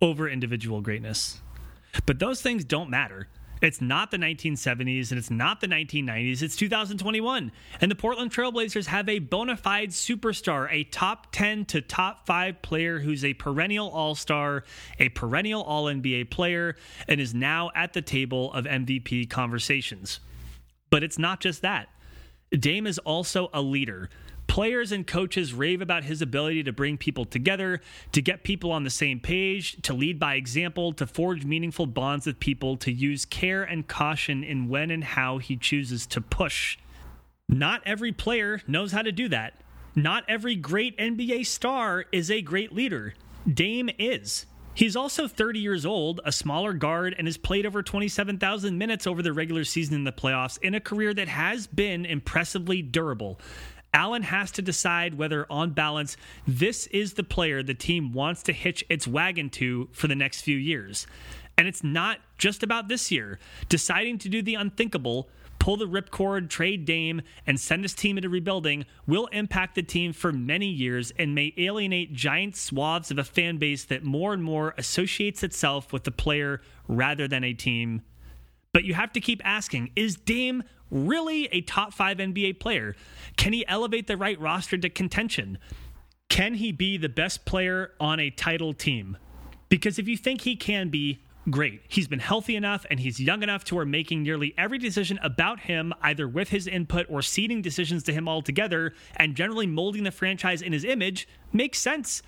over 0.00 0.28
individual 0.28 0.80
greatness. 0.80 1.40
But 2.06 2.20
those 2.20 2.40
things 2.40 2.64
don't 2.64 2.90
matter. 2.90 3.26
It's 3.60 3.80
not 3.80 4.10
the 4.10 4.16
1970s 4.16 5.10
and 5.10 5.18
it's 5.18 5.30
not 5.30 5.60
the 5.60 5.66
1990s. 5.66 6.42
It's 6.42 6.56
2021. 6.56 7.52
And 7.80 7.90
the 7.90 7.94
Portland 7.94 8.30
Trailblazers 8.30 8.86
have 8.86 9.08
a 9.08 9.18
bona 9.18 9.56
fide 9.56 9.90
superstar, 9.90 10.68
a 10.70 10.84
top 10.84 11.32
10 11.32 11.64
to 11.66 11.80
top 11.80 12.26
5 12.26 12.62
player 12.62 12.98
who's 13.00 13.24
a 13.24 13.34
perennial 13.34 13.88
all 13.88 14.14
star, 14.14 14.64
a 14.98 15.08
perennial 15.10 15.62
all 15.62 15.84
NBA 15.84 16.30
player, 16.30 16.76
and 17.06 17.20
is 17.20 17.34
now 17.34 17.70
at 17.74 17.92
the 17.92 18.02
table 18.02 18.52
of 18.52 18.64
MVP 18.64 19.28
conversations. 19.28 20.20
But 20.90 21.02
it's 21.02 21.18
not 21.18 21.40
just 21.40 21.62
that. 21.62 21.88
Dame 22.50 22.86
is 22.86 22.98
also 22.98 23.50
a 23.52 23.60
leader. 23.60 24.08
Players 24.48 24.90
and 24.90 25.06
coaches 25.06 25.54
rave 25.54 25.80
about 25.80 26.02
his 26.02 26.20
ability 26.20 26.64
to 26.64 26.72
bring 26.72 26.98
people 26.98 27.24
together, 27.24 27.80
to 28.10 28.20
get 28.20 28.42
people 28.42 28.72
on 28.72 28.82
the 28.82 28.90
same 28.90 29.20
page, 29.20 29.80
to 29.82 29.94
lead 29.94 30.18
by 30.18 30.34
example, 30.34 30.92
to 30.94 31.06
forge 31.06 31.44
meaningful 31.44 31.86
bonds 31.86 32.26
with 32.26 32.40
people, 32.40 32.76
to 32.78 32.90
use 32.90 33.24
care 33.24 33.62
and 33.62 33.86
caution 33.86 34.42
in 34.42 34.68
when 34.68 34.90
and 34.90 35.04
how 35.04 35.38
he 35.38 35.56
chooses 35.56 36.06
to 36.06 36.20
push. 36.20 36.76
Not 37.48 37.82
every 37.86 38.10
player 38.10 38.60
knows 38.66 38.90
how 38.90 39.02
to 39.02 39.12
do 39.12 39.28
that. 39.28 39.54
Not 39.94 40.24
every 40.28 40.56
great 40.56 40.98
NBA 40.98 41.46
star 41.46 42.06
is 42.10 42.30
a 42.30 42.42
great 42.42 42.72
leader. 42.72 43.14
Dame 43.46 43.90
is. 43.98 44.46
He's 44.74 44.94
also 44.94 45.26
30 45.26 45.58
years 45.58 45.84
old, 45.84 46.20
a 46.24 46.30
smaller 46.30 46.72
guard, 46.72 47.14
and 47.18 47.26
has 47.26 47.36
played 47.36 47.66
over 47.66 47.82
27,000 47.82 48.78
minutes 48.78 49.08
over 49.08 49.22
the 49.22 49.32
regular 49.32 49.64
season 49.64 49.94
in 49.94 50.04
the 50.04 50.12
playoffs 50.12 50.56
in 50.62 50.74
a 50.74 50.80
career 50.80 51.12
that 51.14 51.26
has 51.26 51.66
been 51.66 52.06
impressively 52.06 52.80
durable. 52.80 53.40
Allen 53.94 54.22
has 54.22 54.50
to 54.52 54.62
decide 54.62 55.14
whether, 55.14 55.46
on 55.50 55.70
balance, 55.70 56.16
this 56.46 56.86
is 56.88 57.14
the 57.14 57.24
player 57.24 57.62
the 57.62 57.74
team 57.74 58.12
wants 58.12 58.42
to 58.44 58.52
hitch 58.52 58.84
its 58.88 59.06
wagon 59.06 59.50
to 59.50 59.88
for 59.92 60.08
the 60.08 60.14
next 60.14 60.42
few 60.42 60.56
years. 60.56 61.06
And 61.56 61.66
it's 61.66 61.82
not 61.82 62.20
just 62.36 62.62
about 62.62 62.88
this 62.88 63.10
year. 63.10 63.38
Deciding 63.68 64.18
to 64.18 64.28
do 64.28 64.42
the 64.42 64.54
unthinkable, 64.54 65.28
pull 65.58 65.76
the 65.76 65.88
ripcord, 65.88 66.48
trade 66.48 66.84
Dame, 66.84 67.22
and 67.46 67.58
send 67.58 67.82
his 67.82 67.94
team 67.94 68.16
into 68.16 68.28
rebuilding 68.28 68.86
will 69.06 69.26
impact 69.28 69.74
the 69.74 69.82
team 69.82 70.12
for 70.12 70.32
many 70.32 70.68
years 70.68 71.12
and 71.18 71.34
may 71.34 71.52
alienate 71.56 72.12
giant 72.12 72.56
swaths 72.56 73.10
of 73.10 73.18
a 73.18 73.24
fan 73.24 73.56
base 73.56 73.84
that 73.84 74.04
more 74.04 74.32
and 74.32 74.42
more 74.42 74.74
associates 74.78 75.42
itself 75.42 75.92
with 75.92 76.04
the 76.04 76.12
player 76.12 76.60
rather 76.86 77.26
than 77.26 77.42
a 77.42 77.54
team. 77.54 78.02
But 78.72 78.84
you 78.84 78.94
have 78.94 79.12
to 79.14 79.20
keep 79.20 79.44
asking 79.44 79.90
is 79.96 80.16
Dame 80.16 80.62
really 80.90 81.46
a 81.46 81.60
top 81.60 81.92
five 81.92 82.18
NBA 82.18 82.60
player? 82.60 82.96
Can 83.36 83.52
he 83.52 83.66
elevate 83.66 84.06
the 84.06 84.16
right 84.16 84.38
roster 84.40 84.76
to 84.78 84.88
contention? 84.88 85.58
Can 86.28 86.54
he 86.54 86.72
be 86.72 86.96
the 86.96 87.08
best 87.08 87.44
player 87.44 87.92
on 88.00 88.20
a 88.20 88.30
title 88.30 88.74
team? 88.74 89.16
Because 89.68 89.98
if 89.98 90.08
you 90.08 90.16
think 90.16 90.42
he 90.42 90.56
can 90.56 90.88
be, 90.88 91.22
great. 91.50 91.82
He's 91.88 92.08
been 92.08 92.18
healthy 92.18 92.56
enough 92.56 92.84
and 92.90 92.98
he's 92.98 93.20
young 93.20 93.42
enough 93.42 93.64
to 93.64 93.74
where 93.74 93.84
making 93.84 94.22
nearly 94.22 94.54
every 94.58 94.78
decision 94.78 95.18
about 95.22 95.60
him, 95.60 95.92
either 96.02 96.26
with 96.26 96.48
his 96.48 96.66
input 96.66 97.06
or 97.08 97.22
ceding 97.22 97.62
decisions 97.62 98.02
to 98.04 98.12
him 98.12 98.28
altogether, 98.28 98.94
and 99.16 99.34
generally 99.34 99.66
molding 99.66 100.04
the 100.04 100.10
franchise 100.10 100.62
in 100.62 100.72
his 100.72 100.84
image, 100.84 101.28
makes 101.52 101.78
sense. 101.78 102.22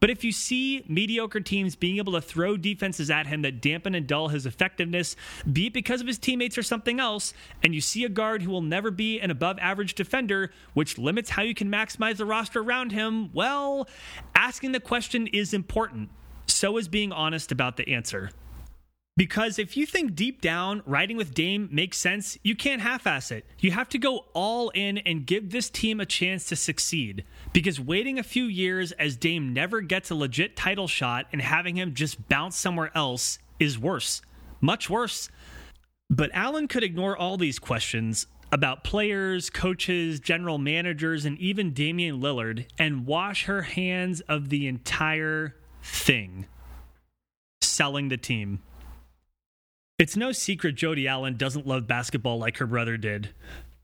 But 0.00 0.10
if 0.10 0.24
you 0.24 0.32
see 0.32 0.84
mediocre 0.88 1.40
teams 1.40 1.76
being 1.76 1.98
able 1.98 2.12
to 2.14 2.20
throw 2.20 2.56
defenses 2.56 3.10
at 3.10 3.26
him 3.26 3.42
that 3.42 3.60
dampen 3.60 3.94
and 3.94 4.06
dull 4.06 4.28
his 4.28 4.46
effectiveness, 4.46 5.16
be 5.50 5.66
it 5.66 5.72
because 5.72 6.00
of 6.00 6.06
his 6.06 6.18
teammates 6.18 6.56
or 6.56 6.62
something 6.62 7.00
else, 7.00 7.34
and 7.62 7.74
you 7.74 7.80
see 7.80 8.04
a 8.04 8.08
guard 8.08 8.42
who 8.42 8.50
will 8.50 8.62
never 8.62 8.90
be 8.90 9.20
an 9.20 9.30
above 9.30 9.58
average 9.58 9.94
defender, 9.94 10.50
which 10.74 10.98
limits 10.98 11.30
how 11.30 11.42
you 11.42 11.54
can 11.54 11.70
maximize 11.70 12.16
the 12.16 12.26
roster 12.26 12.60
around 12.60 12.92
him, 12.92 13.32
well, 13.32 13.88
asking 14.34 14.72
the 14.72 14.80
question 14.80 15.26
is 15.28 15.54
important. 15.54 16.10
So 16.46 16.76
is 16.76 16.88
being 16.88 17.10
honest 17.10 17.52
about 17.52 17.76
the 17.76 17.88
answer. 17.92 18.30
Because 19.16 19.60
if 19.60 19.76
you 19.76 19.86
think 19.86 20.16
deep 20.16 20.40
down 20.40 20.82
riding 20.86 21.16
with 21.16 21.34
Dame 21.34 21.68
makes 21.70 21.98
sense, 21.98 22.36
you 22.42 22.56
can't 22.56 22.82
half 22.82 23.06
ass 23.06 23.30
it. 23.30 23.46
You 23.60 23.70
have 23.70 23.88
to 23.90 23.98
go 23.98 24.26
all 24.34 24.70
in 24.70 24.98
and 24.98 25.24
give 25.24 25.50
this 25.50 25.70
team 25.70 26.00
a 26.00 26.06
chance 26.06 26.46
to 26.46 26.56
succeed. 26.56 27.24
Because 27.52 27.78
waiting 27.78 28.18
a 28.18 28.24
few 28.24 28.44
years 28.44 28.90
as 28.92 29.16
Dame 29.16 29.52
never 29.52 29.80
gets 29.80 30.10
a 30.10 30.16
legit 30.16 30.56
title 30.56 30.88
shot 30.88 31.26
and 31.32 31.40
having 31.40 31.76
him 31.76 31.94
just 31.94 32.28
bounce 32.28 32.56
somewhere 32.56 32.90
else 32.96 33.38
is 33.60 33.78
worse. 33.78 34.20
Much 34.60 34.90
worse. 34.90 35.28
But 36.10 36.30
Allen 36.34 36.66
could 36.66 36.82
ignore 36.82 37.16
all 37.16 37.36
these 37.36 37.60
questions 37.60 38.26
about 38.50 38.82
players, 38.82 39.48
coaches, 39.48 40.18
general 40.18 40.58
managers, 40.58 41.24
and 41.24 41.38
even 41.38 41.72
Damian 41.72 42.20
Lillard 42.20 42.66
and 42.78 43.06
wash 43.06 43.44
her 43.44 43.62
hands 43.62 44.22
of 44.22 44.48
the 44.48 44.66
entire 44.66 45.54
thing 45.84 46.46
selling 47.62 48.08
the 48.08 48.16
team. 48.16 48.60
It's 49.96 50.16
no 50.16 50.32
secret 50.32 50.74
Jody 50.74 51.06
Allen 51.06 51.36
doesn't 51.36 51.68
love 51.68 51.86
basketball 51.86 52.36
like 52.36 52.56
her 52.56 52.66
brother 52.66 52.96
did. 52.96 53.28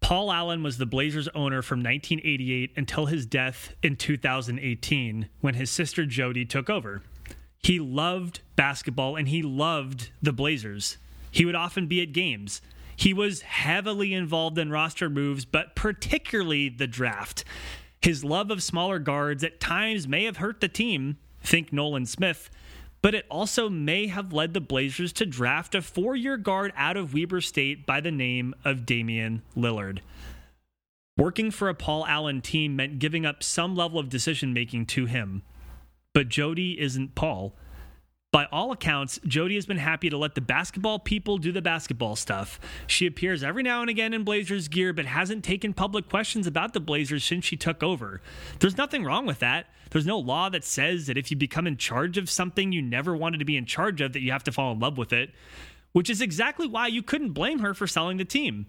Paul 0.01 0.33
Allen 0.33 0.61
was 0.61 0.77
the 0.77 0.87
Blazers 0.87 1.29
owner 1.37 1.63
from 1.63 1.79
1988 1.79 2.73
until 2.75 3.07
his 3.07 3.27
death 3.27 3.75
in 3.81 3.95
2018 3.95 5.29
when 5.41 5.55
his 5.55 5.71
sister 5.71 6.05
Jody 6.07 6.45
took 6.45 6.69
over. 6.69 7.03
He 7.63 7.79
loved 7.79 8.41
basketball 8.57 9.15
and 9.15 9.29
he 9.29 9.41
loved 9.41 10.11
the 10.21 10.33
Blazers. 10.33 10.99
He 11.31 11.45
would 11.45 11.55
often 11.55 11.87
be 11.87 12.03
at 12.03 12.13
games. 12.13 12.61
He 12.97 13.15
was 13.15 13.43
heavily 13.43 14.13
involved 14.13 14.59
in 14.59 14.73
roster 14.73 15.09
moves, 15.09 15.45
but 15.45 15.77
particularly 15.77 16.69
the 16.69 16.89
draft. 16.89 17.45
His 18.03 18.25
love 18.25 18.51
of 18.51 18.65
smaller 18.65 18.99
guards 18.99 19.45
at 19.45 19.61
times 19.61 20.09
may 20.09 20.25
have 20.25 20.39
hurt 20.39 20.61
the 20.61 20.67
team. 20.67 21.19
Think 21.41 21.73
Nolan 21.73 22.07
Smith 22.07 22.51
but 23.03 23.15
it 23.15 23.27
also 23.31 23.69
may 23.69 24.07
have 24.09 24.33
led 24.33 24.55
the 24.55 24.61
Blazers 24.61 25.13
to 25.15 25.27
draft 25.27 25.75
a 25.75 25.83
four 25.83 26.15
year 26.17 26.37
guard 26.37 26.73
out 26.77 26.97
of 26.97 27.15
Weber 27.15 27.41
State 27.41 27.87
by 27.87 28.01
the 28.01 28.11
name 28.11 28.55
of 28.65 28.85
Damian 28.85 29.43
Lillard. 29.57 30.01
Working 31.17 31.51
for 31.51 31.69
a 31.69 31.75
Paul 31.75 32.07
Allen 32.07 32.41
team 32.41 32.77
meant 32.77 32.99
giving 32.99 33.27
up 33.27 33.43
some 33.43 33.75
level 33.75 33.99
of 33.99 34.09
decision 34.09 34.53
making 34.53 34.87
to 34.87 35.07
him. 35.07 35.43
But 36.13 36.29
Jody 36.29 36.81
isn't 36.81 37.15
Paul. 37.15 37.55
By 38.33 38.47
all 38.53 38.71
accounts, 38.71 39.19
Jody 39.27 39.57
has 39.57 39.67
been 39.67 39.79
happy 39.79 40.09
to 40.09 40.17
let 40.17 40.37
the 40.37 40.41
basketball 40.41 41.01
people 41.01 41.37
do 41.37 41.51
the 41.51 41.61
basketball 41.61 42.15
stuff. 42.15 42.61
She 42.87 43.09
appears 43.09 43.43
every 43.43 43.65
now 43.65 43.81
and 43.81 43.91
again 43.91 44.15
in 44.15 44.23
Blazers 44.23 44.69
gear, 44.69 44.93
but 44.93 45.05
hasn't 45.05 45.43
taken 45.43 45.75
public 45.75 46.09
questions 46.09 46.47
about 46.47 46.73
the 46.73 46.79
Blazers 46.79 47.25
since 47.25 47.45
she 47.45 47.57
took 47.57 47.83
over. 47.83 48.21
There's 48.61 48.77
nothing 48.77 49.03
wrong 49.03 49.27
with 49.27 49.41
that. 49.41 49.67
There's 49.91 50.07
no 50.07 50.17
law 50.17 50.49
that 50.49 50.63
says 50.63 51.09
that 51.09 51.19
if 51.19 51.33
you 51.33 51.37
become 51.37 51.67
in 51.67 51.77
charge 51.77 52.19
of 52.19 52.31
something 52.31 52.71
you 52.71 52.83
never 52.83 53.17
wanted 53.17 53.39
to 53.39 53.45
be 53.45 53.57
in 53.57 53.67
charge 53.67 54.01
of, 54.01 54.13
that 54.13 54.21
you 54.21 54.31
have 54.31 54.45
to 54.45 54.53
fall 54.53 54.71
in 54.71 54.79
love 54.79 54.97
with 54.97 55.13
it, 55.13 55.31
which 55.91 56.09
is 56.09 56.21
exactly 56.21 56.69
why 56.69 56.87
you 56.87 57.03
couldn't 57.03 57.33
blame 57.33 57.59
her 57.59 57.75
for 57.75 57.89
selling 57.89 58.17
the 58.17 58.25
team. 58.25 58.67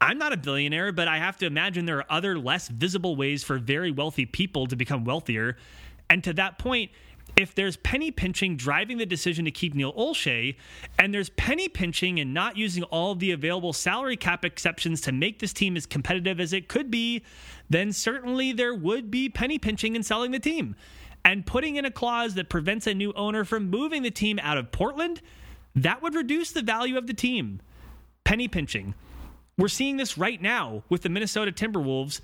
I'm 0.00 0.16
not 0.16 0.32
a 0.32 0.38
billionaire, 0.38 0.92
but 0.92 1.08
I 1.08 1.18
have 1.18 1.36
to 1.38 1.46
imagine 1.46 1.84
there 1.84 1.98
are 1.98 2.06
other 2.08 2.38
less 2.38 2.68
visible 2.68 3.16
ways 3.16 3.44
for 3.44 3.58
very 3.58 3.90
wealthy 3.90 4.24
people 4.24 4.66
to 4.68 4.76
become 4.76 5.04
wealthier. 5.04 5.58
And 6.08 6.24
to 6.24 6.32
that 6.34 6.58
point, 6.58 6.90
if 7.36 7.54
there's 7.54 7.76
penny 7.78 8.10
pinching 8.10 8.56
driving 8.56 8.98
the 8.98 9.06
decision 9.06 9.44
to 9.44 9.50
keep 9.50 9.74
Neil 9.74 9.92
Olshey, 9.94 10.56
and 10.98 11.12
there's 11.12 11.30
penny 11.30 11.68
pinching 11.68 12.20
and 12.20 12.32
not 12.32 12.56
using 12.56 12.82
all 12.84 13.14
the 13.14 13.32
available 13.32 13.72
salary 13.72 14.16
cap 14.16 14.44
exceptions 14.44 15.00
to 15.02 15.12
make 15.12 15.38
this 15.40 15.52
team 15.52 15.76
as 15.76 15.86
competitive 15.86 16.40
as 16.40 16.52
it 16.52 16.68
could 16.68 16.90
be, 16.90 17.22
then 17.68 17.92
certainly 17.92 18.52
there 18.52 18.74
would 18.74 19.10
be 19.10 19.28
penny 19.28 19.58
pinching 19.58 19.96
in 19.96 20.02
selling 20.02 20.30
the 20.30 20.38
team. 20.38 20.76
And 21.24 21.46
putting 21.46 21.76
in 21.76 21.84
a 21.86 21.90
clause 21.90 22.34
that 22.34 22.50
prevents 22.50 22.86
a 22.86 22.94
new 22.94 23.12
owner 23.14 23.44
from 23.44 23.70
moving 23.70 24.02
the 24.02 24.10
team 24.10 24.38
out 24.40 24.58
of 24.58 24.70
Portland, 24.70 25.22
that 25.74 26.02
would 26.02 26.14
reduce 26.14 26.52
the 26.52 26.62
value 26.62 26.98
of 26.98 27.06
the 27.06 27.14
team. 27.14 27.60
Penny 28.24 28.46
pinching. 28.46 28.94
We're 29.56 29.68
seeing 29.68 29.96
this 29.96 30.18
right 30.18 30.40
now 30.40 30.82
with 30.88 31.02
the 31.02 31.08
Minnesota 31.08 31.50
Timberwolves 31.52 32.20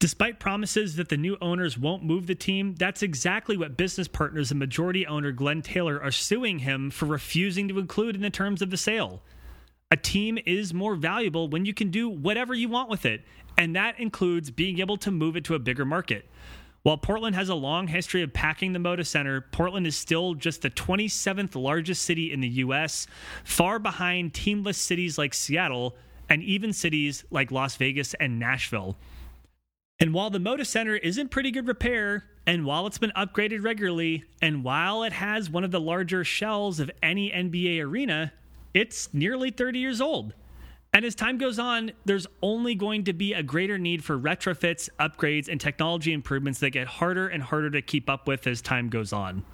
Despite 0.00 0.40
promises 0.40 0.96
that 0.96 1.10
the 1.10 1.18
new 1.18 1.36
owners 1.42 1.76
won't 1.76 2.02
move 2.02 2.26
the 2.26 2.34
team, 2.34 2.74
that's 2.74 3.02
exactly 3.02 3.58
what 3.58 3.76
business 3.76 4.08
partners 4.08 4.50
and 4.50 4.58
majority 4.58 5.06
owner 5.06 5.30
Glenn 5.30 5.60
Taylor 5.60 6.02
are 6.02 6.10
suing 6.10 6.60
him 6.60 6.90
for 6.90 7.04
refusing 7.04 7.68
to 7.68 7.78
include 7.78 8.16
in 8.16 8.22
the 8.22 8.30
terms 8.30 8.62
of 8.62 8.70
the 8.70 8.78
sale. 8.78 9.22
A 9.90 9.98
team 9.98 10.38
is 10.46 10.72
more 10.72 10.94
valuable 10.94 11.48
when 11.48 11.66
you 11.66 11.74
can 11.74 11.90
do 11.90 12.08
whatever 12.08 12.54
you 12.54 12.66
want 12.66 12.88
with 12.88 13.04
it, 13.04 13.24
and 13.58 13.76
that 13.76 14.00
includes 14.00 14.50
being 14.50 14.80
able 14.80 14.96
to 14.96 15.10
move 15.10 15.36
it 15.36 15.44
to 15.44 15.54
a 15.54 15.58
bigger 15.58 15.84
market. 15.84 16.26
While 16.82 16.96
Portland 16.96 17.36
has 17.36 17.50
a 17.50 17.54
long 17.54 17.86
history 17.86 18.22
of 18.22 18.32
packing 18.32 18.72
the 18.72 18.78
Moda 18.78 19.06
Center, 19.06 19.42
Portland 19.42 19.86
is 19.86 19.98
still 19.98 20.32
just 20.32 20.62
the 20.62 20.70
27th 20.70 21.54
largest 21.54 22.00
city 22.02 22.32
in 22.32 22.40
the 22.40 22.48
U.S., 22.48 23.06
far 23.44 23.78
behind 23.78 24.32
teamless 24.32 24.76
cities 24.76 25.18
like 25.18 25.34
Seattle 25.34 25.94
and 26.30 26.42
even 26.42 26.72
cities 26.72 27.24
like 27.30 27.50
Las 27.50 27.76
Vegas 27.76 28.14
and 28.14 28.38
Nashville. 28.38 28.96
And 30.00 30.14
while 30.14 30.30
the 30.30 30.38
Moda 30.38 30.66
Center 30.66 30.96
is 30.96 31.18
in 31.18 31.28
pretty 31.28 31.50
good 31.50 31.68
repair, 31.68 32.24
and 32.46 32.64
while 32.64 32.86
it's 32.86 32.96
been 32.96 33.12
upgraded 33.14 33.62
regularly, 33.62 34.24
and 34.40 34.64
while 34.64 35.02
it 35.02 35.12
has 35.12 35.50
one 35.50 35.62
of 35.62 35.70
the 35.70 35.80
larger 35.80 36.24
shells 36.24 36.80
of 36.80 36.90
any 37.02 37.30
NBA 37.30 37.84
arena, 37.84 38.32
it's 38.72 39.12
nearly 39.12 39.50
30 39.50 39.78
years 39.78 40.00
old. 40.00 40.32
And 40.94 41.04
as 41.04 41.14
time 41.14 41.36
goes 41.36 41.58
on, 41.58 41.92
there's 42.06 42.26
only 42.42 42.74
going 42.74 43.04
to 43.04 43.12
be 43.12 43.34
a 43.34 43.42
greater 43.42 43.78
need 43.78 44.02
for 44.02 44.18
retrofits, 44.18 44.88
upgrades, 44.98 45.48
and 45.48 45.60
technology 45.60 46.14
improvements 46.14 46.60
that 46.60 46.70
get 46.70 46.86
harder 46.86 47.28
and 47.28 47.42
harder 47.42 47.70
to 47.70 47.82
keep 47.82 48.08
up 48.08 48.26
with 48.26 48.46
as 48.46 48.62
time 48.62 48.88
goes 48.88 49.12
on. 49.12 49.44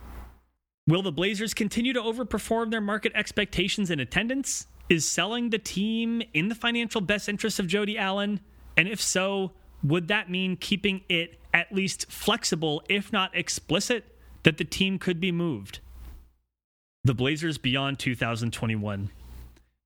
Will 0.86 1.02
the 1.02 1.12
Blazers 1.12 1.54
continue 1.54 1.92
to 1.92 2.00
overperform 2.00 2.70
their 2.70 2.80
market 2.80 3.10
expectations 3.16 3.90
in 3.90 3.98
attendance? 3.98 4.68
Is 4.88 5.06
selling 5.06 5.50
the 5.50 5.58
team 5.58 6.22
in 6.32 6.48
the 6.48 6.54
financial 6.54 7.00
best 7.00 7.28
interest 7.28 7.58
of 7.58 7.66
Jody 7.66 7.98
Allen? 7.98 8.38
And 8.76 8.86
if 8.86 9.00
so, 9.00 9.52
would 9.82 10.08
that 10.08 10.30
mean 10.30 10.56
keeping 10.56 11.02
it 11.08 11.40
at 11.52 11.72
least 11.72 12.10
flexible, 12.10 12.82
if 12.88 13.12
not 13.12 13.30
explicit, 13.34 14.04
that 14.42 14.58
the 14.58 14.64
team 14.64 14.98
could 14.98 15.20
be 15.20 15.32
moved? 15.32 15.80
The 17.04 17.14
Blazers 17.14 17.58
beyond 17.58 17.98
2021. 17.98 19.10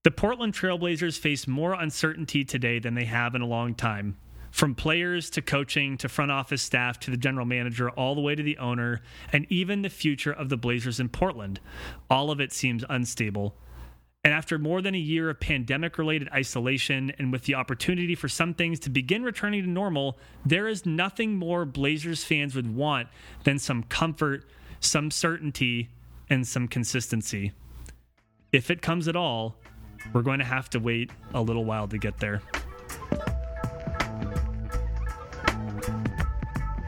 The 0.03 0.11
Portland 0.11 0.55
Trailblazers 0.55 1.19
face 1.19 1.47
more 1.47 1.75
uncertainty 1.75 2.45
today 2.45 2.79
than 2.79 2.95
they 2.95 3.05
have 3.05 3.35
in 3.35 3.43
a 3.43 3.47
long 3.47 3.75
time. 3.75 4.17
From 4.51 4.75
players 4.75 5.29
to 5.31 5.43
coaching 5.43 5.99
to 5.99 6.09
front 6.09 6.31
office 6.31 6.63
staff 6.63 6.99
to 7.01 7.11
the 7.11 7.19
general 7.19 7.45
manager, 7.45 7.91
all 7.91 8.15
the 8.15 8.23
way 8.23 8.35
to 8.35 8.43
the 8.43 8.57
owner, 8.57 9.03
and 9.33 9.47
even 9.51 9.83
the 9.83 9.91
future 9.91 10.33
of 10.33 10.49
the 10.49 10.57
Blazers 10.57 10.99
in 10.99 11.11
Portland. 11.11 11.61
All 12.09 12.31
of 12.31 12.41
it 12.41 12.53
seems 12.53 12.85
unstable. 12.89 13.55
And 14.23 14.35
after 14.35 14.59
more 14.59 14.83
than 14.83 14.95
a 14.95 14.99
year 14.99 15.31
of 15.31 15.41
pandemic 15.41 15.97
related 15.97 16.29
isolation 16.33 17.11
and 17.19 17.33
with 17.33 17.45
the 17.45 17.55
opportunity 17.55 18.15
for 18.15 18.29
some 18.29 18.53
things 18.53 18.79
to 18.81 18.91
begin 18.91 19.23
returning 19.23 19.63
to 19.63 19.69
normal, 19.69 20.19
there 20.45 20.69
is 20.69 20.85
nothing 20.85 21.37
more 21.37 21.65
Blazers 21.65 22.23
fans 22.23 22.55
would 22.55 22.75
want 22.75 23.09
than 23.45 23.59
some 23.59 23.83
comfort, 23.85 24.45
some 24.79 25.11
certainty, 25.11 25.89
and 26.29 26.47
some 26.47 26.69
consistency. 26.69 27.53
If 28.53 28.71
it 28.71 28.83
comes 28.83 29.09
at 29.09 29.17
all, 29.17 29.57
we're 30.13 30.23
going 30.23 30.41
to 30.41 30.45
have 30.45 30.69
to 30.71 30.79
wait 30.79 31.11
a 31.33 31.41
little 31.41 31.65
while 31.65 31.89
to 31.89 31.97
get 31.97 32.19
there. 32.19 32.43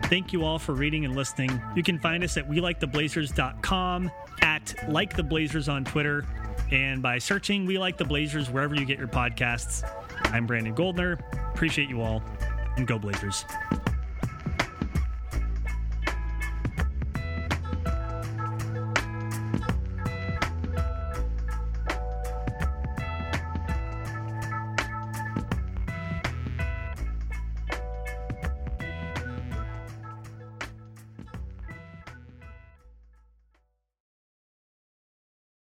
Thank 0.04 0.34
you 0.34 0.44
all 0.44 0.58
for 0.58 0.74
reading 0.74 1.06
and 1.06 1.16
listening. 1.16 1.62
You 1.74 1.82
can 1.82 1.98
find 1.98 2.22
us 2.22 2.36
at 2.36 2.46
welikethebazers.com, 2.46 4.10
at 4.42 4.74
like 4.90 5.16
the 5.16 5.22
Blazers 5.22 5.70
on 5.70 5.84
Twitter, 5.86 6.26
and 6.72 7.02
by 7.02 7.18
searching 7.18 7.66
We 7.66 7.78
Like 7.78 7.98
the 7.98 8.04
Blazers 8.04 8.50
wherever 8.50 8.74
you 8.74 8.86
get 8.86 8.98
your 8.98 9.06
podcasts. 9.06 9.88
I'm 10.24 10.46
Brandon 10.46 10.74
Goldner. 10.74 11.18
Appreciate 11.54 11.88
you 11.88 12.00
all, 12.00 12.22
and 12.76 12.86
go 12.86 12.98
Blazers. 12.98 13.44